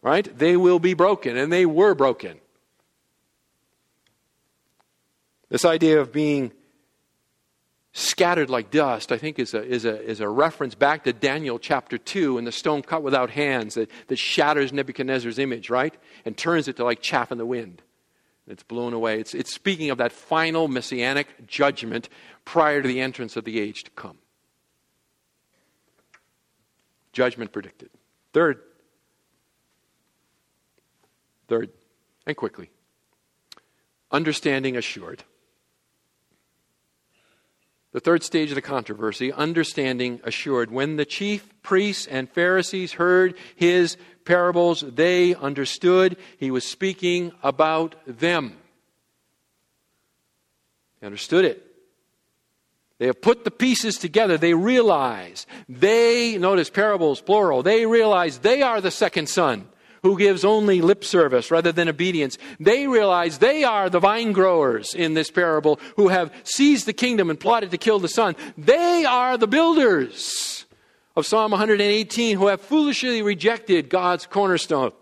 Right? 0.00 0.38
They 0.38 0.56
will 0.56 0.78
be 0.78 0.94
broken, 0.94 1.36
and 1.36 1.52
they 1.52 1.66
were 1.66 1.94
broken. 1.94 2.40
This 5.52 5.66
idea 5.66 6.00
of 6.00 6.12
being 6.12 6.50
scattered 7.92 8.48
like 8.48 8.70
dust, 8.70 9.12
I 9.12 9.18
think 9.18 9.38
is 9.38 9.52
a, 9.52 9.62
is 9.62 9.84
a, 9.84 10.02
is 10.02 10.20
a 10.20 10.28
reference 10.28 10.74
back 10.74 11.04
to 11.04 11.12
Daniel 11.12 11.58
chapter 11.58 11.98
2 11.98 12.38
and 12.38 12.46
the 12.46 12.52
stone 12.52 12.80
cut 12.80 13.02
without 13.02 13.28
hands 13.28 13.74
that, 13.74 13.90
that 14.06 14.18
shatters 14.18 14.72
Nebuchadnezzar's 14.72 15.38
image, 15.38 15.68
right? 15.68 15.94
And 16.24 16.38
turns 16.38 16.68
it 16.68 16.76
to 16.76 16.84
like 16.84 17.02
chaff 17.02 17.30
in 17.30 17.36
the 17.36 17.44
wind. 17.44 17.82
It's 18.46 18.62
blown 18.62 18.94
away. 18.94 19.20
It's, 19.20 19.34
it's 19.34 19.52
speaking 19.52 19.90
of 19.90 19.98
that 19.98 20.10
final 20.10 20.68
messianic 20.68 21.46
judgment 21.46 22.08
prior 22.46 22.80
to 22.80 22.88
the 22.88 23.02
entrance 23.02 23.36
of 23.36 23.44
the 23.44 23.60
age 23.60 23.84
to 23.84 23.90
come. 23.90 24.16
Judgment 27.12 27.52
predicted. 27.52 27.90
Third, 28.32 28.62
third, 31.46 31.68
and 32.26 32.34
quickly, 32.38 32.70
understanding 34.10 34.78
assured. 34.78 35.24
The 37.92 38.00
third 38.00 38.22
stage 38.22 38.50
of 38.50 38.54
the 38.54 38.62
controversy, 38.62 39.32
understanding 39.32 40.20
assured. 40.24 40.70
When 40.70 40.96
the 40.96 41.04
chief 41.04 41.48
priests 41.62 42.06
and 42.06 42.30
Pharisees 42.30 42.94
heard 42.94 43.34
his 43.54 43.98
parables, 44.24 44.80
they 44.80 45.34
understood 45.34 46.16
he 46.38 46.50
was 46.50 46.64
speaking 46.64 47.32
about 47.42 47.94
them. 48.06 48.56
They 51.00 51.06
understood 51.06 51.44
it. 51.44 51.66
They 52.98 53.06
have 53.06 53.20
put 53.20 53.44
the 53.44 53.50
pieces 53.50 53.96
together. 53.96 54.38
They 54.38 54.54
realize 54.54 55.46
they, 55.68 56.38
notice 56.38 56.70
parables, 56.70 57.20
plural, 57.20 57.62
they 57.62 57.84
realize 57.84 58.38
they 58.38 58.62
are 58.62 58.80
the 58.80 58.92
second 58.92 59.28
son 59.28 59.68
who 60.02 60.18
gives 60.18 60.44
only 60.44 60.80
lip 60.80 61.04
service 61.04 61.50
rather 61.50 61.72
than 61.72 61.88
obedience. 61.88 62.36
They 62.58 62.86
realize 62.86 63.38
they 63.38 63.64
are 63.64 63.88
the 63.88 64.00
vine 64.00 64.32
growers 64.32 64.94
in 64.94 65.14
this 65.14 65.30
parable 65.30 65.78
who 65.96 66.08
have 66.08 66.32
seized 66.44 66.86
the 66.86 66.92
kingdom 66.92 67.30
and 67.30 67.38
plotted 67.38 67.70
to 67.70 67.78
kill 67.78 68.00
the 68.00 68.08
son. 68.08 68.34
They 68.58 69.04
are 69.04 69.38
the 69.38 69.46
builders 69.46 70.66
of 71.14 71.26
Psalm 71.26 71.52
118 71.52 72.36
who 72.36 72.48
have 72.48 72.60
foolishly 72.60 73.22
rejected 73.22 73.88
God's 73.88 74.26
cornerstone. 74.26 74.92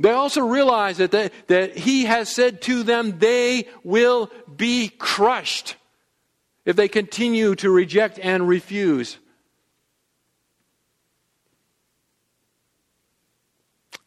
They 0.00 0.10
also 0.10 0.40
realize 0.40 0.98
that, 0.98 1.12
they, 1.12 1.30
that 1.46 1.76
he 1.76 2.06
has 2.06 2.28
said 2.28 2.60
to 2.62 2.82
them, 2.82 3.18
they 3.18 3.68
will 3.84 4.30
be 4.54 4.88
crushed 4.88 5.76
if 6.64 6.76
they 6.76 6.88
continue 6.88 7.54
to 7.56 7.70
reject 7.70 8.18
and 8.20 8.48
refuse. 8.48 9.18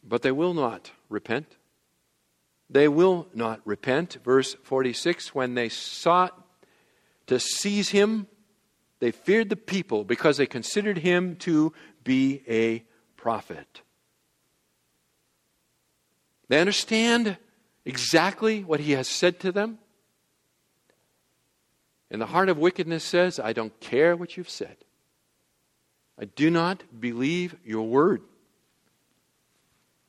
But 0.08 0.22
they 0.22 0.32
will 0.32 0.54
not 0.54 0.92
repent. 1.10 1.58
They 2.70 2.88
will 2.88 3.28
not 3.34 3.62
repent. 3.66 4.18
Verse 4.24 4.56
46 4.64 5.34
when 5.34 5.56
they 5.56 5.70
sought 5.70 6.40
to 7.28 7.40
seize 7.40 7.90
him, 7.90 8.28
they 9.00 9.12
feared 9.12 9.50
the 9.50 9.56
people 9.56 10.04
because 10.04 10.38
they 10.38 10.46
considered 10.46 11.00
him 11.00 11.36
to 11.38 11.74
be 12.04 12.44
a 12.48 12.84
prophet. 13.18 13.82
They 16.48 16.60
understand 16.60 17.38
exactly 17.84 18.64
what 18.64 18.80
he 18.80 18.92
has 18.94 19.08
said 19.08 19.40
to 19.42 19.52
them. 19.52 19.80
And 22.12 22.22
the 22.22 22.28
heart 22.28 22.50
of 22.50 22.58
wickedness 22.58 23.04
says, 23.04 23.40
I 23.40 23.54
don't 23.54 23.78
care 23.80 24.16
what 24.16 24.38
you've 24.38 24.50
said. 24.50 24.78
I 26.20 26.26
do 26.26 26.50
not 26.50 26.84
believe 27.00 27.56
your 27.66 27.88
word. 27.88 28.22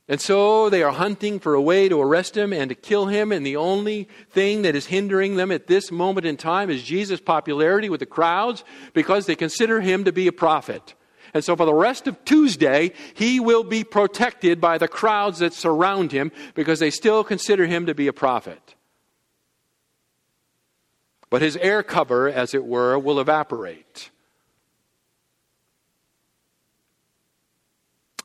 And 0.09 0.21
so 0.21 0.69
they 0.69 0.83
are 0.83 0.93
hunting 0.93 1.39
for 1.39 1.53
a 1.53 1.61
way 1.61 1.89
to 1.89 2.01
arrest 2.01 2.37
him 2.37 2.53
and 2.53 2.69
to 2.69 2.75
kill 2.75 3.07
him, 3.07 3.33
and 3.33 3.45
the 3.45 3.57
only 3.57 4.07
thing 4.29 4.61
that 4.61 4.75
is 4.75 4.85
hindering 4.85 5.35
them 5.35 5.51
at 5.51 5.67
this 5.67 5.91
moment 5.91 6.25
in 6.25 6.37
time 6.37 6.69
is 6.69 6.83
Jesus' 6.83 7.19
popularity 7.19 7.89
with 7.89 7.99
the 7.99 8.05
crowds 8.05 8.63
because 8.93 9.25
they 9.25 9.35
consider 9.35 9.81
him 9.81 10.05
to 10.05 10.13
be 10.13 10.27
a 10.27 10.31
prophet. 10.31 10.93
And 11.33 11.43
so 11.43 11.57
for 11.57 11.65
the 11.65 11.73
rest 11.73 12.07
of 12.07 12.23
Tuesday, 12.23 12.93
he 13.13 13.41
will 13.41 13.65
be 13.65 13.83
protected 13.83 14.61
by 14.61 14.77
the 14.77 14.87
crowds 14.87 15.39
that 15.39 15.53
surround 15.53 16.13
him 16.13 16.31
because 16.55 16.79
they 16.79 16.89
still 16.89 17.23
consider 17.25 17.65
him 17.65 17.85
to 17.87 17.93
be 17.93 18.07
a 18.07 18.13
prophet. 18.13 18.75
But 21.29 21.41
his 21.41 21.57
air 21.57 21.83
cover, 21.83 22.29
as 22.29 22.53
it 22.53 22.65
were, 22.65 22.97
will 22.97 23.19
evaporate. 23.19 24.09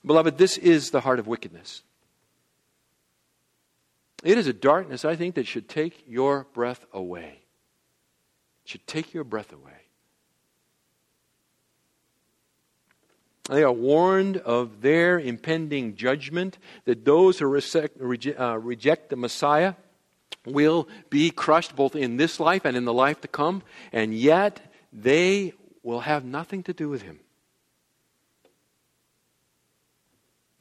Beloved, 0.04 0.36
this 0.38 0.58
is 0.58 0.90
the 0.90 1.00
heart 1.00 1.18
of 1.18 1.26
wickedness. 1.26 1.82
It 4.24 4.38
is 4.38 4.46
a 4.46 4.52
darkness, 4.52 5.04
I 5.04 5.16
think, 5.16 5.34
that 5.34 5.46
should 5.46 5.68
take 5.68 6.04
your 6.06 6.46
breath 6.52 6.84
away. 6.92 7.40
It 8.64 8.70
should 8.70 8.86
take 8.86 9.14
your 9.14 9.24
breath 9.24 9.52
away. 9.52 9.72
They 13.48 13.64
are 13.64 13.72
warned 13.72 14.36
of 14.36 14.82
their 14.82 15.18
impending 15.18 15.96
judgment, 15.96 16.58
that 16.84 17.04
those 17.04 17.40
who 17.40 17.46
uh, 17.46 18.56
reject 18.58 19.10
the 19.10 19.16
Messiah 19.16 19.74
will 20.46 20.88
be 21.10 21.30
crushed 21.30 21.74
both 21.74 21.96
in 21.96 22.16
this 22.16 22.38
life 22.38 22.64
and 22.64 22.76
in 22.76 22.84
the 22.84 22.92
life 22.92 23.20
to 23.22 23.28
come, 23.28 23.62
and 23.92 24.14
yet 24.14 24.72
they 24.92 25.54
will 25.82 26.00
have 26.00 26.24
nothing 26.24 26.62
to 26.64 26.72
do 26.72 26.88
with 26.88 27.02
him. 27.02 27.18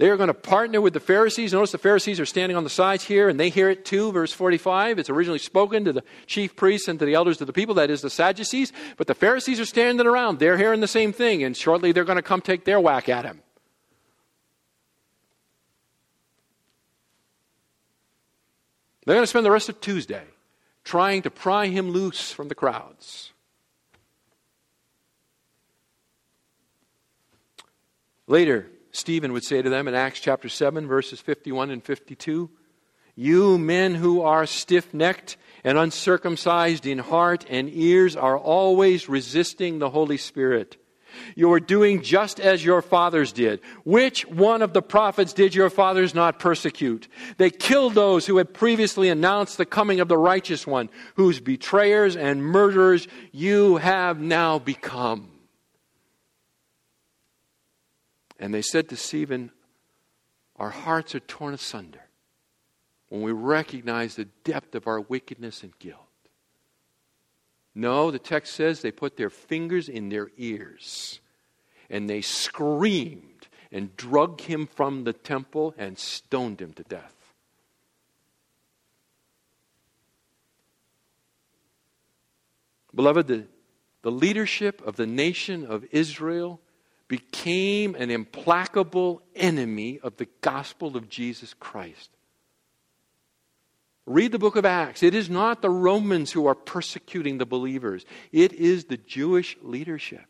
They 0.02 0.10
are 0.10 0.18
going 0.18 0.30
to 0.30 0.34
partner 0.34 0.82
with 0.82 0.94
the 0.94 1.00
Pharisees. 1.00 1.54
Notice 1.54 1.74
the 1.74 1.78
Pharisees 1.78 2.20
are 2.20 2.26
standing 2.26 2.58
on 2.58 2.64
the 2.64 2.72
sides 2.72 3.04
here, 3.04 3.30
and 3.30 3.40
they 3.40 3.50
hear 3.50 3.70
it 3.70 3.86
too. 3.86 4.12
Verse 4.12 4.34
45. 4.34 4.98
It's 4.98 5.12
originally 5.12 5.38
spoken 5.38 5.86
to 5.86 5.94
the 5.94 6.04
chief 6.26 6.56
priests 6.56 6.88
and 6.88 6.98
to 6.98 7.06
the 7.06 7.14
elders 7.14 7.40
of 7.40 7.46
the 7.46 7.54
people, 7.54 7.76
that 7.76 7.92
is, 7.92 8.02
the 8.02 8.10
Sadducees. 8.10 8.74
But 8.98 9.06
the 9.06 9.14
Pharisees 9.14 9.60
are 9.60 9.66
standing 9.66 10.08
around. 10.08 10.40
They're 10.40 10.58
hearing 10.58 10.80
the 10.80 10.88
same 10.88 11.14
thing, 11.14 11.44
and 11.44 11.56
shortly 11.56 11.92
they're 11.92 12.04
going 12.04 12.16
to 12.16 12.24
come 12.24 12.42
take 12.42 12.66
their 12.66 12.80
whack 12.80 13.10
at 13.10 13.26
him. 13.26 13.44
They're 19.06 19.18
going 19.18 19.22
to 19.22 19.28
spend 19.28 19.46
the 19.46 19.52
rest 19.52 19.70
of 19.70 19.80
Tuesday 19.82 20.26
trying 20.84 21.22
to 21.22 21.30
pry 21.30 21.68
him 21.68 21.92
loose 21.92 22.32
from 22.32 22.48
the 22.48 22.56
crowds. 22.56 23.34
Later, 28.26 28.66
Stephen 28.92 29.34
would 29.34 29.44
say 29.44 29.62
to 29.62 29.70
them 29.70 29.88
in 29.88 29.96
Acts 29.96 30.20
chapter 30.20 30.50
7, 30.50 30.88
verses 30.88 31.20
51 31.20 31.72
and 31.72 31.84
52 31.84 32.50
You 33.16 33.58
men 33.58 33.96
who 33.96 34.22
are 34.22 34.46
stiff 34.46 34.94
necked 34.94 35.38
and 35.64 35.78
uncircumcised 35.78 36.86
in 36.86 36.98
heart 36.98 37.46
and 37.50 37.70
ears 37.72 38.16
are 38.16 38.38
always 38.38 39.08
resisting 39.08 39.80
the 39.80 39.90
Holy 39.90 40.18
Spirit. 40.18 40.78
You 41.36 41.52
are 41.54 41.60
doing 41.60 42.02
just 42.02 42.40
as 42.40 42.64
your 42.64 42.82
fathers 42.82 43.32
did. 43.32 43.60
Which 43.84 44.26
one 44.28 44.62
of 44.62 44.74
the 44.74 44.82
prophets 44.82 45.34
did 45.34 45.54
your 45.54 45.70
fathers 45.70 46.16
not 46.16 46.40
persecute? 46.40 47.08
They 47.38 47.50
killed 47.50 47.96
those 47.96 48.26
who 48.26 48.38
had 48.38 48.54
previously 48.54 49.10
announced 49.10 49.58
the 49.58 49.66
coming 49.66 50.00
of 50.00 50.08
the 50.08 50.18
righteous 50.18 50.66
one, 50.66 50.90
whose 51.16 51.40
betrayers 51.40 52.16
and 52.16 52.44
murderers 52.44 53.08
you 53.32 53.78
have 53.78 54.20
now 54.20 54.60
become. 54.60 55.31
And 58.42 58.52
they 58.52 58.64
said 58.64 58.90
to 58.90 58.98
Stephen, 58.98 59.52
Our 60.58 60.72
hearts 60.72 61.14
are 61.14 61.20
torn 61.20 61.54
asunder 61.54 62.02
when 63.08 63.22
we 63.22 63.32
recognize 63.32 64.16
the 64.16 64.26
depth 64.44 64.74
of 64.74 64.88
our 64.88 65.00
wickedness 65.00 65.62
and 65.62 65.78
guilt. 65.78 66.00
No, 67.76 68.10
the 68.10 68.20
text 68.20 68.54
says 68.54 68.82
they 68.82 68.92
put 68.92 69.16
their 69.16 69.30
fingers 69.30 69.88
in 69.88 70.10
their 70.10 70.32
ears 70.38 71.22
and 71.90 72.10
they 72.10 72.22
screamed 72.22 73.48
and 73.72 73.96
dragged 73.96 74.42
him 74.42 74.66
from 74.66 75.04
the 75.04 75.14
temple 75.14 75.76
and 75.78 75.98
stoned 75.98 76.62
him 76.62 76.74
to 76.74 76.84
death. 76.84 77.16
Beloved, 82.94 83.28
the, 83.28 83.46
the 84.02 84.12
leadership 84.12 84.82
of 84.86 84.96
the 84.96 85.08
nation 85.08 85.66
of 85.66 85.86
Israel 85.92 86.60
became 87.12 87.94
an 87.96 88.10
implacable 88.10 89.22
enemy 89.36 90.00
of 90.02 90.16
the 90.16 90.30
gospel 90.40 90.96
of 90.96 91.10
Jesus 91.10 91.54
Christ. 91.54 92.10
Read 94.06 94.32
the 94.32 94.40
book 94.40 94.56
of 94.56 94.64
Acts. 94.66 95.04
It 95.04 95.14
is 95.14 95.30
not 95.30 95.62
the 95.62 95.70
Romans 95.70 96.32
who 96.32 96.46
are 96.46 96.56
persecuting 96.56 97.38
the 97.38 97.46
believers, 97.46 98.06
it 98.32 98.54
is 98.54 98.86
the 98.86 98.96
Jewish 98.96 99.58
leadership. 99.62 100.24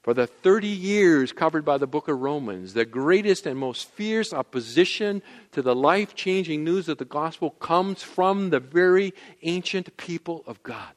For 0.00 0.14
the 0.14 0.26
30 0.26 0.68
years 0.68 1.32
covered 1.32 1.66
by 1.66 1.76
the 1.76 1.86
book 1.86 2.08
of 2.08 2.18
Romans, 2.18 2.72
the 2.72 2.86
greatest 2.86 3.44
and 3.44 3.58
most 3.58 3.86
fierce 3.90 4.32
opposition 4.32 5.20
to 5.52 5.60
the 5.60 5.74
life 5.74 6.14
changing 6.14 6.64
news 6.64 6.88
of 6.88 6.96
the 6.96 7.04
gospel 7.04 7.50
comes 7.50 8.02
from 8.02 8.48
the 8.48 8.60
very 8.60 9.12
ancient 9.42 9.98
people 9.98 10.44
of 10.46 10.62
God. 10.62 10.94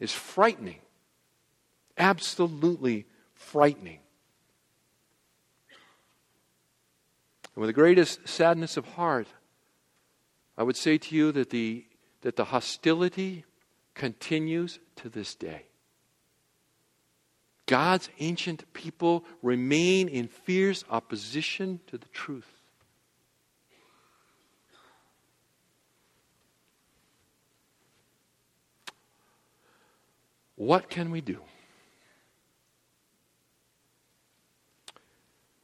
It's 0.00 0.12
frightening 0.12 0.80
absolutely 1.96 3.06
frightening. 3.34 4.00
And 7.54 7.60
with 7.60 7.68
the 7.68 7.74
greatest 7.74 8.26
sadness 8.28 8.76
of 8.76 8.86
heart, 8.86 9.28
I 10.56 10.62
would 10.62 10.76
say 10.76 10.98
to 10.98 11.14
you 11.14 11.32
that 11.32 11.50
the, 11.50 11.84
that 12.22 12.36
the 12.36 12.44
hostility 12.44 13.44
continues 13.94 14.78
to 14.96 15.08
this 15.08 15.34
day. 15.34 15.66
God's 17.66 18.10
ancient 18.18 18.72
people 18.74 19.24
remain 19.42 20.08
in 20.08 20.28
fierce 20.28 20.84
opposition 20.90 21.80
to 21.86 21.96
the 21.96 22.08
truth. 22.08 22.50
What 30.56 30.88
can 30.88 31.10
we 31.10 31.20
do? 31.20 31.40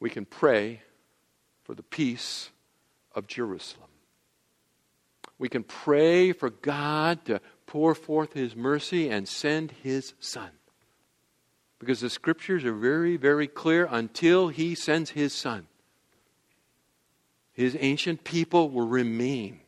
We 0.00 0.10
can 0.10 0.24
pray 0.24 0.82
for 1.62 1.74
the 1.74 1.82
peace 1.82 2.50
of 3.14 3.26
Jerusalem. 3.26 3.90
We 5.38 5.48
can 5.48 5.62
pray 5.62 6.32
for 6.32 6.50
God 6.50 7.24
to 7.26 7.40
pour 7.66 7.94
forth 7.94 8.32
His 8.32 8.56
mercy 8.56 9.08
and 9.08 9.28
send 9.28 9.72
His 9.82 10.14
Son. 10.18 10.50
Because 11.78 12.00
the 12.00 12.10
scriptures 12.10 12.64
are 12.64 12.74
very, 12.74 13.16
very 13.16 13.46
clear 13.46 13.88
until 13.90 14.48
He 14.48 14.74
sends 14.74 15.10
His 15.10 15.32
Son, 15.32 15.66
His 17.52 17.76
ancient 17.78 18.24
people 18.24 18.70
will 18.70 18.86
remain 18.86 19.60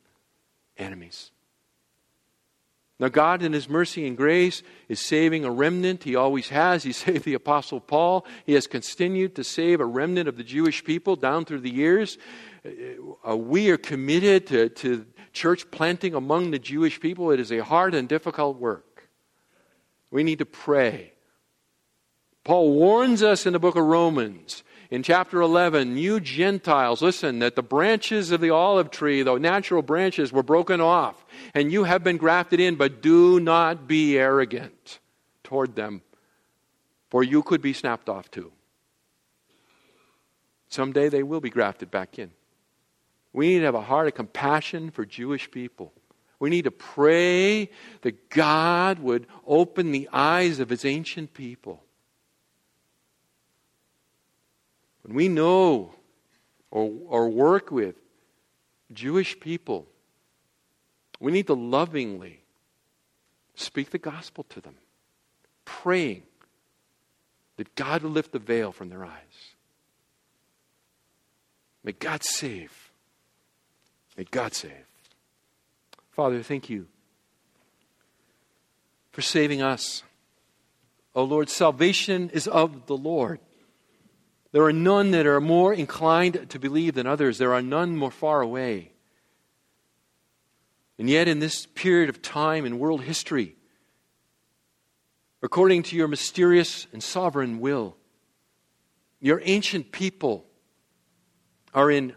enemies. 0.76 1.30
Now, 3.02 3.08
God, 3.08 3.42
in 3.42 3.52
His 3.52 3.68
mercy 3.68 4.06
and 4.06 4.16
grace, 4.16 4.62
is 4.88 5.00
saving 5.00 5.44
a 5.44 5.50
remnant. 5.50 6.04
He 6.04 6.14
always 6.14 6.50
has. 6.50 6.84
He 6.84 6.92
saved 6.92 7.24
the 7.24 7.34
Apostle 7.34 7.80
Paul. 7.80 8.24
He 8.46 8.52
has 8.52 8.68
continued 8.68 9.34
to 9.34 9.42
save 9.42 9.80
a 9.80 9.84
remnant 9.84 10.28
of 10.28 10.36
the 10.36 10.44
Jewish 10.44 10.84
people 10.84 11.16
down 11.16 11.44
through 11.44 11.62
the 11.62 11.74
years. 11.74 12.16
Uh, 13.28 13.36
we 13.36 13.70
are 13.70 13.76
committed 13.76 14.46
to, 14.46 14.68
to 14.68 15.04
church 15.32 15.68
planting 15.72 16.14
among 16.14 16.52
the 16.52 16.60
Jewish 16.60 17.00
people. 17.00 17.32
It 17.32 17.40
is 17.40 17.50
a 17.50 17.64
hard 17.64 17.92
and 17.96 18.08
difficult 18.08 18.58
work. 18.58 19.08
We 20.12 20.22
need 20.22 20.38
to 20.38 20.46
pray. 20.46 21.12
Paul 22.44 22.72
warns 22.72 23.20
us 23.20 23.46
in 23.46 23.52
the 23.52 23.58
book 23.58 23.74
of 23.74 23.84
Romans 23.84 24.62
in 24.92 25.02
chapter 25.02 25.40
11, 25.40 25.96
you 25.96 26.20
Gentiles, 26.20 27.00
listen, 27.00 27.38
that 27.38 27.56
the 27.56 27.62
branches 27.62 28.30
of 28.30 28.42
the 28.42 28.50
olive 28.50 28.90
tree, 28.90 29.22
the 29.22 29.38
natural 29.38 29.80
branches, 29.80 30.30
were 30.30 30.42
broken 30.42 30.82
off, 30.82 31.24
and 31.54 31.72
you 31.72 31.84
have 31.84 32.04
been 32.04 32.18
grafted 32.18 32.60
in, 32.60 32.74
but 32.74 33.00
do 33.00 33.40
not 33.40 33.88
be 33.88 34.18
arrogant 34.18 34.98
toward 35.44 35.76
them, 35.76 36.02
for 37.08 37.22
you 37.22 37.42
could 37.42 37.62
be 37.62 37.72
snapped 37.72 38.10
off 38.10 38.30
too. 38.30 38.52
Someday 40.68 41.08
they 41.08 41.22
will 41.22 41.40
be 41.40 41.48
grafted 41.48 41.90
back 41.90 42.18
in. 42.18 42.30
We 43.32 43.48
need 43.48 43.60
to 43.60 43.64
have 43.64 43.74
a 43.74 43.80
heart 43.80 44.08
of 44.08 44.14
compassion 44.14 44.90
for 44.90 45.06
Jewish 45.06 45.50
people. 45.50 45.94
We 46.38 46.50
need 46.50 46.64
to 46.64 46.70
pray 46.70 47.70
that 48.02 48.28
God 48.28 48.98
would 48.98 49.26
open 49.46 49.90
the 49.90 50.10
eyes 50.12 50.60
of 50.60 50.68
his 50.68 50.84
ancient 50.84 51.32
people 51.32 51.82
When 55.02 55.16
we 55.16 55.28
know 55.28 55.94
or, 56.70 56.90
or 57.06 57.28
work 57.28 57.70
with 57.70 57.96
Jewish 58.92 59.38
people, 59.38 59.86
we 61.20 61.32
need 61.32 61.46
to 61.46 61.54
lovingly 61.54 62.42
speak 63.54 63.90
the 63.90 63.98
gospel 63.98 64.44
to 64.50 64.60
them, 64.60 64.76
praying 65.64 66.22
that 67.56 67.74
God 67.74 68.02
will 68.02 68.10
lift 68.10 68.32
the 68.32 68.38
veil 68.38 68.72
from 68.72 68.88
their 68.88 69.04
eyes. 69.04 69.54
May 71.84 71.92
God 71.92 72.22
save. 72.22 72.90
May 74.16 74.24
God 74.24 74.54
save. 74.54 74.86
Father, 76.12 76.42
thank 76.42 76.68
you 76.68 76.86
for 79.10 79.22
saving 79.22 79.62
us. 79.62 80.02
O 81.14 81.22
oh 81.22 81.24
Lord, 81.24 81.48
salvation 81.48 82.30
is 82.30 82.46
of 82.48 82.86
the 82.86 82.96
Lord. 82.96 83.40
There 84.52 84.64
are 84.64 84.72
none 84.72 85.12
that 85.12 85.26
are 85.26 85.40
more 85.40 85.72
inclined 85.72 86.50
to 86.50 86.58
believe 86.58 86.94
than 86.94 87.06
others. 87.06 87.38
There 87.38 87.54
are 87.54 87.62
none 87.62 87.96
more 87.96 88.10
far 88.10 88.42
away. 88.42 88.92
And 90.98 91.08
yet, 91.08 91.26
in 91.26 91.40
this 91.40 91.66
period 91.66 92.10
of 92.10 92.20
time 92.20 92.66
in 92.66 92.78
world 92.78 93.02
history, 93.02 93.56
according 95.42 95.84
to 95.84 95.96
your 95.96 96.06
mysterious 96.06 96.86
and 96.92 97.02
sovereign 97.02 97.60
will, 97.60 97.96
your 99.20 99.40
ancient 99.44 99.90
people 99.90 100.44
are 101.72 101.90
in 101.90 102.14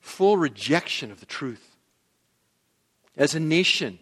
full 0.00 0.36
rejection 0.36 1.12
of 1.12 1.20
the 1.20 1.26
truth. 1.26 1.76
As 3.16 3.34
a 3.34 3.40
nation, 3.40 3.98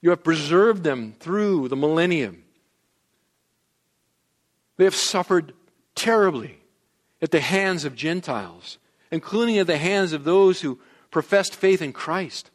you 0.00 0.10
have 0.10 0.24
preserved 0.24 0.84
them 0.84 1.14
through 1.20 1.68
the 1.68 1.76
millennium. 1.76 2.44
They 4.78 4.84
have 4.84 4.94
suffered 4.94 5.52
terribly 5.94 6.58
at 7.20 7.30
the 7.30 7.40
hands 7.40 7.84
of 7.84 7.94
Gentiles, 7.94 8.78
including 9.10 9.58
at 9.58 9.66
the 9.66 9.78
hands 9.78 10.12
of 10.12 10.24
those 10.24 10.60
who 10.60 10.78
professed 11.10 11.54
faith 11.54 11.82
in 11.82 11.92
Christ. 11.92 12.50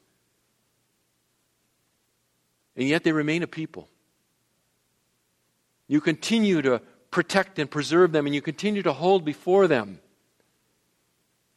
And 2.75 2.87
yet 2.87 3.03
they 3.03 3.11
remain 3.11 3.43
a 3.43 3.47
people. 3.47 3.87
You 5.87 6.01
continue 6.01 6.61
to 6.61 6.81
protect 7.11 7.59
and 7.59 7.71
preserve 7.71 8.11
them, 8.11 8.25
and 8.25 8.35
you 8.35 8.41
continue 8.41 8.83
to 8.83 8.93
hold 8.93 9.23
before 9.23 9.67
them 9.67 9.99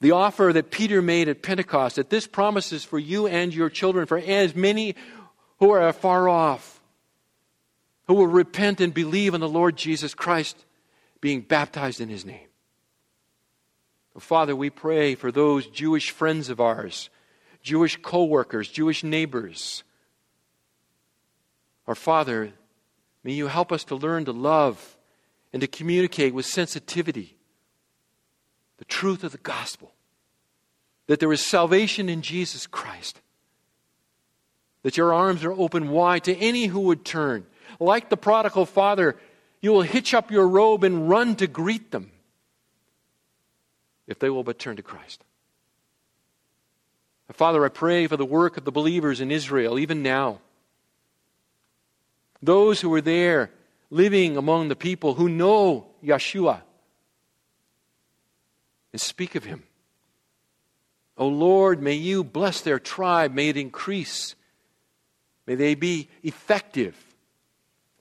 the 0.01 0.13
offer 0.13 0.51
that 0.53 0.71
Peter 0.71 1.03
made 1.03 1.29
at 1.29 1.43
Pentecost 1.43 1.97
that 1.97 2.11
this 2.11 2.27
promises 2.27 2.85
for 2.85 2.99
you 2.99 3.27
and 3.27 3.55
your 3.55 3.69
children, 3.69 4.07
for 4.07 4.19
as 4.19 4.55
many 4.55 4.97
who 5.59 5.71
are 5.71 5.93
far 5.93 6.29
off, 6.29 6.81
who 8.07 8.15
will 8.15 8.27
repent 8.27 8.81
and 8.81 8.95
believe 8.95 9.35
in 9.35 9.41
the 9.41 9.49
Lord 9.49 9.77
Jesus 9.77 10.15
Christ 10.15 10.65
being 11.21 11.41
baptized 11.41 12.01
in 12.01 12.09
his 12.09 12.25
name. 12.25 12.49
Father, 14.19 14.55
we 14.55 14.71
pray 14.71 15.15
for 15.15 15.33
those 15.33 15.67
Jewish 15.67 16.11
friends 16.11 16.51
of 16.51 16.61
ours, 16.61 17.11
Jewish 17.63 17.97
co 18.03 18.25
workers, 18.25 18.69
Jewish 18.69 19.03
neighbors. 19.03 19.83
Our 21.87 21.95
Father, 21.95 22.53
may 23.25 23.33
you 23.33 23.47
help 23.47 23.73
us 23.73 23.85
to 23.85 23.95
learn 23.95 24.25
to 24.27 24.33
love 24.33 24.99
and 25.53 25.61
to 25.63 25.67
communicate 25.67 26.35
with 26.35 26.47
sensitivity 26.47 27.37
the 28.79 28.85
truth 28.85 29.25
of 29.25 29.33
the 29.33 29.39
gospel 29.39 29.93
that 31.07 31.19
there 31.19 31.33
is 31.33 31.45
salvation 31.45 32.09
in 32.09 32.23
Jesus 32.23 32.67
Christ, 32.67 33.21
that 34.83 34.97
your 34.97 35.13
arms 35.13 35.45
are 35.45 35.53
open 35.53 35.91
wide 35.91 36.25
to 36.25 36.37
any 36.37 36.67
who 36.67 36.81
would 36.81 37.05
turn. 37.05 37.47
Like 37.79 38.11
the 38.11 38.17
prodigal 38.17 38.67
father, 38.67 39.17
you 39.61 39.73
will 39.73 39.83
hitch 39.83 40.15
up 40.15 40.31
your 40.31 40.49
robe 40.49 40.85
and 40.85 41.09
run 41.09 41.37
to 41.37 41.47
greet 41.47 41.91
them 41.91 42.11
if 44.07 44.19
they 44.19 44.31
will 44.31 44.43
but 44.43 44.59
turn 44.59 44.77
to 44.77 44.83
Christ. 44.83 45.25
Father, 47.33 47.65
I 47.65 47.69
pray 47.69 48.07
for 48.07 48.17
the 48.17 48.25
work 48.25 48.57
of 48.57 48.65
the 48.65 48.73
believers 48.73 49.21
in 49.21 49.31
Israel, 49.31 49.79
even 49.79 50.03
now. 50.03 50.41
Those 52.43 52.81
who 52.81 52.93
are 52.95 53.01
there 53.01 53.51
living 53.89 54.37
among 54.37 54.69
the 54.69 54.77
people 54.77 55.15
who 55.15 55.29
know 55.29 55.87
Yeshua 56.03 56.63
and 58.93 59.01
speak 59.01 59.35
of 59.35 59.45
him. 59.45 59.63
O 61.17 61.27
oh 61.27 61.29
Lord, 61.29 61.83
may 61.83 61.95
you 61.95 62.25
bless 62.25 62.63
their 62.63 62.79
tribe, 62.79 63.33
may 63.33 63.51
it 63.51 63.57
increase. 63.57 64.35
May 65.47 65.55
they 65.55 65.75
be 65.75 66.09
effective, 66.23 66.97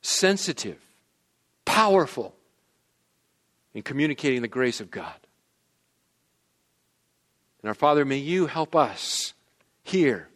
sensitive, 0.02 0.80
powerful 1.70 2.34
in 3.76 3.84
communicating 3.84 4.42
the 4.42 4.48
grace 4.48 4.82
of 4.82 4.90
God. 4.90 5.14
And 7.62 7.70
our 7.70 7.76
Father, 7.76 8.06
may 8.06 8.18
you 8.18 8.48
help 8.48 8.76
us 8.76 9.36
here 9.84 10.30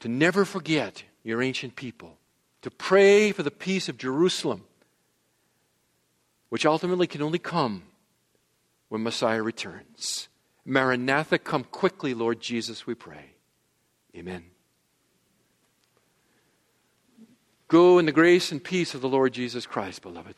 to 0.00 0.08
never 0.08 0.44
forget 0.44 1.04
your 1.22 1.40
ancient 1.40 1.76
people, 1.76 2.18
to 2.62 2.70
pray 2.70 3.30
for 3.30 3.44
the 3.44 3.50
peace 3.52 3.88
of 3.88 3.96
Jerusalem, 3.96 4.64
which 6.48 6.66
ultimately 6.66 7.06
can 7.06 7.22
only 7.22 7.38
come 7.38 7.84
when 8.88 9.04
Messiah 9.04 9.42
returns. 9.42 10.28
Maranatha, 10.64 11.38
come 11.38 11.62
quickly, 11.62 12.12
Lord 12.12 12.40
Jesus, 12.40 12.88
we 12.88 12.94
pray. 12.94 13.34
Amen. 14.16 14.53
Go 17.68 17.98
in 17.98 18.06
the 18.06 18.12
grace 18.12 18.52
and 18.52 18.62
peace 18.62 18.94
of 18.94 19.00
the 19.00 19.08
Lord 19.08 19.32
Jesus 19.32 19.66
Christ, 19.66 20.02
beloved. 20.02 20.34